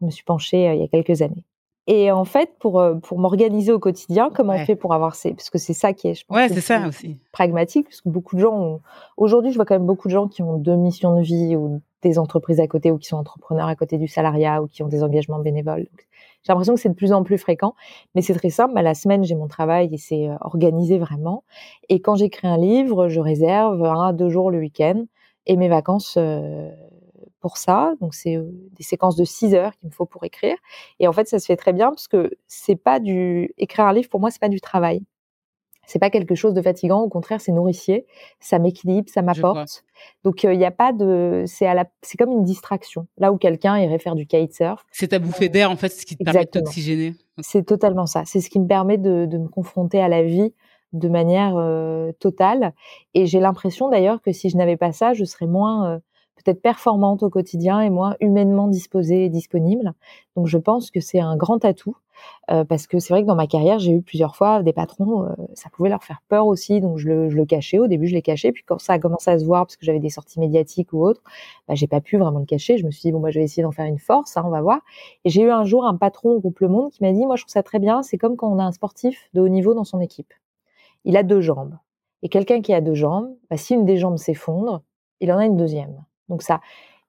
je 0.00 0.06
me 0.06 0.10
suis 0.10 0.24
penchée 0.24 0.68
euh, 0.68 0.74
il 0.74 0.80
y 0.80 0.84
a 0.84 0.88
quelques 0.88 1.20
années. 1.20 1.44
Et 1.86 2.10
en 2.10 2.24
fait, 2.24 2.52
pour, 2.58 2.82
pour 3.02 3.18
m'organiser 3.18 3.70
au 3.70 3.78
quotidien, 3.78 4.30
comment 4.34 4.54
on 4.54 4.64
fait 4.64 4.74
pour 4.74 4.94
avoir 4.94 5.14
ces... 5.14 5.34
Parce 5.34 5.50
que 5.50 5.58
c'est 5.58 5.74
ça 5.74 5.92
qui 5.92 6.08
est, 6.08 6.14
je 6.14 6.24
pense, 6.24 6.34
ouais, 6.34 6.48
c'est 6.48 6.62
ça 6.62 6.88
aussi. 6.88 7.18
pragmatique, 7.30 7.88
parce 7.88 8.00
que 8.00 8.08
beaucoup 8.08 8.36
de 8.36 8.40
gens 8.40 8.58
ont... 8.58 8.80
Aujourd'hui, 9.18 9.50
je 9.50 9.56
vois 9.56 9.66
quand 9.66 9.74
même 9.74 9.84
beaucoup 9.84 10.08
de 10.08 10.12
gens 10.14 10.26
qui 10.26 10.40
ont 10.40 10.56
deux 10.56 10.76
missions 10.76 11.14
de 11.14 11.22
vie 11.22 11.56
ou 11.56 11.82
des 12.00 12.18
entreprises 12.18 12.58
à 12.58 12.66
côté 12.68 12.90
ou 12.90 12.96
qui 12.96 13.08
sont 13.08 13.18
entrepreneurs 13.18 13.68
à 13.68 13.76
côté 13.76 13.98
du 13.98 14.08
salariat 14.08 14.62
ou 14.62 14.66
qui 14.66 14.82
ont 14.82 14.88
des 14.88 15.02
engagements 15.02 15.40
bénévoles. 15.40 15.86
J'ai 16.44 16.52
l'impression 16.52 16.74
que 16.74 16.80
c'est 16.80 16.90
de 16.90 16.94
plus 16.94 17.12
en 17.12 17.22
plus 17.24 17.38
fréquent, 17.38 17.74
mais 18.14 18.22
c'est 18.22 18.34
très 18.34 18.50
simple. 18.50 18.76
À 18.76 18.82
la 18.82 18.94
semaine, 18.94 19.24
j'ai 19.24 19.34
mon 19.34 19.48
travail 19.48 19.88
et 19.92 19.98
c'est 19.98 20.28
euh, 20.28 20.36
organisé 20.40 20.98
vraiment. 20.98 21.44
Et 21.88 22.00
quand 22.00 22.16
j'écris 22.16 22.46
un 22.46 22.58
livre, 22.58 23.08
je 23.08 23.20
réserve 23.20 23.84
un 23.84 24.08
à 24.08 24.12
deux 24.12 24.28
jours 24.28 24.50
le 24.50 24.58
week-end 24.58 25.04
et 25.46 25.56
mes 25.56 25.68
vacances 25.68 26.18
pour 27.44 27.58
ça. 27.58 27.92
Donc 28.00 28.14
c'est 28.14 28.36
euh, 28.36 28.50
des 28.72 28.82
séquences 28.82 29.16
de 29.16 29.24
6 29.24 29.54
heures 29.54 29.76
qu'il 29.76 29.90
me 29.90 29.92
faut 29.92 30.06
pour 30.06 30.24
écrire. 30.24 30.56
Et 30.98 31.06
en 31.06 31.12
fait, 31.12 31.28
ça 31.28 31.38
se 31.38 31.44
fait 31.44 31.56
très 31.56 31.74
bien 31.74 31.90
parce 31.90 32.08
que 32.08 32.30
c'est 32.46 32.74
pas 32.74 33.00
du 33.00 33.52
écrire 33.58 33.84
un 33.84 33.92
livre 33.92 34.08
pour 34.08 34.18
moi, 34.18 34.30
c'est 34.30 34.40
pas 34.40 34.48
du 34.48 34.62
travail. 34.62 35.02
C'est 35.86 35.98
pas 35.98 36.10
quelque 36.10 36.34
chose 36.34 36.54
de 36.54 36.62
fatigant, 36.62 37.00
au 37.00 37.08
contraire, 37.08 37.40
c'est 37.40 37.52
nourricier, 37.52 38.06
ça 38.40 38.58
m'équilibre, 38.58 39.08
ça 39.08 39.22
m'apporte. 39.22 39.84
Donc 40.22 40.42
il 40.42 40.58
n'y 40.58 40.64
a 40.64 40.70
pas 40.70 40.92
de 40.92 41.44
c'est 41.46 41.66
à 41.66 41.74
la 41.74 41.86
c'est 42.02 42.16
comme 42.16 42.32
une 42.32 42.44
distraction. 42.44 43.06
Là 43.18 43.32
où 43.32 43.38
quelqu'un 43.38 43.78
irait 43.78 43.98
faire 43.98 44.14
du 44.14 44.26
kitesurf. 44.26 44.84
C'est 44.90 45.08
ta 45.08 45.18
bouffée 45.18 45.48
d'air 45.48 45.70
en 45.70 45.76
fait, 45.76 45.88
ce 45.88 46.04
qui 46.04 46.16
te 46.16 46.24
permet 46.24 46.46
d'oxygéner. 46.52 47.14
C'est 47.40 47.64
totalement 47.64 48.06
ça. 48.06 48.22
C'est 48.26 48.40
ce 48.40 48.50
qui 48.50 48.60
me 48.60 48.66
permet 48.66 48.98
de, 48.98 49.26
de, 49.26 49.38
me 49.38 49.48
confronter 49.48 50.00
à 50.00 50.08
la 50.08 50.22
vie 50.22 50.52
de 50.92 51.08
manière 51.08 51.56
euh, 51.56 52.12
totale. 52.20 52.72
Et 53.14 53.26
j'ai 53.26 53.40
l'impression 53.40 53.88
d'ailleurs 53.88 54.22
que 54.22 54.32
si 54.32 54.48
je 54.48 54.56
n'avais 54.56 54.76
pas 54.76 54.92
ça, 54.92 55.12
je 55.12 55.24
serais 55.24 55.46
moins 55.46 55.90
euh, 55.90 55.98
peut-être 56.36 56.62
performante 56.62 57.22
au 57.22 57.30
quotidien 57.30 57.80
et 57.80 57.90
moins 57.90 58.16
humainement 58.20 58.68
disposée 58.68 59.24
et 59.24 59.28
disponible. 59.28 59.92
Donc 60.36 60.46
je 60.46 60.58
pense 60.58 60.90
que 60.90 61.00
c'est 61.00 61.20
un 61.20 61.36
grand 61.36 61.64
atout 61.64 61.96
euh, 62.50 62.64
parce 62.64 62.86
que 62.86 62.98
c'est 62.98 63.12
vrai 63.12 63.22
que 63.22 63.26
dans 63.26 63.34
ma 63.34 63.46
carrière, 63.46 63.78
j'ai 63.78 63.92
eu 63.92 64.02
plusieurs 64.02 64.36
fois 64.36 64.62
des 64.62 64.72
patrons, 64.72 65.24
euh, 65.24 65.32
ça 65.54 65.70
pouvait 65.70 65.88
leur 65.88 66.04
faire 66.04 66.22
peur 66.28 66.46
aussi, 66.46 66.80
donc 66.80 66.98
je 66.98 67.08
le, 67.08 67.30
je 67.30 67.36
le 67.36 67.44
cachais. 67.44 67.78
Au 67.78 67.86
début, 67.86 68.06
je 68.06 68.14
l'ai 68.14 68.22
caché, 68.22 68.52
puis 68.52 68.62
quand 68.64 68.78
ça 68.78 68.94
a 68.94 68.98
commencé 68.98 69.30
à 69.30 69.38
se 69.38 69.44
voir 69.44 69.66
parce 69.66 69.76
que 69.76 69.84
j'avais 69.84 70.00
des 70.00 70.10
sorties 70.10 70.40
médiatiques 70.40 70.92
ou 70.92 71.02
autres, 71.04 71.22
bah, 71.68 71.74
j'ai 71.74 71.86
pas 71.86 72.00
pu 72.00 72.18
vraiment 72.18 72.38
le 72.38 72.46
cacher. 72.46 72.78
Je 72.78 72.84
me 72.86 72.90
suis 72.90 73.02
dit 73.02 73.12
bon, 73.12 73.20
moi, 73.20 73.30
je 73.30 73.38
vais 73.38 73.44
essayer 73.44 73.62
d'en 73.62 73.72
faire 73.72 73.86
une 73.86 73.98
force, 73.98 74.36
hein, 74.36 74.42
on 74.44 74.50
va 74.50 74.60
voir. 74.60 74.80
Et 75.24 75.30
j'ai 75.30 75.42
eu 75.42 75.50
un 75.50 75.64
jour 75.64 75.84
un 75.84 75.96
patron 75.96 76.30
au 76.30 76.40
groupe 76.40 76.60
Le 76.60 76.68
Monde 76.68 76.90
qui 76.90 77.02
m'a 77.02 77.12
dit, 77.12 77.26
moi, 77.26 77.36
je 77.36 77.42
trouve 77.42 77.52
ça 77.52 77.62
très 77.62 77.78
bien. 77.78 78.02
C'est 78.02 78.18
comme 78.18 78.36
quand 78.36 78.50
on 78.52 78.58
a 78.58 78.64
un 78.64 78.72
sportif 78.72 79.28
de 79.34 79.40
haut 79.40 79.48
niveau 79.48 79.74
dans 79.74 79.84
son 79.84 80.00
équipe. 80.00 80.32
Il 81.04 81.16
a 81.16 81.22
deux 81.22 81.40
jambes. 81.40 81.76
Et 82.22 82.28
quelqu'un 82.28 82.62
qui 82.62 82.72
a 82.72 82.80
deux 82.80 82.94
jambes, 82.94 83.34
bah, 83.50 83.56
si 83.56 83.74
une 83.74 83.84
des 83.84 83.96
jambes 83.98 84.16
s'effondre, 84.16 84.82
il 85.20 85.32
en 85.32 85.38
a 85.38 85.44
une 85.46 85.56
deuxième. 85.56 86.04
Donc 86.28 86.42
ça. 86.42 86.60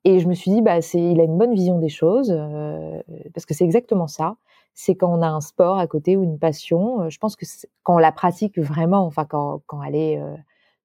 Et 0.06 0.20
je 0.20 0.28
me 0.28 0.36
suis 0.36 0.52
dit, 0.52 0.62
bah, 0.62 0.82
c'est, 0.82 1.00
il 1.00 1.20
a 1.20 1.24
une 1.24 1.38
bonne 1.38 1.54
vision 1.54 1.80
des 1.80 1.90
choses, 1.90 2.32
euh, 2.32 3.02
parce 3.34 3.46
que 3.48 3.56
c'est 3.56 3.66
exactement 3.66 4.08
ça. 4.08 4.36
C'est 4.76 4.96
quand 4.96 5.12
on 5.12 5.22
a 5.24 5.28
un 5.28 5.42
sport 5.42 5.80
à 5.80 5.88
côté 5.88 6.16
ou 6.16 6.24
une 6.24 6.38
passion. 6.38 7.02
Euh, 7.02 7.10
je 7.10 7.18
pense 7.18 7.36
que 7.36 7.46
quand 7.84 7.96
on 7.96 7.98
la 7.98 8.12
pratique 8.12 8.60
vraiment, 8.60 9.06
enfin 9.06 9.26
quand, 9.26 9.62
quand 9.66 9.82
elle 9.82 9.96
est, 9.96 10.20
euh, 10.20 10.36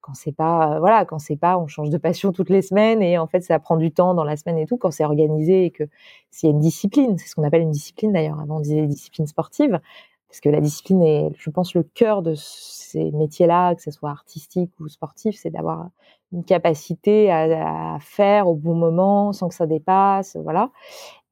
quand 0.01 0.14
c'est 0.14 0.33
pas, 0.33 0.79
voilà, 0.79 1.05
quand 1.05 1.19
c'est 1.19 1.37
pas, 1.37 1.59
on 1.59 1.66
change 1.66 1.90
de 1.90 1.99
passion 1.99 2.33
toutes 2.33 2.49
les 2.51 2.62
semaines 2.62 3.03
et 3.03 3.19
en 3.19 3.27
fait 3.27 3.43
ça 3.43 3.59
prend 3.59 3.77
du 3.77 3.93
temps 3.93 4.14
dans 4.14 4.25
la 4.25 4.37
semaine 4.37 4.59
et 4.59 4.66
tout. 4.66 4.79
Quand 4.79 4.90
c'est 4.90 5.05
organisé 5.05 5.66
et 5.66 5.71
que 5.71 5.85
s'il 6.31 6.49
y 6.49 6.53
a 6.53 6.55
une 6.55 6.61
discipline, 6.61 7.19
c'est 7.19 7.29
ce 7.29 7.35
qu'on 7.35 7.45
appelle 7.45 7.62
une 7.62 7.71
discipline 7.71 8.12
d'ailleurs. 8.12 8.40
Avant 8.40 8.57
on 8.59 8.61
disait 8.61 8.87
discipline 8.87 9.27
sportive, 9.27 9.81
parce 10.29 10.40
que 10.40 10.49
la 10.49 10.61
discipline 10.61 11.03
est, 11.03 11.31
je 11.37 11.51
pense, 11.51 11.75
le 11.75 11.83
cœur 11.83 12.23
de 12.23 12.35
ces 12.37 13.11
métiers-là, 13.11 13.75
que 13.75 13.83
ce 13.83 13.90
soit 13.90 14.11
artistique 14.11 14.71
ou 14.79 14.88
sportif, 14.88 15.37
c'est 15.37 15.51
d'avoir 15.51 15.88
une 16.33 16.45
capacité 16.45 17.31
à, 17.31 17.99
faire 18.01 18.49
au 18.49 18.55
bon 18.55 18.75
moment 18.75 19.33
sans 19.33 19.49
que 19.49 19.55
ça 19.55 19.66
dépasse, 19.66 20.37
voilà. 20.37 20.71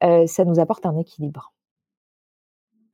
Euh, 0.05 0.27
ça 0.27 0.45
nous 0.45 0.59
apporte 0.59 0.87
un 0.87 0.97
équilibre. 0.97 1.53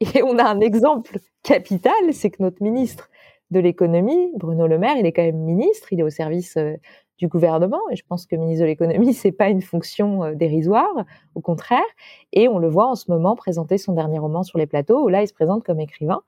Et 0.00 0.22
on 0.22 0.38
a 0.38 0.44
un 0.44 0.60
exemple 0.60 1.18
capital, 1.42 1.92
c'est 2.12 2.30
que 2.30 2.42
notre 2.42 2.62
ministre 2.62 3.10
de 3.50 3.60
l'économie, 3.60 4.32
Bruno 4.36 4.66
Le 4.66 4.78
Maire, 4.78 4.96
il 4.98 5.06
est 5.06 5.12
quand 5.12 5.22
même 5.22 5.38
ministre, 5.38 5.92
il 5.92 6.00
est 6.00 6.02
au 6.02 6.10
service 6.10 6.56
euh, 6.56 6.74
du 7.18 7.28
gouvernement. 7.28 7.80
Et 7.90 7.96
je 7.96 8.04
pense 8.06 8.26
que 8.26 8.36
ministre 8.36 8.62
de 8.62 8.66
l'économie, 8.68 9.14
c'est 9.14 9.32
pas 9.32 9.48
une 9.48 9.62
fonction 9.62 10.24
euh, 10.24 10.34
dérisoire, 10.34 11.04
au 11.34 11.40
contraire. 11.40 11.84
Et 12.32 12.48
on 12.48 12.58
le 12.58 12.68
voit 12.68 12.86
en 12.86 12.94
ce 12.94 13.10
moment 13.10 13.36
présenter 13.36 13.78
son 13.78 13.92
dernier 13.92 14.18
roman 14.18 14.42
sur 14.42 14.58
les 14.58 14.66
plateaux, 14.66 15.04
où 15.04 15.08
là, 15.08 15.22
il 15.22 15.28
se 15.28 15.34
présente 15.34 15.64
comme 15.64 15.80
écrivain. 15.80 16.22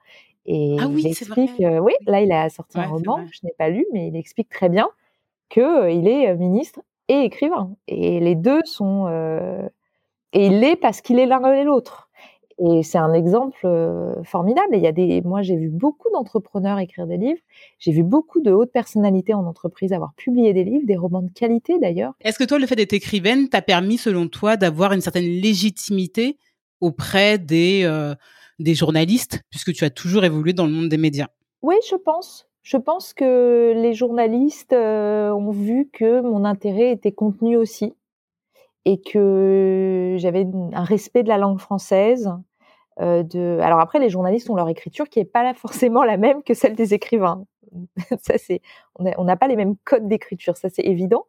Et 0.45 0.77
ah 0.79 0.87
oui, 0.87 1.03
il 1.03 1.07
explique, 1.09 1.61
euh, 1.61 1.79
oui, 1.79 1.93
là, 2.07 2.21
il 2.21 2.31
a 2.31 2.49
sorti 2.49 2.79
un 2.79 2.87
roman, 2.87 3.19
je 3.33 3.41
n'ai 3.43 3.53
pas 3.59 3.69
lu, 3.69 3.85
mais 3.93 4.09
il 4.09 4.17
explique 4.17 4.49
très 4.49 4.69
bien 4.69 4.89
qu'il 5.49 5.63
euh, 5.63 5.91
il 5.91 6.09
est 6.09 6.35
ministre 6.37 6.81
et 7.09 7.21
écrivain. 7.21 7.75
Et 7.89 8.21
les 8.21 8.35
deux 8.35 8.61
sont, 8.65 9.07
et 10.33 10.47
il 10.47 10.61
l'est 10.61 10.77
parce 10.77 11.01
qu'il 11.01 11.19
est 11.19 11.27
l'un 11.27 11.53
et 11.53 11.65
l'autre. 11.65 12.07
Et 12.59 12.83
c'est 12.83 12.99
un 12.99 13.13
exemple 13.13 13.59
euh, 13.65 14.23
formidable. 14.25 14.75
Et 14.75 14.79
il 14.79 14.83
y 14.83 14.87
a 14.87 14.93
des, 14.93 15.21
moi, 15.23 15.43
j'ai 15.43 15.57
vu 15.57 15.69
beaucoup 15.69 16.11
d'entrepreneurs 16.11 16.79
écrire 16.79 17.07
des 17.07 17.19
livres. 17.19 17.41
J'ai 17.79 17.93
vu 17.93 18.03
beaucoup 18.03 18.41
de 18.41 18.51
hautes 18.51 18.73
personnalités 18.73 19.35
en 19.35 19.45
entreprise 19.45 19.93
avoir 19.93 20.15
publié 20.15 20.55
des 20.55 20.65
livres, 20.65 20.87
des 20.87 20.97
romans 20.97 21.23
de 21.23 21.31
qualité 21.31 21.79
d'ailleurs. 21.79 22.15
Est-ce 22.23 22.39
que 22.39 22.45
toi, 22.45 22.59
le 22.59 22.67
fait 22.67 22.77
d'être 22.77 22.95
écrivaine 22.95 23.49
t'a 23.49 23.61
permis, 23.61 23.99
selon 23.99 24.29
toi, 24.29 24.57
d'avoir 24.57 24.93
une 24.93 25.03
certaine 25.03 25.27
légitimité 25.27 26.39
auprès 26.81 27.39
des, 27.39 27.83
euh, 27.85 28.15
des 28.59 28.75
journalistes, 28.75 29.43
puisque 29.51 29.73
tu 29.73 29.85
as 29.85 29.91
toujours 29.91 30.25
évolué 30.25 30.55
dans 30.55 30.67
le 30.67 30.73
monde 30.73 30.89
des 30.89 30.99
médias? 30.99 31.29
Oui, 31.61 31.77
je 31.91 31.97
pense. 31.97 32.47
Je 32.67 32.77
pense 32.77 33.15
que 33.15 33.75
les 33.77 33.95
journalistes 33.95 34.73
euh, 34.73 35.31
ont 35.31 35.53
vu 35.53 35.89
que 35.93 36.21
mon 36.21 36.45
intérêt 36.45 36.91
était 36.91 37.13
contenu 37.13 37.57
aussi 37.57 37.95
et 38.85 39.01
que 39.01 40.17
j'avais 40.19 40.45
un 40.73 40.83
respect 40.83 41.23
de 41.23 41.29
la 41.29 41.39
langue 41.39 41.61
française. 41.61 42.29
Euh. 43.01 43.61
Alors 43.61 43.79
après, 43.79 44.01
les 44.01 44.09
journalistes 44.09 44.51
ont 44.51 44.57
leur 44.57 44.69
écriture 44.69 45.09
qui 45.09 45.21
est 45.21 45.25
pas 45.25 45.55
forcément 45.55 46.03
la 46.03 46.17
même 46.17 46.43
que 46.43 46.55
celle 46.55 46.75
des 46.75 46.93
écrivains. 46.93 47.45
on 48.99 49.25
n'a 49.25 49.37
pas 49.37 49.47
les 49.47 49.57
mêmes 49.57 49.77
codes 49.85 50.09
d'écriture, 50.09 50.57
ça 50.57 50.69
c'est 50.69 50.85
évident. 50.85 51.27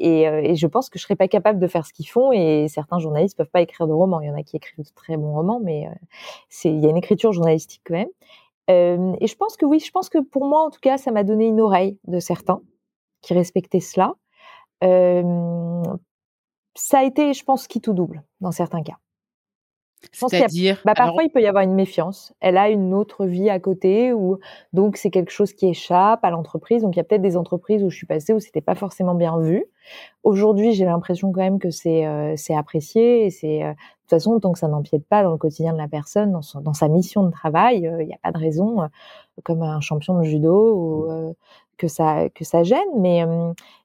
Et, 0.00 0.26
euh, 0.26 0.40
et, 0.42 0.56
je 0.56 0.66
pense 0.66 0.90
que 0.90 0.98
je 0.98 1.04
serais 1.04 1.14
pas 1.14 1.28
capable 1.28 1.60
de 1.60 1.68
faire 1.68 1.86
ce 1.86 1.92
qu'ils 1.92 2.08
font. 2.08 2.32
Et 2.32 2.66
certains 2.66 2.98
journalistes 2.98 3.36
peuvent 3.36 3.50
pas 3.50 3.60
écrire 3.60 3.86
de 3.86 3.92
romans. 3.92 4.20
Il 4.22 4.26
y 4.26 4.30
en 4.30 4.36
a 4.36 4.42
qui 4.42 4.56
écrivent 4.56 4.84
de 4.84 4.94
très 4.96 5.16
bons 5.16 5.34
romans, 5.34 5.60
mais 5.62 5.86
il 6.64 6.80
y 6.80 6.86
a 6.86 6.90
une 6.90 6.96
écriture 6.96 7.32
journalistique 7.32 7.82
quand 7.84 7.94
même. 7.94 8.08
Et 8.68 9.26
je 9.26 9.36
pense 9.36 9.56
que 9.56 9.66
oui, 9.66 9.80
je 9.80 9.90
pense 9.90 10.08
que 10.08 10.18
pour 10.18 10.46
moi, 10.46 10.64
en 10.64 10.70
tout 10.70 10.78
cas, 10.80 10.96
ça 10.96 11.10
m'a 11.10 11.24
donné 11.24 11.46
une 11.46 11.60
oreille 11.60 11.98
de 12.06 12.20
certains 12.20 12.62
qui 13.20 13.34
respectaient 13.34 13.80
cela. 13.80 14.14
ça 14.82 14.88
a 16.98 17.04
été, 17.04 17.32
je 17.32 17.44
pense, 17.44 17.66
qui 17.66 17.80
tout 17.80 17.94
double 17.94 18.22
dans 18.40 18.52
certains 18.52 18.82
cas. 18.82 18.98
C'est-à-dire, 20.12 20.80
bah, 20.84 20.94
parfois 20.94 21.24
il 21.24 21.30
peut 21.30 21.42
y 21.42 21.46
avoir 21.46 21.62
une 21.62 21.74
méfiance. 21.74 22.32
Elle 22.40 22.56
a 22.56 22.70
une 22.70 22.94
autre 22.94 23.26
vie 23.26 23.50
à 23.50 23.60
côté, 23.60 24.12
ou 24.12 24.38
donc 24.72 24.96
c'est 24.96 25.10
quelque 25.10 25.30
chose 25.30 25.52
qui 25.52 25.68
échappe 25.68 26.24
à 26.24 26.30
l'entreprise. 26.30 26.82
Donc 26.82 26.96
il 26.96 26.98
y 26.98 27.00
a 27.00 27.04
peut-être 27.04 27.22
des 27.22 27.36
entreprises 27.36 27.84
où 27.84 27.90
je 27.90 27.96
suis 27.96 28.06
passée 28.06 28.32
où 28.32 28.40
c'était 28.40 28.62
pas 28.62 28.74
forcément 28.74 29.14
bien 29.14 29.38
vu. 29.38 29.64
Aujourd'hui, 30.22 30.72
j'ai 30.72 30.86
l'impression 30.86 31.32
quand 31.32 31.42
même 31.42 31.58
que 31.58 31.70
c'est 31.70 32.06
euh, 32.06 32.34
apprécié. 32.56 33.26
Et 33.26 33.30
c'est 33.30 33.62
euh, 33.62 33.74
toute 34.10 34.18
façon 34.18 34.38
tant 34.40 34.52
que 34.52 34.58
ça 34.58 34.68
n'empiète 34.68 35.06
pas 35.06 35.22
dans 35.22 35.32
le 35.32 35.38
quotidien 35.38 35.72
de 35.72 35.78
la 35.78 35.88
personne, 35.88 36.32
dans, 36.32 36.42
son, 36.42 36.60
dans 36.60 36.74
sa 36.74 36.88
mission 36.88 37.24
de 37.24 37.30
travail, 37.30 37.86
euh, 37.86 38.02
il 38.02 38.06
n'y 38.06 38.14
a 38.14 38.18
pas 38.22 38.32
de 38.32 38.38
raison, 38.38 38.88
comme 39.44 39.62
un 39.62 39.80
champion 39.80 40.18
de 40.18 40.24
judo 40.24 40.74
ou 40.74 41.34
que 41.80 41.88
ça 41.88 42.28
que 42.28 42.44
ça 42.44 42.62
gêne 42.62 42.92
mais 42.98 43.24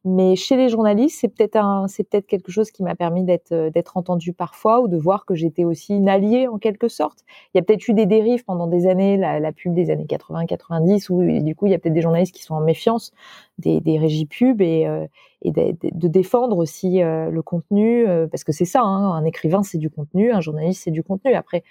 mais 0.03 0.35
chez 0.35 0.57
les 0.57 0.67
journalistes 0.67 1.17
c'est 1.21 1.29
peut-être 1.29 1.55
un 1.55 1.87
c'est 1.87 2.03
peut-être 2.03 2.27
quelque 2.27 2.51
chose 2.51 2.69
qui 2.69 2.83
m'a 2.83 2.93
permis 2.93 3.23
d'être 3.23 3.69
d'être 3.69 3.95
entendu 3.95 4.33
parfois 4.33 4.81
ou 4.81 4.89
de 4.89 4.97
voir 4.97 5.25
que 5.25 5.33
j'étais 5.33 5.63
aussi 5.63 5.95
une 5.95 6.09
alliée 6.09 6.47
en 6.49 6.57
quelque 6.57 6.89
sorte. 6.89 7.19
Il 7.53 7.57
y 7.57 7.61
a 7.61 7.63
peut-être 7.63 7.87
eu 7.87 7.93
des 7.93 8.05
dérives 8.05 8.43
pendant 8.43 8.67
des 8.67 8.85
années 8.87 9.15
la, 9.15 9.51
pub 9.53 9.73
des 9.73 9.91
années 9.91 10.05
80 10.05 10.45
90 10.45 11.09
où 11.09 11.41
du 11.41 11.55
coup 11.55 11.67
il 11.67 11.71
y 11.71 11.75
a 11.75 11.79
peut-être 11.79 11.93
des 11.93 12.01
journalistes 12.01 12.35
qui 12.35 12.43
sont 12.43 12.55
en 12.55 12.61
méfiance 12.61 13.13
des, 13.59 13.79
des 13.79 13.97
régies 13.97 14.25
pub 14.25 14.61
et 14.61 14.87
et 15.41 15.51
de, 15.51 15.75
de, 15.81 16.07
défendre 16.09 16.57
aussi 16.57 16.99
le 16.99 17.41
contenu 17.41 18.05
parce 18.29 18.43
que 18.43 18.51
c'est 18.51 18.65
ça 18.65 18.81
hein, 18.81 19.13
un 19.13 19.23
écrivain 19.23 19.63
c'est 19.63 19.77
du 19.77 19.89
contenu 19.89 20.33
un 20.33 20.41
journaliste 20.41 20.81
c'est 20.83 20.91
du 20.91 21.03
contenu. 21.03 21.33
Après 21.33 21.63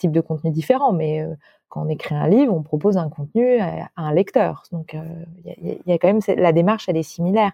type 0.00 0.12
de 0.12 0.20
contenu 0.20 0.50
différent 0.50 0.92
mais 0.92 1.24
quand 1.70 1.86
on 1.86 1.88
écrit 1.88 2.16
un 2.16 2.26
livre, 2.28 2.52
on 2.52 2.62
propose 2.62 2.96
un 2.96 3.08
contenu 3.08 3.60
à, 3.60 3.88
un 3.96 4.12
lecteur. 4.12 4.64
Donc, 4.72 4.96
il 5.44 5.50
euh, 5.70 5.74
y, 5.86 5.92
a, 5.92 5.98
quand 5.98 6.08
même 6.08 6.20
la 6.36 6.52
démarche, 6.52 6.88
elle 6.88 6.96
est 6.96 7.04
similaire. 7.04 7.52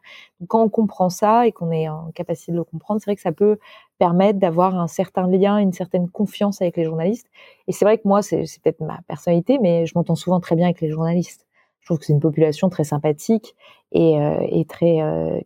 Quand 0.49 0.63
on 0.63 0.71
comprend 0.71 1.11
ça 1.11 1.47
et 1.47 1.53
qu'on 1.53 1.71
est 1.71 1.87
en 1.89 2.11
capacité 2.15 2.51
de 2.51 2.57
le 2.57 2.65
comprendre, 2.65 2.99
c'est 2.99 3.11
vrai 3.11 3.17
que 3.17 3.23
ça 3.23 3.33
peut 3.33 3.59
permettre 3.99 4.39
d'avoir 4.39 4.75
un 4.81 4.89
certain 4.89 5.29
lien, 5.29 5.59
une 5.59 5.75
certaine 5.75 6.09
confiance 6.09 6.63
avec 6.63 6.79
les 6.79 6.85
journalistes. 6.85 7.29
Et 7.69 7.73
c'est 7.73 7.85
vrai 7.85 7.99
que 7.99 8.09
moi, 8.09 8.23
c'est 8.23 8.43
peut-être 8.63 8.81
ma 8.81 9.01
personnalité, 9.07 9.59
mais 9.61 9.85
je 9.85 9.93
m'entends 9.95 10.17
souvent 10.17 10.41
très 10.41 10.57
bien 10.57 10.65
avec 10.65 10.81
les 10.81 10.89
journalistes. 10.89 11.47
Je 11.81 11.87
trouve 11.87 11.99
que 11.99 12.07
c'est 12.07 12.15
une 12.15 12.21
population 12.21 12.71
très 12.71 12.85
sympathique 12.85 13.55
et, 13.93 14.19
euh, 14.19 14.65
très 14.67 15.03
euh, 15.03 15.41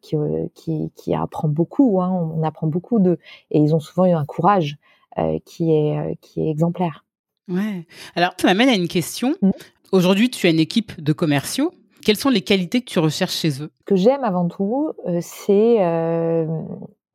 qui, 0.55 1.15
apprend 1.15 1.49
beaucoup. 1.49 2.01
Hein. 2.01 2.33
On 2.39 2.45
apprend 2.45 2.69
beaucoup 2.69 3.01
de 3.01 3.19
et 3.51 3.59
ils 3.59 3.75
ont 3.75 3.81
souvent 3.81 4.07
eu 4.07 4.13
un 4.13 4.25
courage 4.25 4.79
qui 5.45 5.73
est 5.73 6.19
qui 6.21 6.41
est 6.41 6.51
exemplaire. 6.51 7.05
Ouais. 7.49 7.87
Alors, 8.15 8.33
ça 8.39 8.47
m'amène 8.47 8.69
à 8.69 8.75
une 8.75 8.89
question. 8.89 9.35
Mmh. 9.43 9.51
Aujourd'hui, 9.93 10.31
tu 10.31 10.47
as 10.47 10.51
une 10.51 10.61
équipe 10.61 11.01
de 11.01 11.13
commerciaux. 11.13 11.73
Quelles 12.05 12.17
sont 12.17 12.31
les 12.31 12.43
qualités 12.43 12.81
que 12.81 12.91
tu 12.91 12.99
recherches 12.99 13.37
chez 13.37 13.63
eux? 13.63 13.71
Ce 13.81 13.85
que 13.85 13.97
j'aime 13.97 14.25
avant 14.25 14.49
tout, 14.49 14.93
euh, 15.07 15.19
c'est 15.21 15.83
euh, 15.85 16.47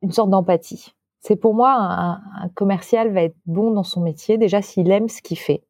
une 0.02 0.12
sorte 0.12 0.30
d'empathie. 0.30 0.92
C'est 1.20 1.36
pour 1.36 1.54
moi, 1.54 1.72
un, 1.72 2.48
commercial 2.54 3.12
va 3.12 3.22
être 3.22 3.36
bon 3.46 3.72
dans 3.72 3.82
son 3.82 4.00
métier 4.00 4.38
déjà 4.38 4.62
s'il 4.62 4.90
aime 4.90 5.08
ce 5.08 5.22
qu'il 5.22 5.38
fait. 5.38 5.64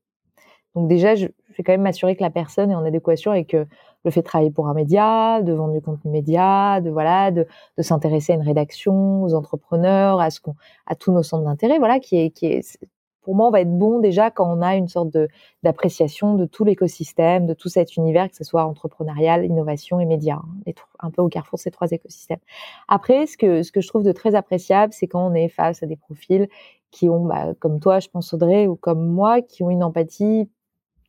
Donc 0.74 0.88
déjà, 0.88 1.14
je, 1.14 1.26
vais 1.56 1.62
quand 1.64 1.72
même 1.72 1.82
m'assurer 1.82 2.14
que 2.14 2.22
la 2.22 2.30
personne 2.30 2.70
est 2.70 2.74
en 2.74 2.84
adéquation 2.84 3.30
avec 3.30 3.54
euh, 3.54 3.64
le 4.06 4.10
fait 4.12 4.20
de 4.20 4.26
travailler 4.26 4.50
pour 4.50 4.68
un 4.68 4.74
média, 4.74 5.42
de 5.42 5.52
vendre 5.52 5.74
du 5.74 5.82
contenu 5.82 6.10
média, 6.10 6.80
de 6.80 6.90
voilà, 6.90 7.30
de, 7.30 7.46
de 7.76 7.82
s'intéresser 7.82 8.32
à 8.32 8.36
une 8.36 8.42
rédaction, 8.42 9.22
aux 9.22 9.34
entrepreneurs, 9.34 10.20
à 10.20 10.30
ce 10.30 10.40
qu'on, 10.40 10.54
à 10.86 10.94
tous 10.94 11.12
nos 11.12 11.22
centres 11.22 11.44
d'intérêt, 11.44 11.78
voilà, 11.78 12.00
qui 12.00 12.16
est, 12.16 12.30
qui 12.30 12.46
est 12.46 12.78
pour 13.22 13.34
moi, 13.34 13.48
on 13.48 13.50
va 13.50 13.60
être 13.60 13.76
bon 13.76 13.98
déjà 13.98 14.30
quand 14.30 14.48
on 14.48 14.62
a 14.62 14.76
une 14.76 14.86
sorte 14.86 15.10
de 15.10 15.26
d'appréciation 15.64 16.36
de 16.36 16.46
tout 16.46 16.64
l'écosystème, 16.64 17.44
de 17.46 17.54
tout 17.54 17.68
cet 17.68 17.96
univers, 17.96 18.30
que 18.30 18.36
ce 18.36 18.44
soit 18.44 18.64
entrepreneurial, 18.64 19.44
innovation 19.44 19.98
et 19.98 20.04
médias, 20.04 20.36
hein, 20.36 20.72
un 21.00 21.10
peu 21.10 21.22
au 21.22 21.28
carrefour 21.28 21.56
de 21.56 21.62
ces 21.62 21.72
trois 21.72 21.90
écosystèmes. 21.90 22.38
Après, 22.86 23.26
ce 23.26 23.36
que 23.36 23.64
ce 23.64 23.72
que 23.72 23.80
je 23.80 23.88
trouve 23.88 24.04
de 24.04 24.12
très 24.12 24.36
appréciable, 24.36 24.92
c'est 24.92 25.08
quand 25.08 25.26
on 25.26 25.34
est 25.34 25.48
face 25.48 25.82
à 25.82 25.86
des 25.86 25.96
profils 25.96 26.48
qui 26.92 27.08
ont, 27.08 27.24
bah, 27.24 27.52
comme 27.58 27.80
toi, 27.80 27.98
je 27.98 28.08
pense 28.08 28.32
Audrey, 28.32 28.68
ou 28.68 28.76
comme 28.76 29.04
moi, 29.04 29.42
qui 29.42 29.64
ont 29.64 29.70
une 29.70 29.82
empathie 29.82 30.48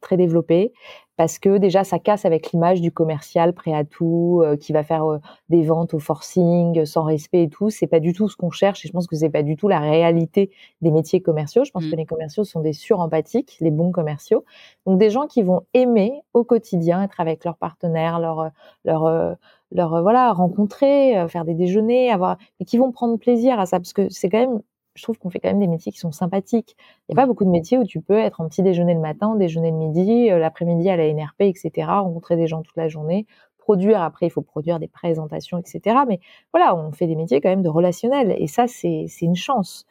très 0.02 0.18
développée, 0.18 0.74
parce 1.16 1.40
que 1.40 1.58
déjà 1.58 1.84
ça 1.84 2.00
casse 2.00 2.26
avec 2.26 2.52
l'image 2.52 2.82
du 2.82 2.92
commercial 2.92 3.54
prêt 3.54 3.74
à 3.74 3.84
tout, 3.84 4.42
euh, 4.44 4.56
qui 4.56 4.74
va 4.74 4.84
faire 4.84 5.06
euh, 5.06 5.20
des 5.50 5.64
ventes 5.64 5.94
au 5.94 6.00
forcing, 6.00 6.86
sans 6.86 7.04
respect 7.04 7.44
et 7.44 7.50
tout. 7.50 7.70
C'est 7.70 7.88
pas 7.88 8.00
du 8.00 8.14
tout 8.14 8.30
ce 8.30 8.36
qu'on 8.36 8.52
cherche 8.52 8.86
et 8.86 8.88
je 8.88 8.94
pense 8.94 9.08
que 9.08 9.16
c'est 9.16 9.30
pas 9.30 9.44
du 9.44 9.56
tout 9.56 9.68
la 9.68 9.80
réalité 9.80 10.52
des 10.82 10.92
métiers 10.92 11.22
commerciaux. 11.22 11.64
Je 11.64 11.72
pense 11.72 11.86
mmh. 11.86 11.92
que 11.92 11.96
les 11.96 12.06
commerciaux 12.06 12.44
sont 12.44 12.62
des 12.62 12.74
surempathiques, 12.74 13.58
les 13.62 13.72
bons 13.72 13.92
commerciaux. 13.92 14.46
Donc 14.86 15.00
des 15.00 15.10
gens 15.10 15.28
qui 15.28 15.42
vont 15.42 15.62
aimer 15.74 16.22
au 16.34 16.44
quotidien 16.44 17.04
être 17.04 17.20
avec 17.20 17.44
leurs 17.44 17.58
partenaires, 17.58 18.20
leur 18.20 18.52
leur 18.86 19.38
leur 19.72 20.02
voilà 20.02 20.32
rencontrer, 20.34 21.18
euh, 21.18 21.28
faire 21.28 21.46
des 21.46 21.54
déjeuners, 21.54 22.12
avoir, 22.12 22.38
et 22.60 22.66
qui 22.66 22.78
vont 22.78 22.92
prendre 22.92 23.18
plaisir 23.18 23.60
à 23.60 23.66
ça 23.66 23.80
parce 23.80 23.94
que 23.94 24.10
c'est 24.10 24.30
quand 24.30 24.40
même 24.40 24.62
je 24.98 25.04
trouve 25.04 25.20
qu'on 25.20 25.30
fait 25.30 25.40
quand 25.40 25.50
même 25.50 25.60
des 25.60 25.68
métiers 25.68 25.92
qui 25.92 26.00
sont 26.00 26.12
sympathiques. 26.12 26.76
Il 27.08 27.14
n'y 27.14 27.20
a 27.20 27.24
pas 27.24 27.28
beaucoup 27.28 27.46
de 27.46 27.50
métiers 27.50 27.78
où 27.78 27.84
tu 27.84 28.02
peux 28.02 28.18
être 28.18 28.42
en 28.42 28.48
petit 28.50 28.64
déjeuner 28.64 28.96
le 28.96 29.00
matin, 29.00 29.36
déjeuner 29.36 29.70
le 29.70 29.78
midi, 29.78 30.32
euh, 30.32 30.40
l'après-midi 30.40 30.90
à 30.90 30.98
la 30.98 31.14
NRP, 31.14 31.42
etc., 31.42 31.72
rencontrer 31.88 32.36
des 32.36 32.48
gens 32.48 32.64
toute 32.64 32.76
la 32.76 32.88
journée, 32.88 33.28
produire. 33.60 34.02
Après, 34.02 34.26
il 34.26 34.32
faut 34.32 34.42
produire 34.42 34.80
des 34.80 34.88
présentations, 34.88 35.60
etc. 35.60 35.98
Mais 36.08 36.20
voilà, 36.52 36.76
on 36.76 36.92
fait 36.92 37.06
des 37.06 37.16
métiers 37.16 37.40
quand 37.40 37.50
même 37.50 37.62
de 37.62 37.70
relationnel. 37.70 38.36
Et 38.40 38.48
ça, 38.48 38.68
c'est 38.68 39.08
une 39.22 39.36
chance. 39.36 39.86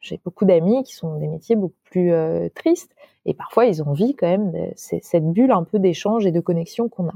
J'ai 0.00 0.20
beaucoup 0.24 0.44
d'amis 0.44 0.84
qui 0.84 0.94
sont 0.94 1.16
des 1.18 1.26
métiers 1.26 1.56
beaucoup 1.56 1.74
plus 1.84 2.12
euh, 2.12 2.48
tristes. 2.54 2.94
Et 3.26 3.34
parfois, 3.34 3.66
ils 3.66 3.82
ont 3.82 3.88
envie 3.88 4.14
quand 4.14 4.28
même 4.28 4.52
de 4.52 4.72
cette 4.76 5.24
bulle 5.24 5.52
un 5.52 5.64
peu 5.64 5.78
d'échange 5.78 6.24
et 6.24 6.32
de 6.32 6.40
connexion 6.40 6.88
qu'on 6.88 7.08
a. 7.08 7.14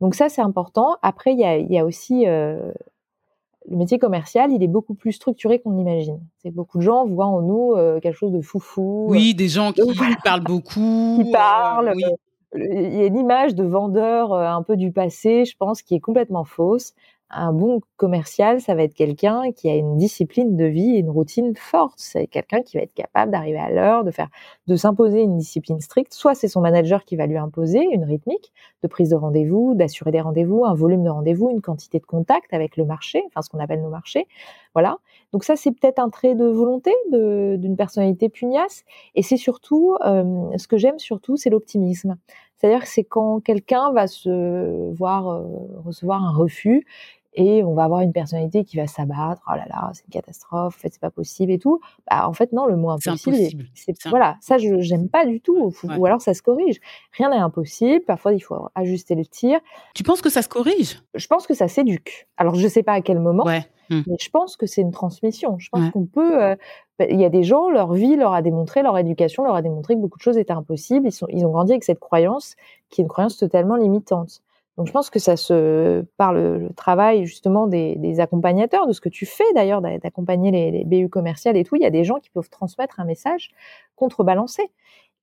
Donc 0.00 0.14
ça, 0.14 0.28
c'est 0.28 0.40
important. 0.40 0.96
Après, 1.02 1.32
il 1.32 1.38
y 1.38 1.44
a, 1.44 1.58
y 1.58 1.78
a 1.78 1.84
aussi 1.84 2.26
euh, 2.26 2.72
le 3.68 3.76
métier 3.76 3.98
commercial, 3.98 4.52
il 4.52 4.62
est 4.62 4.68
beaucoup 4.68 4.94
plus 4.94 5.12
structuré 5.12 5.58
qu'on 5.58 5.76
l'imagine. 5.76 6.20
C'est 6.42 6.50
beaucoup 6.50 6.78
de 6.78 6.82
gens 6.82 7.06
voient 7.06 7.26
en 7.26 7.42
nous 7.42 7.74
euh, 7.74 8.00
quelque 8.00 8.16
chose 8.16 8.32
de 8.32 8.40
foufou. 8.40 9.06
Oui, 9.08 9.34
des 9.34 9.48
gens 9.48 9.72
qui 9.72 9.82
parlent 10.22 10.44
beaucoup. 10.44 11.20
Qui 11.24 11.30
parlent. 11.30 11.88
Euh, 11.88 12.10
il 12.54 12.94
y 12.94 13.02
a 13.02 13.06
une 13.06 13.18
image 13.18 13.54
de 13.54 13.64
vendeur 13.64 14.32
euh, 14.32 14.46
un 14.46 14.62
peu 14.62 14.76
du 14.76 14.92
passé, 14.92 15.44
je 15.44 15.56
pense, 15.56 15.82
qui 15.82 15.94
est 15.94 16.00
complètement 16.00 16.44
fausse 16.44 16.94
un 17.30 17.52
bon 17.52 17.80
commercial, 17.96 18.60
ça 18.60 18.74
va 18.74 18.84
être 18.84 18.94
quelqu'un 18.94 19.50
qui 19.52 19.68
a 19.68 19.74
une 19.74 19.96
discipline 19.96 20.56
de 20.56 20.64
vie 20.64 20.96
et 20.96 20.98
une 20.98 21.10
routine 21.10 21.54
forte. 21.56 21.94
C'est 21.96 22.26
quelqu'un 22.28 22.62
qui 22.62 22.76
va 22.76 22.84
être 22.84 22.94
capable 22.94 23.32
d'arriver 23.32 23.58
à 23.58 23.70
l'heure, 23.70 24.04
de 24.04 24.10
faire, 24.10 24.28
de 24.66 24.76
s'imposer 24.76 25.22
une 25.22 25.36
discipline 25.36 25.80
stricte. 25.80 26.14
Soit 26.14 26.34
c'est 26.34 26.48
son 26.48 26.60
manager 26.60 27.04
qui 27.04 27.16
va 27.16 27.26
lui 27.26 27.36
imposer 27.36 27.84
une 27.92 28.04
rythmique 28.04 28.52
de 28.82 28.88
prise 28.88 29.10
de 29.10 29.16
rendez-vous, 29.16 29.74
d'assurer 29.74 30.12
des 30.12 30.20
rendez-vous, 30.20 30.64
un 30.64 30.74
volume 30.74 31.02
de 31.02 31.10
rendez-vous, 31.10 31.50
une 31.50 31.60
quantité 31.60 31.98
de 31.98 32.06
contact 32.06 32.54
avec 32.54 32.76
le 32.76 32.84
marché, 32.84 33.22
enfin 33.26 33.42
ce 33.42 33.50
qu'on 33.50 33.58
appelle 33.58 33.82
nos 33.82 33.90
marchés. 33.90 34.26
Voilà. 34.74 34.98
Donc 35.32 35.42
ça, 35.42 35.56
c'est 35.56 35.72
peut-être 35.72 35.98
un 35.98 36.10
trait 36.10 36.34
de 36.34 36.44
volonté 36.44 36.92
d'une 37.10 37.76
personnalité 37.76 38.28
pugnace. 38.28 38.84
Et 39.14 39.22
c'est 39.22 39.36
surtout, 39.36 39.96
euh, 40.06 40.46
ce 40.56 40.68
que 40.68 40.76
j'aime 40.76 40.98
surtout, 40.98 41.36
c'est 41.36 41.50
l'optimisme. 41.50 42.16
C'est-à-dire 42.56 42.80
que 42.80 42.88
c'est 42.88 43.04
quand 43.04 43.40
quelqu'un 43.40 43.92
va 43.92 44.06
se 44.06 44.90
voir 44.92 45.28
euh, 45.28 45.42
recevoir 45.84 46.22
un 46.22 46.32
refus 46.32 46.86
et 47.36 47.62
on 47.62 47.74
va 47.74 47.84
avoir 47.84 48.00
une 48.00 48.12
personnalité 48.12 48.64
qui 48.64 48.78
va 48.78 48.86
s'abattre. 48.86 49.42
Oh 49.46 49.54
là 49.54 49.66
là, 49.68 49.90
c'est 49.92 50.04
une 50.04 50.10
catastrophe. 50.10 50.74
En 50.76 50.80
fait, 50.80 50.88
c'est 50.90 51.00
pas 51.00 51.10
possible 51.10 51.52
et 51.52 51.58
tout. 51.58 51.80
Bah, 52.10 52.26
en 52.28 52.32
fait, 52.32 52.52
non, 52.52 52.66
le 52.66 52.76
mot 52.76 52.90
impossible. 52.90 53.36
C'est 53.74 54.08
voilà, 54.08 54.36
ça, 54.40 54.56
je 54.56 54.80
j'aime 54.80 55.08
pas 55.08 55.26
du 55.26 55.40
tout. 55.40 55.72
Ou 55.98 56.06
alors, 56.06 56.20
ça 56.20 56.32
se 56.32 56.42
corrige. 56.42 56.80
Rien 57.12 57.30
n'est 57.30 57.36
impossible. 57.36 58.04
Parfois, 58.04 58.32
il 58.32 58.40
faut 58.40 58.68
ajuster 58.74 59.14
le 59.14 59.26
tir. 59.26 59.60
Tu 59.94 60.02
penses 60.02 60.22
que 60.22 60.30
ça 60.30 60.40
se 60.40 60.48
corrige? 60.48 61.02
Je 61.14 61.26
pense 61.26 61.46
que 61.46 61.54
ça 61.54 61.68
s'éduque. 61.68 62.26
Alors, 62.38 62.54
je 62.54 62.66
sais 62.66 62.82
pas 62.82 62.94
à 62.94 63.00
quel 63.02 63.20
moment. 63.20 63.44
Ouais. 63.44 63.66
Mmh. 63.90 64.00
Mais 64.06 64.16
je 64.18 64.30
pense 64.30 64.56
que 64.56 64.66
c'est 64.66 64.80
une 64.80 64.90
transmission. 64.90 65.58
Je 65.58 65.68
pense 65.70 65.90
qu'on 65.90 66.06
peut. 66.06 66.42
Euh, 66.42 66.56
bah, 66.98 67.04
il 67.10 67.20
y 67.20 67.24
a 67.24 67.28
des 67.28 67.42
gens, 67.42 67.68
leur 67.68 67.92
vie 67.92 68.16
leur 68.16 68.32
a 68.32 68.40
démontré, 68.40 68.82
leur 68.82 68.96
éducation 68.96 69.44
leur 69.44 69.54
a 69.54 69.62
démontré 69.62 69.94
que 69.94 70.00
beaucoup 70.00 70.16
de 70.16 70.22
choses 70.22 70.38
étaient 70.38 70.52
impossibles. 70.52 71.06
Ils, 71.06 71.12
sont, 71.12 71.26
ils 71.28 71.44
ont 71.44 71.50
grandi 71.50 71.72
avec 71.72 71.84
cette 71.84 72.00
croyance 72.00 72.56
qui 72.88 73.02
est 73.02 73.04
une 73.04 73.08
croyance 73.08 73.36
totalement 73.36 73.76
limitante. 73.76 74.40
Donc 74.76 74.86
je 74.86 74.92
pense 74.92 75.08
que 75.08 75.18
ça 75.18 75.36
se 75.36 76.04
par 76.18 76.32
le, 76.34 76.68
travail 76.76 77.24
justement 77.24 77.66
des, 77.66 78.20
accompagnateurs, 78.20 78.86
de 78.86 78.92
ce 78.92 79.00
que 79.00 79.08
tu 79.08 79.24
fais 79.24 79.50
d'ailleurs, 79.54 79.80
d'accompagner 79.80 80.50
les, 80.50 80.70
les, 80.70 80.84
BU 80.84 81.08
commerciales 81.08 81.56
et 81.56 81.64
tout. 81.64 81.76
Il 81.76 81.82
y 81.82 81.86
a 81.86 81.90
des 81.90 82.04
gens 82.04 82.20
qui 82.20 82.30
peuvent 82.30 82.50
transmettre 82.50 83.00
un 83.00 83.04
message 83.04 83.52
contrebalancé. 83.96 84.70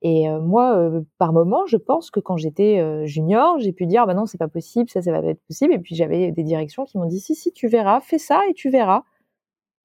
Et 0.03 0.27
euh, 0.27 0.41
moi, 0.41 0.75
euh, 0.75 1.01
par 1.17 1.31
moment, 1.31 1.65
je 1.65 1.77
pense 1.77 2.11
que 2.11 2.19
quand 2.19 2.35
j'étais 2.35 2.79
euh, 2.79 3.05
junior, 3.05 3.57
j'ai 3.59 3.71
pu 3.71 3.85
dire, 3.85 4.05
bah 4.05 4.13
non, 4.13 4.25
c'est 4.25 4.37
pas 4.37 4.49
possible, 4.49 4.89
ça, 4.89 5.01
ça 5.01 5.11
va 5.13 5.21
pas 5.21 5.29
être 5.29 5.43
possible. 5.47 5.73
Et 5.73 5.79
puis 5.79 5.95
j'avais 5.95 6.31
des 6.31 6.43
directions 6.43 6.83
qui 6.83 6.97
m'ont 6.97 7.05
dit, 7.05 7.21
si, 7.21 7.35
si, 7.35 7.53
tu 7.53 7.69
verras, 7.69 8.01
fais 8.01 8.17
ça 8.17 8.41
et 8.49 8.53
tu 8.53 8.69
verras. 8.69 9.03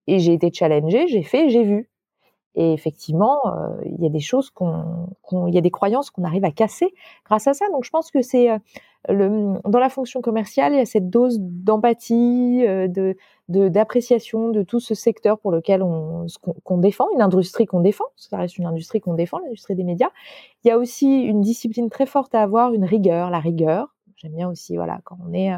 Et 0.08 0.18
j'ai 0.18 0.32
été 0.34 0.52
challengée, 0.52 1.06
j'ai 1.06 1.22
fait, 1.22 1.50
j'ai 1.50 1.62
vu. 1.62 1.88
Et 2.54 2.72
effectivement, 2.72 3.38
il 3.84 4.02
y 4.02 4.06
a 4.06 4.08
des 4.08 4.20
choses 4.20 4.50
qu'on, 4.50 5.08
il 5.46 5.54
y 5.54 5.58
a 5.58 5.60
des 5.60 5.70
croyances 5.70 6.10
qu'on 6.10 6.24
arrive 6.24 6.44
à 6.44 6.50
casser 6.50 6.92
grâce 7.24 7.46
à 7.46 7.54
ça. 7.54 7.66
Donc 7.70 7.84
je 7.84 7.90
pense 7.90 8.10
que 8.10 8.20
c'est 8.22 8.48
le, 9.08 9.54
dans 9.64 9.78
la 9.78 9.88
fonction 9.88 10.20
commerciale, 10.20 10.72
il 10.72 10.78
y 10.78 10.80
a 10.80 10.86
cette 10.86 11.08
dose 11.08 11.38
d'empathie, 11.40 12.64
de, 12.66 13.14
d'appréciation 13.48 14.50
de 14.50 14.62
tout 14.62 14.80
ce 14.80 14.94
secteur 14.94 15.38
pour 15.38 15.52
lequel 15.52 15.82
on 15.82 16.26
qu'on 16.64 16.78
défend, 16.78 17.06
une 17.14 17.22
industrie 17.22 17.66
qu'on 17.66 17.80
défend, 17.80 18.06
ça 18.16 18.38
reste 18.38 18.58
une 18.58 18.66
industrie 18.66 19.00
qu'on 19.00 19.14
défend, 19.14 19.38
l'industrie 19.38 19.76
des 19.76 19.84
médias. 19.84 20.10
Il 20.64 20.68
y 20.68 20.70
a 20.70 20.78
aussi 20.78 21.22
une 21.22 21.40
discipline 21.40 21.90
très 21.90 22.06
forte 22.06 22.34
à 22.34 22.42
avoir, 22.42 22.74
une 22.74 22.84
rigueur, 22.84 23.30
la 23.30 23.40
rigueur. 23.40 23.94
J'aime 24.16 24.34
bien 24.34 24.48
aussi, 24.48 24.74
voilà, 24.74 25.00
quand 25.04 25.16
on 25.24 25.32
est 25.32 25.52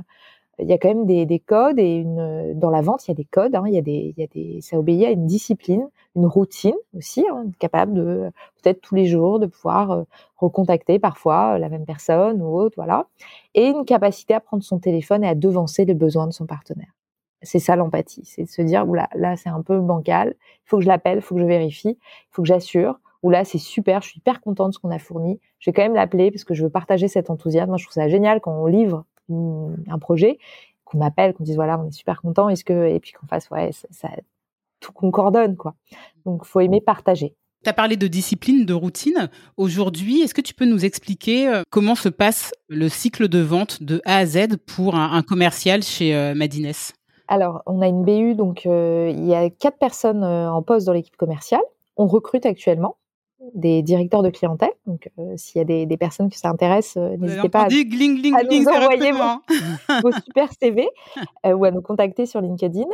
il 0.61 0.69
y 0.69 0.73
a 0.73 0.79
quand 0.79 0.89
même 0.89 1.07
des, 1.07 1.27
des, 1.27 1.39
codes 1.39 1.79
et 1.79 1.97
une 1.97 2.55
dans 2.55 2.71
la 2.71 2.81
vente 2.81 3.07
il 3.07 3.11
y 3.11 3.13
a 3.13 3.15
des 3.15 3.25
codes 3.25 3.55
hein, 3.55 3.65
il 3.67 3.75
y 3.75 3.79
a 3.79 3.83
des 3.83 4.15
il 4.17 4.21
y 4.21 4.25
a 4.25 4.27
des 4.27 4.61
ça 4.61 4.79
obéit 4.79 5.07
à 5.07 5.11
une 5.11 5.27
discipline 5.27 5.89
une 6.17 6.27
routine 6.27 6.75
aussi 6.97 7.25
hein, 7.31 7.47
capable 7.59 7.95
de 7.95 8.31
peut-être 8.63 8.81
tous 8.81 8.95
les 8.95 9.07
jours 9.07 9.39
de 9.39 9.47
pouvoir 9.47 9.91
euh, 9.93 10.03
recontacter 10.37 10.99
parfois 10.99 11.55
euh, 11.55 11.59
la 11.59 11.69
même 11.69 11.85
personne 11.85 12.43
ou 12.43 12.57
autre 12.57 12.75
voilà. 12.77 13.07
Et 13.55 13.67
une 13.67 13.85
capacité 13.85 14.35
à 14.35 14.41
prendre 14.41 14.63
son 14.63 14.79
téléphone 14.79 15.25
et 15.25 15.29
à 15.29 15.35
devancer 15.35 15.85
les 15.85 15.95
besoins 15.95 16.27
de 16.27 16.33
son 16.33 16.47
partenaire. 16.47 16.93
C'est 17.43 17.59
ça 17.59 17.77
l'empathie 17.77 18.25
c'est 18.25 18.45
de 18.45 18.49
se 18.49 18.63
dire 18.63 18.85
là 18.87 19.09
là 19.15 19.37
c'est 19.37 19.49
un 19.49 19.63
peu 19.63 19.81
bancal 19.81 20.35
il 20.39 20.69
faut 20.69 20.77
que 20.79 20.83
je 20.83 20.89
l'appelle 20.89 21.19
il 21.19 21.23
faut 21.23 21.37
que 21.37 21.41
je 21.41 21.47
vérifie 21.47 21.99
il 21.99 22.29
faut 22.31 22.43
que 22.43 22.49
j'assure. 22.49 23.01
Ou 23.23 23.31
là 23.31 23.45
c'est 23.45 23.59
super 23.59 24.03
je 24.03 24.09
suis 24.09 24.19
hyper 24.19 24.41
contente 24.41 24.71
de 24.71 24.75
ce 24.75 24.79
qu'on 24.79 24.91
a 24.91 24.99
fourni. 24.99 25.41
Je 25.59 25.71
vais 25.71 25.75
quand 25.75 25.83
même 25.83 25.95
l'appeler 25.95 26.31
parce 26.31 26.45
que 26.45 26.55
je 26.55 26.65
veux 26.65 26.71
partager 26.71 27.07
cet 27.07 27.31
enthousiasme. 27.31 27.69
Moi 27.69 27.77
je 27.77 27.85
trouve 27.85 27.95
ça 27.95 28.09
génial 28.09 28.41
quand 28.41 28.53
on 28.53 28.67
livre 28.67 29.05
un 29.31 29.99
projet, 29.99 30.39
qu'on 30.85 31.01
appelle, 31.01 31.35
qu'on 31.35 31.45
dise 31.45 31.57
voilà, 31.57 31.79
on 31.79 31.89
est 31.89 31.93
super 31.93 32.21
content, 32.21 32.49
est-ce 32.49 32.65
que 32.65 32.89
et 32.89 33.01
puis 33.01 33.13
qu'on 33.13 33.27
fasse 33.27 33.49
ouais, 33.51 33.71
ça, 33.91 34.09
tout 34.81 34.93
concordonne 34.93 35.57
quoi. 35.57 35.75
Donc 36.25 36.45
faut 36.45 36.61
aimer 36.61 36.81
partager. 36.81 37.35
Tu 37.63 37.69
as 37.69 37.75
parlé 37.75 37.99
de 37.99 38.07
discipline, 38.07 38.65
de 38.65 38.73
routine. 38.73 39.29
Aujourd'hui, 39.59 40.23
est-ce 40.23 40.33
que 40.33 40.41
tu 40.41 40.55
peux 40.55 40.65
nous 40.65 40.87
expliquer 40.87 41.47
euh, 41.47 41.63
comment 41.69 41.95
se 41.95 42.09
passe 42.09 42.55
le 42.69 42.89
cycle 42.89 43.29
de 43.29 43.41
vente 43.41 43.83
de 43.83 44.01
A 44.07 44.17
à 44.17 44.27
Z 44.27 44.57
pour 44.65 44.95
un, 44.95 45.23
commercial 45.23 45.83
chez 45.83 46.17
euh, 46.17 46.35
Madines? 46.35 46.73
Alors, 47.29 47.63
on 47.67 47.83
a 47.83 47.87
une 47.87 48.03
BU, 48.03 48.35
donc 48.35 48.65
euh, 48.65 49.13
il 49.15 49.27
y 49.27 49.35
a 49.35 49.51
quatre 49.51 49.77
personnes 49.77 50.25
en 50.25 50.63
poste 50.63 50.87
dans 50.87 50.95
l'équipe 50.95 51.19
commerciale. 51.19 51.61
On 51.99 52.07
recrute 52.07 52.47
actuellement 52.47 52.97
des 53.55 53.83
directeurs 53.83 54.23
de 54.23 54.31
clientèle. 54.31 54.73
Donc, 54.87 55.11
euh, 55.19 55.35
s'il 55.37 55.59
y 55.59 55.63
a 55.63 55.65
des, 55.65 55.87
des, 55.87 55.97
personnes 55.97 56.29
qui 56.29 56.39
s'intéressent, 56.39 56.97
euh, 56.97 57.17
n'hésitez 57.17 57.49
pas 57.49 57.63
à, 57.63 57.69
nous 57.69 58.69
envoyer 58.69 59.13
vos, 60.03 60.13
super 60.25 60.49
CV 60.61 60.89
euh, 61.47 61.53
ou 61.53 61.65
à 61.65 61.71
nous 61.71 61.83
contacter 61.83 62.27
sur 62.27 62.41
LinkedIn. 62.41 62.87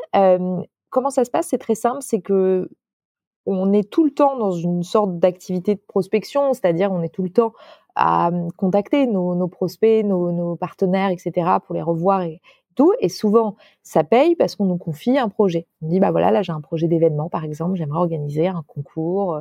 comment 0.91 1.11
ça 1.11 1.25
se 1.25 1.31
passe? 1.31 1.49
C'est 1.49 1.59
très 1.59 1.75
simple, 1.75 1.99
c'est 2.01 2.21
que 2.21 2.69
on 3.49 3.73
est 3.73 3.89
tout 3.89 4.05
le 4.05 4.11
temps 4.11 4.37
dans 4.37 4.51
une 4.51 4.83
sorte 4.83 5.19
d'activité 5.21 5.77
de 5.77 5.81
prospection, 5.87 6.53
c'est-à-dire 6.53 6.91
on 6.91 7.03
est 7.03 7.15
tout 7.15 7.23
le 7.23 7.31
temps 7.31 7.53
à 7.95 8.31
contacter 8.57 9.07
nos, 9.07 9.35
nos 9.37 9.49
prospects, 9.49 10.05
nos, 10.05 10.33
nos, 10.33 10.57
partenaires, 10.57 11.11
etc., 11.11 11.49
pour 11.65 11.75
les 11.75 11.83
revoir 11.83 12.23
et, 12.23 12.41
et 13.01 13.09
souvent, 13.09 13.57
ça 13.83 14.05
paye 14.05 14.35
parce 14.37 14.57
qu'on 14.57 14.67
nous 14.67 14.77
confie 14.77 15.19
un 15.19 15.29
projet. 15.29 15.67
On 15.83 15.89
dit, 15.89 16.01
bah 16.01 16.11
voilà, 16.11 16.31
là 16.31 16.43
j'ai 16.43 16.53
un 16.53 16.61
projet 16.61 16.89
d'événement, 16.89 17.29
par 17.29 17.45
exemple, 17.45 17.77
j'aimerais 17.77 17.99
organiser 17.99 18.49
un 18.49 18.63
concours 18.67 19.35
euh, 19.35 19.41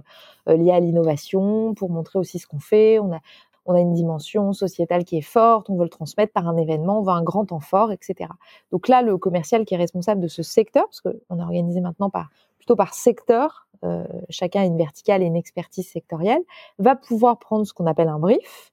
euh, 0.49 0.57
lié 0.57 0.71
à 0.71 0.79
l'innovation 0.79 1.73
pour 1.73 1.89
montrer 1.89 2.19
aussi 2.19 2.39
ce 2.39 2.47
qu'on 2.47 2.59
fait. 2.59 2.99
On 2.99 3.13
a, 3.13 3.19
on 3.65 3.75
a 3.75 3.79
une 3.79 3.93
dimension 3.93 4.53
sociétale 4.53 5.03
qui 5.03 5.17
est 5.17 5.21
forte, 5.21 5.69
on 5.69 5.75
veut 5.75 5.83
le 5.83 5.89
transmettre 5.89 6.33
par 6.33 6.47
un 6.47 6.57
événement, 6.57 6.99
on 6.99 7.03
veut 7.03 7.11
un 7.11 7.23
grand 7.23 7.45
temps 7.45 7.59
fort, 7.59 7.91
etc. 7.91 8.29
Donc 8.71 8.87
là, 8.87 9.01
le 9.01 9.17
commercial 9.17 9.65
qui 9.65 9.73
est 9.73 9.77
responsable 9.77 10.21
de 10.21 10.27
ce 10.27 10.43
secteur, 10.43 10.85
parce 10.85 11.01
qu'on 11.01 11.39
est 11.39 11.43
organisé 11.43 11.81
maintenant 11.81 12.09
par 12.09 12.29
plutôt 12.57 12.75
par 12.75 12.93
secteur, 12.93 13.67
euh, 13.83 14.05
chacun 14.29 14.61
a 14.61 14.65
une 14.65 14.77
verticale 14.77 15.21
et 15.21 15.25
une 15.25 15.35
expertise 15.35 15.87
sectorielle, 15.87 16.41
va 16.79 16.95
pouvoir 16.95 17.39
prendre 17.39 17.65
ce 17.65 17.73
qu'on 17.73 17.85
appelle 17.85 18.07
un 18.07 18.19
brief, 18.19 18.71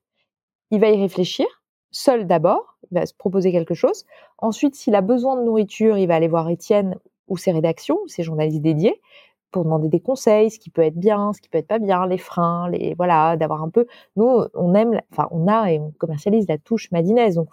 il 0.71 0.81
va 0.81 0.91
y 0.91 1.01
réfléchir, 1.01 1.47
seul 1.93 2.26
d'abord, 2.26 2.76
il 2.90 2.99
va 2.99 3.07
se 3.07 3.14
proposer 3.14 3.53
quelque 3.53 3.74
chose. 3.74 4.05
Ensuite, 4.38 4.74
s'il 4.74 4.95
a 4.97 5.01
besoin 5.01 5.36
de 5.36 5.45
nourriture, 5.45 5.97
il 5.99 6.07
va 6.09 6.16
aller 6.16 6.28
voir 6.28 6.49
Étienne 6.49 6.97
ou 7.28 7.36
ses 7.36 7.53
rédactions, 7.53 7.99
ses 8.09 8.24
journalistes 8.24 8.62
dédiés, 8.62 9.01
pour 9.53 9.64
demander 9.64 9.88
des 9.88 10.01
conseils, 10.01 10.51
ce 10.51 10.59
qui 10.59 10.70
peut 10.70 10.82
être 10.82 10.97
bien, 10.97 11.32
ce 11.32 11.40
qui 11.40 11.49
peut 11.49 11.59
être 11.59 11.68
pas 11.68 11.78
bien, 11.78 12.07
les 12.07 12.18
freins, 12.18 12.68
les 12.70 12.95
voilà, 12.95 13.36
d'avoir 13.36 13.62
un 13.62 13.68
peu. 13.68 13.86
Nous, 14.16 14.45
on 14.55 14.74
aime, 14.74 15.01
enfin, 15.12 15.28
on 15.30 15.47
a 15.47 15.70
et 15.70 15.78
on 15.78 15.93
commercialise 15.99 16.49
la 16.49 16.59
touche 16.59 16.90
madinaise, 16.90 17.36
donc 17.36 17.51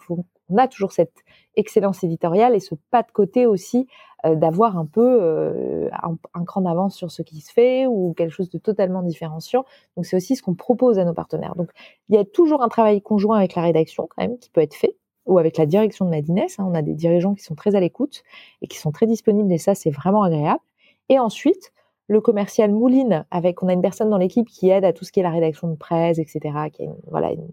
on 0.49 0.57
a 0.57 0.67
toujours 0.67 0.91
cette 0.91 1.13
excellence 1.55 2.03
éditoriale 2.03 2.55
et 2.55 2.59
ce 2.59 2.75
pas 2.91 3.03
de 3.03 3.11
côté 3.11 3.45
aussi 3.45 3.87
euh, 4.25 4.35
d'avoir 4.35 4.77
un 4.77 4.85
peu 4.85 5.19
euh, 5.21 5.89
un, 6.33 6.45
cran 6.45 6.61
d'avance 6.61 6.95
sur 6.95 7.11
ce 7.11 7.21
qui 7.21 7.41
se 7.41 7.51
fait 7.51 7.85
ou 7.87 8.13
quelque 8.17 8.31
chose 8.31 8.49
de 8.49 8.57
totalement 8.57 9.01
différenciant. 9.01 9.65
Donc 9.95 10.05
c'est 10.05 10.15
aussi 10.15 10.35
ce 10.35 10.43
qu'on 10.43 10.55
propose 10.55 10.99
à 10.99 11.05
nos 11.05 11.13
partenaires. 11.13 11.55
Donc 11.55 11.69
il 12.09 12.15
y 12.15 12.17
a 12.17 12.25
toujours 12.25 12.61
un 12.63 12.69
travail 12.69 13.01
conjoint 13.01 13.37
avec 13.37 13.55
la 13.55 13.61
rédaction 13.61 14.07
quand 14.09 14.21
même 14.21 14.37
qui 14.37 14.49
peut 14.49 14.61
être 14.61 14.75
fait 14.75 14.97
ou 15.25 15.37
avec 15.37 15.57
la 15.57 15.65
direction 15.65 16.05
de 16.05 16.09
Madines. 16.09 16.39
Hein. 16.39 16.65
On 16.67 16.73
a 16.73 16.81
des 16.81 16.95
dirigeants 16.95 17.35
qui 17.35 17.43
sont 17.43 17.55
très 17.55 17.75
à 17.75 17.79
l'écoute 17.79 18.23
et 18.61 18.67
qui 18.67 18.77
sont 18.77 18.91
très 18.91 19.05
disponibles 19.05 19.51
et 19.51 19.57
ça 19.57 19.75
c'est 19.75 19.91
vraiment 19.91 20.23
agréable. 20.23 20.61
Et 21.09 21.19
ensuite 21.19 21.71
le 22.07 22.21
commercial 22.21 22.71
mouline 22.71 23.25
avec 23.31 23.61
on 23.63 23.67
a 23.67 23.73
une 23.73 23.81
personne 23.81 24.09
dans 24.09 24.17
l'équipe 24.17 24.47
qui 24.47 24.69
aide 24.69 24.83
à 24.83 24.93
tout 24.93 25.05
ce 25.05 25.11
qui 25.11 25.19
est 25.19 25.23
la 25.23 25.29
rédaction 25.29 25.67
de 25.69 25.75
presse, 25.75 26.17
etc. 26.17 26.41
Qui 26.73 26.87
voilà 27.07 27.31
une 27.31 27.47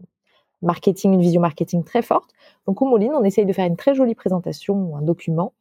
marketing, 0.63 1.15
une 1.15 1.21
vision 1.21 1.41
marketing 1.41 1.85
très 1.85 2.03
forte. 2.03 2.31
Donc 2.67 2.81
au 2.83 2.87
mouline, 2.87 3.13
on 3.15 3.25
essaye 3.25 3.47
de 3.47 3.53
faire 3.53 3.67
une 3.67 3.77
très 3.77 3.95
jolie 3.95 4.15
présentation 4.15 4.75
ou 4.75 4.97
un 4.97 5.03
document 5.03 5.53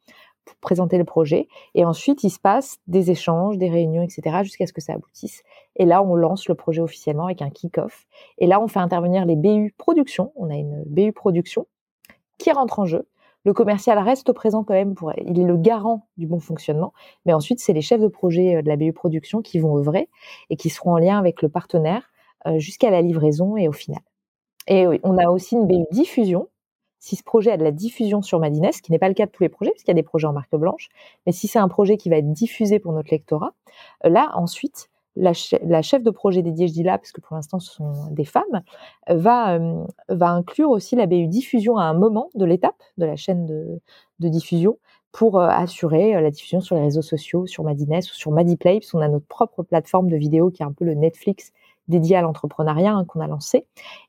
pour 0.44 0.56
présenter 0.56 0.96
le 0.96 1.04
projet. 1.04 1.48
Et 1.74 1.84
ensuite, 1.84 2.22
il 2.24 2.30
se 2.30 2.38
passe 2.38 2.78
des 2.86 3.10
échanges, 3.10 3.58
des 3.58 3.68
réunions, 3.68 4.02
etc., 4.02 4.38
jusqu'à 4.42 4.66
ce 4.66 4.72
que 4.72 4.80
ça 4.80 4.94
aboutisse. 4.94 5.42
Et 5.74 5.84
là, 5.84 6.02
on 6.02 6.14
lance 6.14 6.48
le 6.48 6.54
projet 6.54 6.80
officiellement 6.80 7.26
avec 7.26 7.42
un 7.42 7.50
kick-off. 7.50 8.06
Et 8.38 8.46
là, 8.46 8.60
on 8.60 8.68
fait 8.68 8.78
intervenir 8.78 9.26
les 9.26 9.36
BU 9.36 9.74
production. 9.76 10.32
On 10.36 10.48
a 10.48 10.54
une 10.54 10.84
BU 10.86 11.12
production 11.12 11.66
qui 12.38 12.52
rentre 12.52 12.78
en 12.78 12.86
jeu. 12.86 13.08
Le 13.44 13.52
commercial 13.52 13.98
reste 13.98 14.32
présent 14.32 14.64
quand 14.64 14.74
même 14.74 14.94
pour, 14.94 15.12
il 15.24 15.38
est 15.38 15.44
le 15.44 15.56
garant 15.56 16.08
du 16.16 16.26
bon 16.26 16.40
fonctionnement. 16.40 16.92
Mais 17.26 17.32
ensuite, 17.32 17.60
c'est 17.60 17.72
les 17.72 17.80
chefs 17.80 18.00
de 18.00 18.08
projet 18.08 18.56
euh, 18.56 18.62
de 18.62 18.68
la 18.68 18.76
BU 18.76 18.92
production 18.92 19.40
qui 19.40 19.60
vont 19.60 19.76
œuvrer 19.76 20.08
et 20.50 20.56
qui 20.56 20.68
seront 20.68 20.94
en 20.94 20.98
lien 20.98 21.16
avec 21.16 21.42
le 21.42 21.48
partenaire 21.48 22.10
euh, 22.46 22.58
jusqu'à 22.58 22.90
la 22.90 23.02
livraison 23.02 23.56
et 23.56 23.68
au 23.68 23.72
final. 23.72 24.00
Et 24.68 24.86
on 25.02 25.18
a 25.18 25.28
aussi 25.28 25.54
une 25.54 25.66
BU 25.66 25.84
diffusion. 25.90 26.48
Si 26.98 27.14
ce 27.14 27.22
projet 27.22 27.52
a 27.52 27.56
de 27.56 27.62
la 27.62 27.70
diffusion 27.70 28.22
sur 28.22 28.40
Madines, 28.40 28.72
ce 28.72 28.82
qui 28.82 28.90
n'est 28.90 28.98
pas 28.98 29.08
le 29.08 29.14
cas 29.14 29.26
de 29.26 29.30
tous 29.30 29.42
les 29.42 29.48
projets, 29.48 29.70
parce 29.70 29.82
qu'il 29.82 29.90
y 29.90 29.92
a 29.92 29.94
des 29.94 30.02
projets 30.02 30.26
en 30.26 30.32
marque 30.32 30.56
blanche, 30.56 30.88
mais 31.24 31.32
si 31.32 31.46
c'est 31.46 31.58
un 31.58 31.68
projet 31.68 31.96
qui 31.96 32.08
va 32.08 32.16
être 32.16 32.32
diffusé 32.32 32.78
pour 32.78 32.92
notre 32.92 33.10
lectorat, 33.10 33.52
euh, 34.04 34.08
là, 34.08 34.32
ensuite, 34.34 34.88
la, 35.14 35.32
chef 35.32 36.02
de 36.02 36.10
projet 36.10 36.42
dédiée, 36.42 36.68
je 36.68 36.72
dis 36.72 36.82
là, 36.82 36.98
parce 36.98 37.12
que 37.12 37.20
pour 37.20 37.36
l'instant, 37.36 37.58
ce 37.58 37.72
sont 37.72 38.10
des 38.10 38.24
femmes, 38.24 38.62
euh, 39.08 39.14
va, 39.14 39.54
euh, 39.54 39.84
va 40.08 40.30
inclure 40.30 40.70
aussi 40.70 40.96
la 40.96 41.06
BU 41.06 41.28
diffusion 41.28 41.78
à 41.78 41.84
un 41.84 41.94
moment 41.94 42.28
de 42.34 42.44
l'étape 42.44 42.82
de 42.98 43.06
la 43.06 43.16
chaîne 43.16 43.46
de, 43.46 43.80
diffusion 44.18 44.78
pour 45.12 45.40
assurer 45.40 46.20
la 46.20 46.30
diffusion 46.30 46.60
sur 46.60 46.74
les 46.74 46.82
réseaux 46.82 47.00
sociaux, 47.00 47.46
sur 47.46 47.64
Madines 47.64 47.98
ou 47.98 48.02
sur 48.02 48.32
Madiplay, 48.32 48.78
puisqu'on 48.80 49.00
a 49.00 49.08
notre 49.08 49.26
propre 49.26 49.62
plateforme 49.62 50.10
de 50.10 50.16
vidéo 50.16 50.50
qui 50.50 50.62
est 50.62 50.66
un 50.66 50.72
peu 50.72 50.84
le 50.84 50.94
Netflix 50.94 51.52
dédié 51.88 52.16
à 52.16 52.22
l'entrepreneuriat 52.22 52.92
hein, 52.92 53.04
qu'on 53.04 53.20
a 53.20 53.26
lancé. 53.26 53.66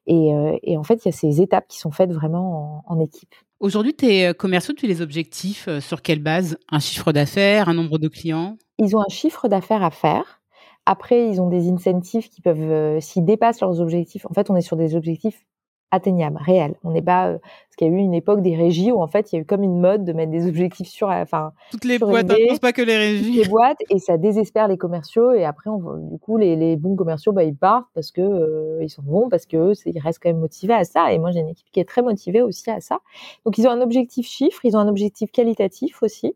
Euh, 0.09 0.57
et, 0.63 0.77
en 0.77 0.83
fait, 0.83 1.05
il 1.05 1.07
y 1.07 1.09
a 1.09 1.11
ces 1.11 1.41
étapes 1.41 1.67
qui 1.67 1.79
sont 1.79 1.91
faites 1.91 2.11
vraiment 2.11 2.83
en, 2.87 2.99
équipe. 2.99 3.35
Aujourd'hui, 3.59 3.93
tes 3.93 4.27
euh, 4.27 4.33
commerciaux, 4.33 4.73
tu 4.75 4.87
les 4.87 5.01
objectifs 5.01 5.67
euh, 5.67 5.79
sur 5.79 6.01
quelle 6.01 6.21
base? 6.21 6.57
Un 6.69 6.79
chiffre 6.79 7.11
d'affaires, 7.11 7.69
un 7.69 7.73
nombre 7.73 7.97
de 7.97 8.07
clients? 8.07 8.57
Ils 8.79 8.95
ont 8.95 9.01
un 9.01 9.09
chiffre 9.09 9.47
d'affaires 9.47 9.83
à 9.83 9.91
faire. 9.91 10.41
Après, 10.85 11.29
ils 11.29 11.41
ont 11.41 11.49
des 11.49 11.69
incentives 11.69 12.29
qui 12.29 12.41
peuvent, 12.41 12.99
s'ils 13.01 13.25
dépassent 13.25 13.59
leurs 13.59 13.81
objectifs, 13.81 14.25
en 14.25 14.33
fait, 14.33 14.49
on 14.49 14.55
est 14.55 14.61
sur 14.61 14.77
des 14.77 14.95
objectifs 14.95 15.45
atteignable, 15.91 16.37
réel. 16.39 16.75
On 16.83 16.91
n'est 16.91 17.01
pas 17.01 17.29
euh, 17.29 17.37
parce 17.37 17.75
qu'il 17.77 17.87
y 17.87 17.89
a 17.89 17.93
eu 17.93 17.97
une 17.97 18.13
époque 18.13 18.41
des 18.41 18.55
régies 18.55 18.91
où 18.91 19.01
en 19.01 19.07
fait 19.07 19.31
il 19.31 19.35
y 19.35 19.39
a 19.39 19.41
eu 19.41 19.45
comme 19.45 19.63
une 19.63 19.79
mode 19.79 20.03
de 20.03 20.13
mettre 20.13 20.31
des 20.31 20.47
objectifs 20.47 20.87
sur, 20.87 21.07
enfin 21.07 21.53
toutes 21.71 21.85
les 21.85 21.97
boîtes, 21.97 22.27
ne 22.27 22.47
pense 22.49 22.59
pas 22.59 22.73
que 22.73 22.81
les 22.81 22.97
régies, 22.97 23.33
les 23.33 23.47
boîtes 23.47 23.77
et 23.89 23.99
ça 23.99 24.17
désespère 24.17 24.67
les 24.67 24.77
commerciaux 24.77 25.31
et 25.31 25.45
après 25.45 25.69
on, 25.69 25.97
du 26.11 26.19
coup 26.19 26.37
les, 26.37 26.55
les 26.55 26.75
bons 26.75 26.95
commerciaux 26.95 27.31
bah 27.31 27.43
ils 27.43 27.55
partent 27.55 27.87
parce 27.93 28.11
que 28.11 28.21
euh, 28.21 28.79
ils 28.81 28.89
sont 28.89 29.03
bons 29.03 29.29
parce 29.29 29.45
que 29.45 29.73
ils 29.85 29.99
restent 29.99 30.21
quand 30.21 30.29
même 30.29 30.39
motivés 30.39 30.73
à 30.73 30.83
ça 30.83 31.13
et 31.13 31.19
moi 31.19 31.31
j'ai 31.31 31.39
une 31.39 31.49
équipe 31.49 31.67
qui 31.71 31.79
est 31.79 31.87
très 31.87 32.01
motivée 32.01 32.41
aussi 32.41 32.69
à 32.69 32.81
ça. 32.81 32.99
Donc 33.45 33.57
ils 33.57 33.67
ont 33.67 33.71
un 33.71 33.81
objectif 33.81 34.27
chiffre, 34.27 34.59
ils 34.65 34.75
ont 34.75 34.79
un 34.79 34.89
objectif 34.89 35.31
qualitatif 35.31 36.03
aussi. 36.03 36.35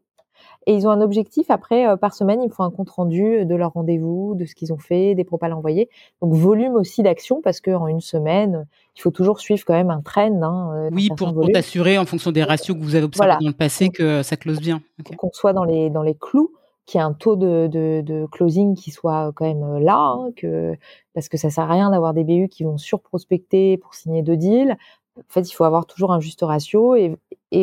Et 0.67 0.73
ils 0.75 0.87
ont 0.87 0.91
un 0.91 1.01
objectif 1.01 1.49
après 1.49 1.87
euh, 1.87 1.97
par 1.97 2.13
semaine, 2.13 2.41
ils 2.41 2.51
font 2.51 2.63
un 2.63 2.71
compte 2.71 2.89
rendu 2.89 3.45
de 3.45 3.55
leur 3.55 3.73
rendez-vous, 3.73 4.35
de 4.35 4.45
ce 4.45 4.55
qu'ils 4.55 4.71
ont 4.73 4.77
fait, 4.77 5.15
des 5.15 5.23
propals 5.23 5.53
envoyés. 5.53 5.89
Donc 6.21 6.33
volume 6.33 6.75
aussi 6.75 7.03
d'action 7.03 7.41
parce 7.41 7.61
qu'en 7.61 7.87
une 7.87 8.01
semaine, 8.01 8.67
il 8.95 9.01
faut 9.01 9.11
toujours 9.11 9.39
suivre 9.39 9.63
quand 9.65 9.73
même 9.73 9.89
un 9.89 10.01
trend. 10.01 10.41
Hein, 10.43 10.73
euh, 10.75 10.89
oui, 10.91 11.09
pour, 11.15 11.33
pour 11.33 11.47
t'assurer 11.51 11.97
en 11.97 12.05
fonction 12.05 12.31
des 12.31 12.43
ratios 12.43 12.77
que 12.77 12.83
vous 12.83 12.95
avez 12.95 13.05
observés 13.05 13.37
dans 13.41 13.47
le 13.47 13.53
passé 13.53 13.89
que 13.89 14.23
ça 14.23 14.37
close 14.37 14.59
bien. 14.59 14.81
Qu'on 15.17 15.31
soit 15.33 15.53
dans 15.53 15.63
les 15.63 15.89
dans 15.89 16.03
les 16.03 16.15
clous 16.15 16.51
qu'il 16.85 16.99
y 16.99 17.01
ait 17.01 17.05
un 17.05 17.13
taux 17.13 17.35
de, 17.35 17.67
de, 17.67 18.01
de, 18.01 18.25
closing 18.31 18.75
qui 18.75 18.91
soit 18.91 19.31
quand 19.35 19.45
même 19.45 19.63
euh, 19.63 19.79
là, 19.79 19.97
hein, 19.97 20.31
que, 20.35 20.75
parce 21.13 21.29
que 21.29 21.37
ça 21.37 21.49
sert 21.49 21.65
à 21.65 21.73
rien 21.73 21.91
d'avoir 21.91 22.13
des 22.13 22.23
BU 22.23 22.49
qui 22.49 22.63
vont 22.63 22.77
surprospecter 22.77 23.77
pour 23.77 23.93
signer 23.93 24.23
deux 24.23 24.37
deals. 24.37 24.77
En 25.17 25.23
fait, 25.27 25.41
il 25.49 25.53
faut 25.53 25.63
avoir 25.63 25.85
toujours 25.85 26.11
un 26.13 26.19
juste 26.19 26.41
ratio 26.41 26.95
et, 26.95 27.17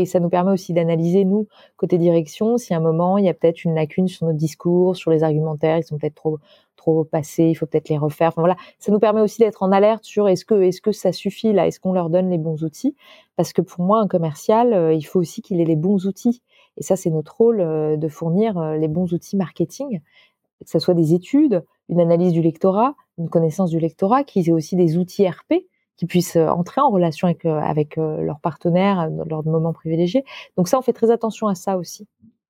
ça 0.05 0.21
nous 0.21 0.29
permet 0.29 0.53
aussi 0.53 0.75
d'analyser, 0.75 1.25
nous, 1.25 1.49
côté 1.79 1.97
direction, 1.97 2.59
si 2.59 2.75
à 2.75 2.77
un 2.77 2.81
moment, 2.81 3.17
il 3.17 3.25
y 3.25 3.29
a 3.31 3.33
peut-être 3.33 3.65
une 3.65 3.75
lacune 3.75 4.07
sur 4.07 4.27
notre 4.27 4.37
discours, 4.37 4.97
sur 4.97 5.11
les 5.11 5.23
argumentaires, 5.23 5.79
ils 5.79 5.83
sont 5.83 5.97
peut-être 5.97 6.15
trop, 6.15 6.39
trop 6.77 7.05
passés, 7.05 7.45
il 7.45 7.55
faut 7.55 7.65
peut-être 7.65 7.89
les 7.89 7.97
refaire. 7.97 8.33
Voilà. 8.37 8.57
Ça 8.79 8.93
nous 8.93 8.99
permet 8.99 9.23
aussi 9.23 9.39
d'être 9.39 9.63
en 9.63 9.73
alerte 9.73 10.05
sur 10.05 10.29
est-ce 10.29 10.45
que, 10.45 10.61
est-ce 10.61 10.83
que 10.83 10.93
ça 10.93 11.13
suffit 11.13 11.55
là? 11.55 11.67
Est-ce 11.67 11.81
qu'on 11.81 11.93
leur 11.93 12.11
donne 12.11 12.29
les 12.29 12.37
bons 12.37 12.65
outils? 12.65 12.97
Parce 13.37 13.55
que 13.55 13.63
pour 13.63 13.83
moi, 13.83 14.01
un 14.01 14.09
commercial, 14.09 14.75
euh, 14.75 14.93
il 14.93 15.03
faut 15.03 15.21
aussi 15.21 15.41
qu'il 15.41 15.61
ait 15.61 15.65
les 15.65 15.77
bons 15.77 16.07
outils. 16.07 16.43
Et 16.77 16.83
ça, 16.83 16.97
c'est 16.97 17.11
notre 17.11 17.37
rôle 17.37 17.61
euh, 17.61 17.97
de 17.97 18.09
fournir 18.09 18.59
euh, 18.59 18.77
les 18.77 18.89
bons 18.89 19.13
outils 19.15 19.37
marketing, 19.37 20.01
que 20.63 20.71
ce 20.71 20.79
soit 20.79 20.95
des 20.95 21.15
études, 21.15 21.65
une 21.89 22.01
analyse 22.01 22.33
du 22.33 22.43
lectorat, 22.43 22.95
une 23.17 23.31
connaissance 23.31 23.71
du 23.71 23.79
lectorat, 23.79 24.25
qu'ils 24.25 24.49
aient 24.49 24.53
aussi 24.53 24.77
des 24.77 24.99
outils 24.99 25.27
RP 25.27 25.65
qui 25.99 26.07
puissent 26.07 26.37
euh, 26.37 26.49
entrer 26.49 26.81
en 26.81 26.89
relation 26.89 27.27
avec, 27.27 27.45
euh, 27.45 27.59
avec 27.59 27.99
euh, 27.99 28.23
leurs 28.23 28.41
partenaires 28.41 29.11
lors 29.27 29.43
de 29.43 29.51
moments 29.51 29.73
privilégiés. 29.73 30.25
Donc 30.57 30.69
ça, 30.69 30.79
on 30.79 30.83
fait 30.83 30.95
très 30.95 31.11
attention 31.11 31.49
à 31.49 31.55
ça 31.55 31.77
aussi. 31.77 32.07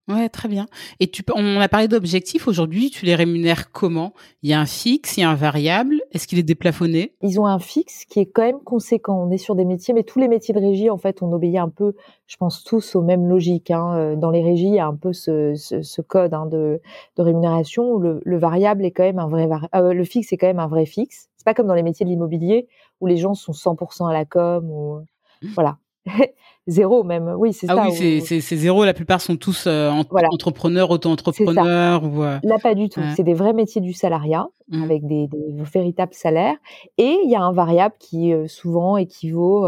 Ouais, 0.06 0.30
très 0.30 0.48
bien. 0.48 0.68
Et 1.00 1.10
tu, 1.10 1.22
on 1.34 1.60
a 1.60 1.68
parlé 1.68 1.86
d'objectifs 1.86 2.48
aujourd'hui. 2.48 2.88
Tu 2.88 3.04
les 3.04 3.14
rémunères 3.14 3.70
comment? 3.72 4.14
Il 4.42 4.48
y 4.48 4.54
a 4.54 4.60
un 4.60 4.64
fixe, 4.64 5.18
il 5.18 5.20
y 5.20 5.22
a 5.22 5.28
un 5.28 5.34
variable. 5.34 6.00
Est-ce 6.12 6.26
qu'il 6.26 6.38
est 6.38 6.42
déplafonné? 6.42 7.12
Ils 7.20 7.38
ont 7.38 7.46
un 7.46 7.58
fixe 7.58 8.06
qui 8.06 8.20
est 8.20 8.26
quand 8.26 8.42
même 8.42 8.60
conséquent. 8.64 9.22
On 9.22 9.30
est 9.30 9.36
sur 9.38 9.54
des 9.54 9.66
métiers, 9.66 9.92
mais 9.92 10.04
tous 10.04 10.18
les 10.18 10.28
métiers 10.28 10.54
de 10.54 10.60
régie, 10.60 10.88
en 10.88 10.96
fait, 10.96 11.20
on 11.20 11.30
obéit 11.30 11.58
un 11.58 11.68
peu, 11.68 11.94
je 12.26 12.38
pense 12.38 12.64
tous 12.64 12.96
aux 12.96 13.02
mêmes 13.02 13.28
logiques. 13.28 13.70
Hein. 13.70 14.14
Dans 14.16 14.30
les 14.30 14.42
régies, 14.42 14.68
il 14.68 14.74
y 14.76 14.78
a 14.78 14.86
un 14.86 14.94
peu 14.94 15.12
ce, 15.12 15.54
ce, 15.56 15.82
ce 15.82 16.00
code 16.00 16.32
hein, 16.32 16.46
de, 16.46 16.80
de, 17.18 17.22
rémunération 17.22 17.92
où 17.92 17.98
le, 17.98 18.22
le, 18.24 18.38
variable 18.38 18.86
est 18.86 18.92
quand 18.92 19.02
même 19.02 19.18
un 19.18 19.28
vrai, 19.28 19.46
euh, 19.74 19.92
le 19.92 20.04
fixe 20.04 20.32
est 20.32 20.38
quand 20.38 20.46
même 20.46 20.58
un 20.58 20.68
vrai 20.68 20.86
fixe. 20.86 21.28
Pas 21.48 21.54
comme 21.54 21.66
dans 21.66 21.72
les 21.72 21.82
métiers 21.82 22.04
de 22.04 22.10
l'immobilier 22.10 22.68
où 23.00 23.06
les 23.06 23.16
gens 23.16 23.32
sont 23.32 23.52
100% 23.52 24.06
à 24.06 24.12
la 24.12 24.26
com 24.26 24.70
ou 24.70 25.00
mmh. 25.40 25.48
voilà. 25.54 25.78
zéro 26.66 27.04
même. 27.04 27.34
Oui, 27.38 27.54
c'est 27.54 27.70
ah 27.70 27.74
ça. 27.74 27.84
Ah 27.86 27.88
oui, 27.90 28.20
c'est 28.20 28.56
zéro. 28.56 28.84
La 28.84 28.92
plupart 28.92 29.22
sont 29.22 29.36
tous 29.36 29.64
euh, 29.66 29.88
entrepreneurs, 30.30 30.90
auto-entrepreneurs. 30.90 32.04
Ou, 32.04 32.22
euh, 32.22 32.38
Là, 32.42 32.58
pas 32.62 32.74
du 32.74 32.90
tout. 32.90 33.00
C'est 33.16 33.22
des 33.22 33.32
vrais 33.32 33.54
métiers 33.54 33.80
du 33.80 33.94
salariat 33.94 34.46
mmh. 34.68 34.82
avec 34.82 35.06
des, 35.06 35.26
des, 35.26 35.54
véritables 35.72 36.12
salaires. 36.12 36.56
Et 36.98 37.16
il 37.24 37.30
y 37.30 37.34
a 37.34 37.40
un 37.40 37.52
variable 37.52 37.94
qui 37.98 38.34
euh, 38.34 38.46
souvent 38.46 38.98
équivaut 38.98 39.64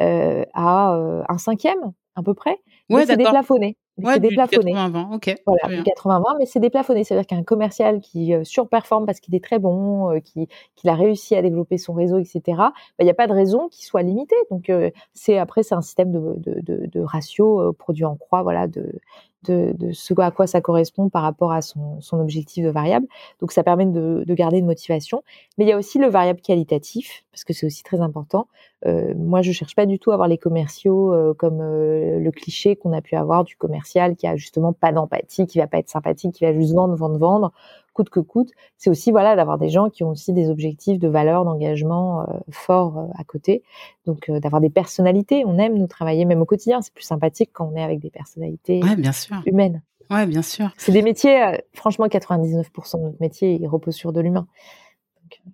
à 0.00 0.96
un 1.28 1.38
cinquième 1.38 1.92
à 2.16 2.24
peu 2.24 2.34
près. 2.34 2.58
Ouais, 2.88 3.06
c'est 3.06 3.16
déplafonné. 3.16 3.76
Ouais, 3.98 4.14
c'est 4.14 4.20
déplafonné. 4.20 4.72
80-20, 4.72 5.14
ok. 5.14 5.34
Voilà, 5.46 5.82
80-20, 5.82 6.38
mais 6.38 6.46
c'est 6.46 6.60
déplafonné. 6.60 7.04
C'est-à-dire 7.04 7.26
qu'un 7.26 7.42
commercial 7.42 8.00
qui 8.00 8.34
euh, 8.34 8.44
surperforme 8.44 9.04
parce 9.04 9.20
qu'il 9.20 9.34
est 9.34 9.44
très 9.44 9.58
bon, 9.58 10.10
euh, 10.10 10.20
qu'il 10.20 10.46
qui 10.76 10.88
a 10.88 10.94
réussi 10.94 11.36
à 11.36 11.42
développer 11.42 11.76
son 11.76 11.92
réseau, 11.92 12.18
etc., 12.18 12.40
il 12.46 12.54
bah, 12.54 13.04
n'y 13.04 13.10
a 13.10 13.14
pas 13.14 13.26
de 13.26 13.32
raison 13.32 13.68
qu'il 13.68 13.84
soit 13.84 14.02
limité. 14.02 14.34
Donc, 14.50 14.70
euh, 14.70 14.90
c'est 15.12 15.38
après, 15.38 15.62
c'est 15.62 15.74
un 15.74 15.82
système 15.82 16.12
de, 16.12 16.34
de, 16.38 16.60
de, 16.60 16.86
de 16.86 17.00
ratio 17.00 17.60
euh, 17.60 17.72
produit 17.72 18.04
en 18.04 18.16
croix, 18.16 18.42
voilà, 18.42 18.66
de, 18.66 19.00
de, 19.44 19.72
de, 19.78 19.92
ce 19.92 20.12
à 20.20 20.30
quoi 20.30 20.46
ça 20.46 20.60
correspond 20.60 21.08
par 21.08 21.22
rapport 21.22 21.52
à 21.52 21.62
son, 21.62 22.00
son 22.00 22.20
objectif 22.20 22.64
de 22.64 22.70
variable. 22.70 23.06
Donc 23.40 23.52
ça 23.52 23.62
permet 23.62 23.86
de, 23.86 24.24
de, 24.26 24.34
garder 24.34 24.58
une 24.58 24.66
motivation. 24.66 25.22
Mais 25.56 25.64
il 25.64 25.68
y 25.68 25.72
a 25.72 25.78
aussi 25.78 25.98
le 25.98 26.08
variable 26.08 26.40
qualitatif, 26.40 27.24
parce 27.32 27.44
que 27.44 27.52
c'est 27.52 27.66
aussi 27.66 27.82
très 27.82 28.00
important. 28.00 28.46
Euh, 28.86 29.14
moi, 29.16 29.42
je 29.42 29.52
cherche 29.52 29.74
pas 29.74 29.86
du 29.86 29.98
tout 29.98 30.10
à 30.10 30.14
avoir 30.14 30.28
les 30.28 30.38
commerciaux 30.38 31.12
euh, 31.12 31.34
comme 31.34 31.60
euh, 31.60 32.18
le 32.18 32.30
cliché 32.30 32.76
qu'on 32.76 32.92
a 32.92 33.00
pu 33.00 33.14
avoir 33.14 33.44
du 33.44 33.56
commercial 33.56 34.16
qui 34.16 34.26
a 34.26 34.36
justement 34.36 34.72
pas 34.72 34.92
d'empathie, 34.92 35.46
qui 35.46 35.58
va 35.58 35.66
pas 35.66 35.78
être 35.78 35.90
sympathique, 35.90 36.34
qui 36.34 36.44
va 36.44 36.52
juste 36.52 36.74
vendre, 36.74 36.94
vendre, 36.94 37.18
vendre 37.18 37.52
coûte 38.00 38.10
que 38.10 38.20
coûte. 38.20 38.50
C'est 38.78 38.88
aussi 38.88 39.10
voilà 39.10 39.36
d'avoir 39.36 39.58
des 39.58 39.68
gens 39.68 39.90
qui 39.90 40.04
ont 40.04 40.08
aussi 40.08 40.32
des 40.32 40.48
objectifs 40.48 40.98
de 40.98 41.08
valeur, 41.08 41.44
d'engagement 41.44 42.22
euh, 42.22 42.38
forts 42.50 42.98
euh, 42.98 43.06
à 43.18 43.24
côté. 43.24 43.62
Donc 44.06 44.30
euh, 44.30 44.40
d'avoir 44.40 44.62
des 44.62 44.70
personnalités. 44.70 45.44
On 45.46 45.58
aime 45.58 45.76
nous 45.76 45.86
travailler 45.86 46.24
même 46.24 46.40
au 46.40 46.46
quotidien. 46.46 46.80
C'est 46.80 46.94
plus 46.94 47.04
sympathique 47.04 47.50
quand 47.52 47.70
on 47.72 47.76
est 47.76 47.82
avec 47.82 48.00
des 48.00 48.10
personnalités 48.10 48.82
ouais, 48.82 48.96
bien 48.96 49.12
sûr. 49.12 49.36
humaines. 49.44 49.82
Ouais, 50.08 50.26
bien 50.26 50.42
sûr. 50.42 50.70
C'est 50.78 50.92
des 50.92 51.02
métiers. 51.02 51.60
franchement, 51.74 52.06
99% 52.06 52.98
de 52.98 53.02
notre 53.02 53.20
métier 53.20 53.58
il 53.60 53.68
repose 53.68 53.94
sur 53.94 54.12
de 54.12 54.20
l'humain. 54.20 54.46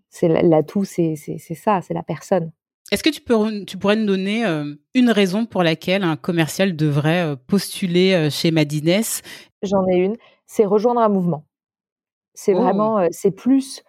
C'est 0.08 0.28
l'atout, 0.28 0.84
c'est 0.84 1.14
c'est 1.16 1.54
ça, 1.54 1.82
c'est 1.82 1.92
la 1.92 2.02
personne. 2.02 2.52
Est-ce 2.92 3.02
que 3.02 3.10
tu, 3.10 3.20
peux, 3.20 3.64
tu 3.66 3.76
pourrais 3.76 3.96
nous 3.96 4.06
donner 4.06 4.44
une 4.94 5.10
raison 5.10 5.44
pour 5.44 5.62
laquelle 5.62 6.04
un 6.04 6.16
commercial 6.16 6.74
devrait 6.74 7.36
postuler 7.46 8.30
chez 8.30 8.50
Madines? 8.50 9.02
J'en 9.62 9.86
ai 9.88 9.96
une, 9.96 10.16
c'est 10.46 10.64
rejoindre 10.64 11.00
un 11.00 11.10
mouvement. 11.10 11.45
C'est 12.36 12.54
Oh. 12.54 12.60
vraiment, 12.60 13.04
c'est 13.10 13.32
plus 13.32 13.82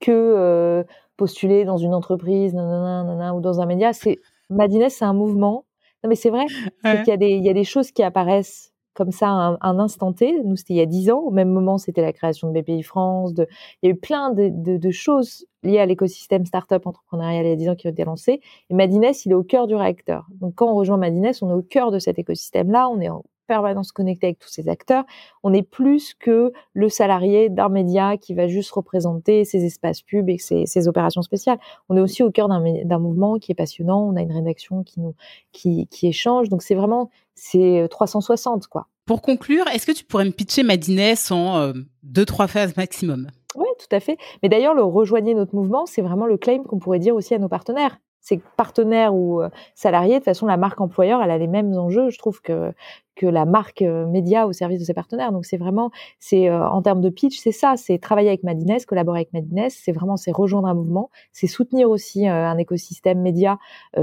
que 0.00 0.84
postuler 1.16 1.64
dans 1.64 1.76
une 1.78 1.94
entreprise, 1.94 2.54
nanana, 2.54 3.34
ou 3.34 3.40
dans 3.40 3.60
un 3.60 3.66
média. 3.66 3.92
C'est 3.92 4.18
Madines, 4.50 4.88
c'est 4.90 5.04
un 5.04 5.12
mouvement. 5.14 5.64
Non, 6.02 6.08
mais 6.10 6.16
c'est 6.16 6.30
vrai. 6.30 6.44
C'est 6.84 6.98
qu'il 6.98 7.08
y 7.08 7.12
a 7.12 7.16
des, 7.16 7.30
il 7.30 7.44
y 7.44 7.48
a 7.50 7.54
des 7.54 7.64
choses 7.64 7.90
qui 7.90 8.02
apparaissent 8.02 8.72
comme 8.92 9.10
ça 9.10 9.28
un, 9.28 9.58
un 9.60 9.78
instant 9.78 10.12
T. 10.12 10.40
Nous, 10.44 10.54
c'était 10.56 10.74
il 10.74 10.76
y 10.76 10.80
a 10.80 10.86
dix 10.86 11.10
ans. 11.10 11.18
Au 11.20 11.30
même 11.30 11.48
moment, 11.48 11.78
c'était 11.78 12.02
la 12.02 12.12
création 12.12 12.52
de 12.52 12.60
BPI 12.60 12.82
France. 12.82 13.32
De... 13.34 13.46
Il 13.82 13.88
y 13.88 13.92
a 13.92 13.94
eu 13.94 13.98
plein 13.98 14.30
de, 14.32 14.50
de, 14.52 14.76
de 14.76 14.90
choses 14.90 15.46
liées 15.64 15.78
à 15.80 15.86
l'écosystème 15.86 16.44
startup 16.44 16.86
entrepreneurial 16.86 17.46
il 17.46 17.48
y 17.48 17.52
a 17.52 17.56
dix 17.56 17.68
ans 17.70 17.74
qui 17.74 17.86
ont 17.88 17.90
été 17.90 18.04
lancées. 18.04 18.40
Et 18.70 18.74
Madines, 18.74 19.04
il 19.24 19.32
est 19.32 19.34
au 19.34 19.42
cœur 19.42 19.66
du 19.66 19.74
réacteur. 19.74 20.26
Donc, 20.40 20.54
quand 20.56 20.70
on 20.70 20.74
rejoint 20.74 20.98
Madines, 20.98 21.32
on 21.42 21.50
est 21.50 21.54
au 21.54 21.62
cœur 21.62 21.90
de 21.90 21.98
cet 21.98 22.18
écosystème-là. 22.18 22.88
On 22.90 23.00
est 23.00 23.08
en 23.08 23.24
permanence 23.46 23.92
connecté 23.92 24.26
avec 24.28 24.38
tous 24.38 24.48
ces 24.48 24.68
acteurs. 24.68 25.04
On 25.42 25.52
est 25.52 25.62
plus 25.62 26.14
que 26.14 26.52
le 26.72 26.88
salarié 26.88 27.48
d'un 27.48 27.68
média 27.68 28.16
qui 28.16 28.34
va 28.34 28.46
juste 28.46 28.70
représenter 28.72 29.44
ses 29.44 29.64
espaces 29.64 30.02
pubs 30.02 30.28
et 30.28 30.38
ses, 30.38 30.66
ses 30.66 30.88
opérations 30.88 31.22
spéciales. 31.22 31.58
On 31.88 31.96
est 31.96 32.00
aussi 32.00 32.22
au 32.22 32.30
cœur 32.30 32.48
d'un 32.48 32.98
mouvement 32.98 33.38
qui 33.38 33.52
est 33.52 33.54
passionnant. 33.54 34.08
On 34.08 34.16
a 34.16 34.22
une 34.22 34.32
rédaction 34.32 34.82
qui 34.82 35.00
nous 35.00 35.14
qui, 35.52 35.86
qui 35.88 36.06
échange. 36.06 36.48
Donc 36.48 36.62
c'est 36.62 36.74
vraiment 36.74 37.10
c'est 37.34 37.86
360 37.90 38.66
quoi. 38.68 38.86
Pour 39.06 39.20
conclure, 39.20 39.66
est-ce 39.68 39.86
que 39.86 39.92
tu 39.92 40.04
pourrais 40.04 40.24
me 40.24 40.30
pitcher 40.30 40.62
Madines 40.62 41.14
en 41.30 41.58
euh, 41.58 41.72
deux 42.02 42.24
trois 42.24 42.46
phases 42.46 42.74
maximum? 42.76 43.28
Oui, 43.54 43.68
tout 43.78 43.94
à 43.94 44.00
fait. 44.00 44.16
Mais 44.42 44.48
d'ailleurs, 44.48 44.74
le 44.74 44.82
rejoigner 44.82 45.34
notre 45.34 45.54
mouvement, 45.54 45.86
c'est 45.86 46.02
vraiment 46.02 46.26
le 46.26 46.38
claim 46.38 46.62
qu'on 46.64 46.78
pourrait 46.78 46.98
dire 46.98 47.14
aussi 47.14 47.34
à 47.34 47.38
nos 47.38 47.48
partenaires 47.48 47.98
c'est 48.24 48.40
partenaires 48.56 49.14
ou 49.14 49.42
euh, 49.42 49.50
salariés, 49.74 50.14
de 50.14 50.18
toute 50.18 50.24
façon, 50.24 50.46
la 50.46 50.56
marque 50.56 50.80
employeur, 50.80 51.22
elle 51.22 51.30
a 51.30 51.36
les 51.36 51.46
mêmes 51.46 51.74
enjeux, 51.74 52.08
je 52.08 52.18
trouve, 52.18 52.40
que, 52.40 52.72
que 53.16 53.26
la 53.26 53.44
marque 53.44 53.82
euh, 53.82 54.06
média 54.06 54.46
au 54.46 54.52
service 54.52 54.80
de 54.80 54.84
ses 54.84 54.94
partenaires. 54.94 55.30
Donc, 55.30 55.44
c'est 55.44 55.58
vraiment, 55.58 55.90
c'est 56.18 56.48
euh, 56.48 56.66
en 56.66 56.80
termes 56.80 57.02
de 57.02 57.10
pitch, 57.10 57.38
c'est 57.38 57.52
ça, 57.52 57.74
c'est 57.76 57.98
travailler 57.98 58.28
avec 58.28 58.42
Madines, 58.42 58.78
collaborer 58.88 59.18
avec 59.20 59.32
Madines, 59.34 59.68
c'est 59.68 59.92
vraiment, 59.92 60.16
c'est 60.16 60.32
rejoindre 60.32 60.68
un 60.68 60.74
mouvement, 60.74 61.10
c'est 61.32 61.46
soutenir 61.46 61.90
aussi 61.90 62.26
un 62.26 62.56
écosystème 62.56 63.20
média 63.20 63.58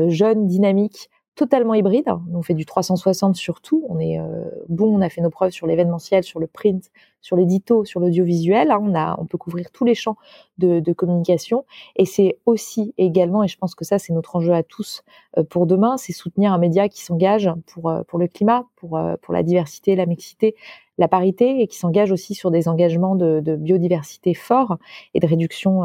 jeune, 0.08 0.46
dynamique, 0.46 1.10
totalement 1.36 1.74
hybride. 1.74 2.10
On 2.34 2.42
fait 2.42 2.54
du 2.54 2.66
360 2.66 3.36
sur 3.36 3.62
tout. 3.62 3.86
On 3.90 4.00
est 4.00 4.20
euh, 4.20 4.50
bon, 4.70 4.98
on 4.98 5.02
a 5.02 5.10
fait 5.10 5.22
nos 5.22 5.30
preuves 5.30 5.52
sur 5.52 5.66
l'événementiel, 5.66 6.24
sur 6.24 6.40
le 6.40 6.48
print, 6.48 6.92
sur 7.22 7.36
l'édito, 7.36 7.86
sur 7.86 8.00
l'audiovisuel. 8.00 8.72
Hein. 8.72 8.80
On 8.82 8.96
a, 8.96 9.16
on 9.20 9.26
peut 9.26 9.38
couvrir 9.38 9.72
tous 9.72 9.86
les 9.86 9.96
champs 9.96 10.18
de, 10.58 10.80
de 10.80 10.94
communication. 10.94 11.66
Et 11.96 12.06
c'est 12.06 12.38
aussi 12.46 12.94
également, 12.98 13.44
et 13.44 13.48
je 13.48 13.58
pense 13.58 13.76
que 13.76 13.86
ça 13.86 13.98
c'est 13.98 14.14
notre 14.14 14.36
enjeu 14.36 14.54
à 14.54 14.64
tous 14.64 15.04
euh, 15.38 15.44
pour 15.44 15.68
demain, 15.68 15.98
c'est 15.98 16.14
soutenir 16.14 16.52
un 16.54 16.58
média 16.58 16.90
qui 16.90 17.02
s'engage 17.02 17.50
pour 17.68 17.90
euh, 17.90 18.04
pour 18.08 18.20
le 18.20 18.28
climat, 18.28 18.66
pour 18.76 19.00
pour 19.22 19.34
la 19.34 19.44
diversité, 19.44 19.96
la 19.96 20.06
mixité, 20.06 20.56
la 20.98 21.08
parité, 21.08 21.62
et 21.62 21.68
qui 21.68 21.78
s'engage 21.78 22.12
aussi 22.12 22.36
sur 22.36 22.52
des 22.52 22.68
engagements 22.68 23.16
de, 23.16 23.40
de 23.40 23.56
biodiversité 23.56 24.34
forts 24.34 24.78
et 25.14 25.20
de 25.20 25.28
réduction 25.28 25.82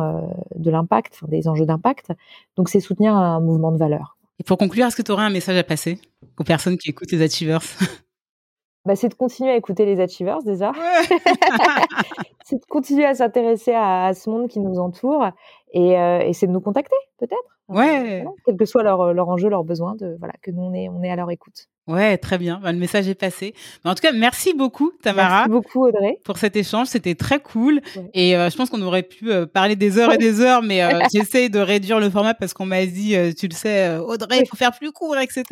de 0.57 0.71
l'impact, 0.71 1.15
enfin, 1.15 1.27
des 1.29 1.49
enjeux 1.49 1.67
d'impact. 1.67 2.13
Donc 2.57 2.69
c'est 2.69 2.81
soutenir 2.81 3.15
un 3.15 3.41
mouvement 3.41 3.73
de 3.73 3.79
valeur. 3.79 4.16
Et 4.39 4.45
pour 4.45 4.59
conclure, 4.59 4.87
est-ce 4.87 4.97
que 4.97 5.03
tu 5.03 5.13
aurais 5.13 5.25
un 5.25 5.31
message 5.31 5.57
à 5.57 5.65
passer 5.65 5.99
aux 6.39 6.45
personnes 6.45 6.77
qui 6.77 6.91
écoutent 6.91 7.13
les 7.13 7.23
Achievers? 7.23 7.63
Bah, 8.85 8.95
C'est 8.95 9.09
de 9.09 9.15
continuer 9.15 9.51
à 9.51 9.57
écouter 9.57 9.85
les 9.85 9.99
Achievers 9.99 10.45
déjà. 10.45 10.71
Ouais. 10.71 11.19
c'est 12.45 12.55
de 12.55 12.67
continuer 12.67 13.05
à 13.05 13.15
s'intéresser 13.17 13.73
à, 13.73 14.05
à, 14.05 14.15
ce 14.15 14.31
monde 14.31 14.47
qui 14.47 14.61
nous 14.61 14.79
entoure 14.79 15.27
et, 15.73 15.99
euh, 15.99 16.21
et 16.21 16.33
c'est 16.33 16.47
de 16.47 16.53
nous 16.53 16.61
contacter 16.61 16.95
peut-être. 17.19 17.59
Ouais. 17.69 18.23
Voilà, 18.23 18.31
quel 18.45 18.57
que 18.57 18.65
soit 18.65 18.85
leur, 18.85 19.13
leur 19.13 19.29
enjeu, 19.29 19.49
leur 19.49 19.65
besoin, 19.65 19.97
de, 19.97 20.15
voilà, 20.21 20.35
que 20.41 20.53
nous 20.53 20.63
on 20.63 20.73
est, 20.73 20.89
on 20.89 21.03
est 21.03 21.11
à 21.11 21.17
leur 21.17 21.33
écoute. 21.33 21.67
Ouais, 21.87 22.19
très 22.19 22.37
bien. 22.37 22.61
Le 22.65 22.73
message 22.73 23.07
est 23.09 23.15
passé. 23.15 23.55
Mais 23.85 23.91
en 23.93 23.95
tout 23.95 24.03
cas, 24.03 24.11
merci 24.11 24.55
beaucoup, 24.55 24.91
Tamara. 25.03 25.47
Merci 25.47 25.51
beaucoup, 25.51 25.87
Audrey. 25.87 26.19
Pour 26.25 26.37
cet 26.37 26.57
échange. 26.57 26.89
C'était 26.89 27.15
très 27.15 27.39
cool. 27.39 27.81
Ouais. 27.95 28.11
Et 28.13 28.37
euh, 28.37 28.51
je 28.51 28.57
pense 28.57 28.71
qu'on 28.71 28.83
aurait 28.83 29.05
pu 29.05 29.31
euh, 29.31 29.47
parler 29.47 29.77
des 29.77 29.97
heures 29.97 30.13
et 30.13 30.19
des 30.19 30.41
heures, 30.41 30.63
mais 30.63 30.83
euh, 30.83 30.99
j'essaie 31.15 31.49
de 31.49 31.61
réduire 31.61 32.01
le 32.01 32.11
format 32.11 32.35
parce 32.35 32.55
qu'on 32.55 32.67
m'a 32.67 32.85
dit, 32.87 33.15
euh, 33.15 33.33
tu 33.33 33.47
le 33.47 33.55
sais, 33.55 33.99
Audrey, 33.99 34.41
il 34.41 34.49
faut 34.49 34.57
faire 34.57 34.77
plus 34.77 34.91
court, 34.91 35.17
etc. 35.17 35.45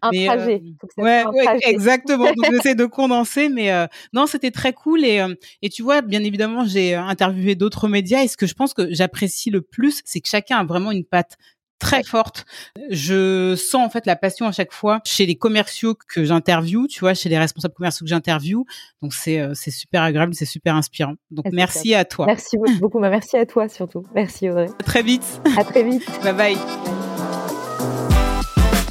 Un 0.00 0.10
mais, 0.10 0.24
trajet. 0.24 0.62
ouais, 0.96 1.20
un 1.20 1.30
ouais 1.30 1.44
trajet. 1.44 1.60
exactement. 1.66 2.24
Donc, 2.24 2.36
j'essaie 2.50 2.74
de 2.74 2.86
condenser, 2.86 3.50
mais 3.50 3.70
non, 4.14 4.26
c'était 4.26 4.50
très 4.50 4.72
cool. 4.72 5.04
Et, 5.04 5.22
et 5.60 5.68
tu 5.68 5.82
vois, 5.82 6.00
bien 6.00 6.24
évidemment, 6.24 6.64
j'ai 6.64 6.94
interviewé 6.94 7.54
d'autres 7.54 7.86
médias. 7.88 8.22
Et 8.22 8.28
ce 8.28 8.38
que 8.38 8.46
je 8.46 8.54
pense 8.54 8.72
que 8.72 8.94
j'apprécie 8.94 9.50
le 9.50 9.60
plus, 9.60 10.00
c'est 10.06 10.20
que 10.20 10.28
chacun 10.28 10.58
a 10.58 10.64
vraiment 10.64 10.90
une 10.90 11.04
patte 11.04 11.36
très 11.78 12.02
forte. 12.02 12.44
Je 12.90 13.54
sens 13.56 13.86
en 13.86 13.90
fait 13.90 14.06
la 14.06 14.16
passion 14.16 14.46
à 14.46 14.52
chaque 14.52 14.72
fois 14.72 15.00
chez 15.04 15.26
les 15.26 15.36
commerciaux 15.36 15.94
que 16.08 16.24
j'interviewe, 16.24 16.86
tu 16.88 17.00
vois, 17.00 17.14
chez 17.14 17.28
les 17.28 17.38
responsables 17.38 17.74
commerciaux 17.74 18.04
que 18.04 18.10
j'interviewe. 18.10 18.64
Donc 19.02 19.14
c'est 19.14 19.40
euh, 19.40 19.52
c'est 19.54 19.70
super 19.70 20.02
agréable, 20.02 20.34
c'est 20.34 20.46
super 20.46 20.74
inspirant. 20.74 21.14
Donc 21.30 21.46
Ah, 21.46 21.50
merci 21.52 21.94
à 21.94 22.04
toi. 22.04 22.26
Merci 22.26 22.56
beaucoup, 22.80 22.98
mais 23.00 23.10
merci 23.10 23.36
à 23.36 23.46
toi 23.46 23.68
surtout. 23.68 24.02
Merci 24.14 24.48
Audrey. 24.48 24.68
À 24.78 24.82
très 24.82 25.02
vite. 25.02 25.40
À 25.56 25.64
très 25.64 25.82
vite. 25.82 26.04
bye 26.22 26.32
bye. 26.32 26.56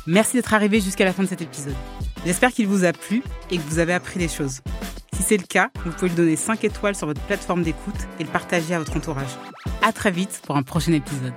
Merci 0.08 0.38
d'être 0.38 0.54
arrivé 0.54 0.82
jusqu'à 0.82 1.06
la 1.06 1.14
fin 1.14 1.24
de 1.24 1.28
cet 1.28 1.42
épisode. 1.42 1.74
J'espère 2.26 2.52
qu'il 2.52 2.68
vous 2.68 2.86
a 2.86 2.94
plu 2.94 3.24
et 3.50 3.58
que 3.58 3.62
vous 3.64 3.80
avez 3.80 3.94
appris 3.94 4.20
des 4.20 4.28
choses. 4.28 4.62
Si 5.16 5.24
c'est 5.24 5.38
le 5.38 5.44
cas, 5.44 5.70
vous 5.84 5.92
pouvez 5.92 6.10
lui 6.10 6.16
donner 6.16 6.36
5 6.36 6.64
étoiles 6.64 6.96
sur 6.96 7.08
votre 7.08 7.22
plateforme 7.22 7.64
d'écoute 7.64 7.96
et 8.20 8.24
le 8.24 8.30
partager 8.30 8.74
à 8.74 8.80
votre 8.80 8.96
entourage. 8.98 9.30
À 9.82 9.92
très 9.94 10.12
vite 10.12 10.42
pour 10.46 10.58
un 10.58 10.64
prochain 10.64 10.92
épisode. 10.92 11.34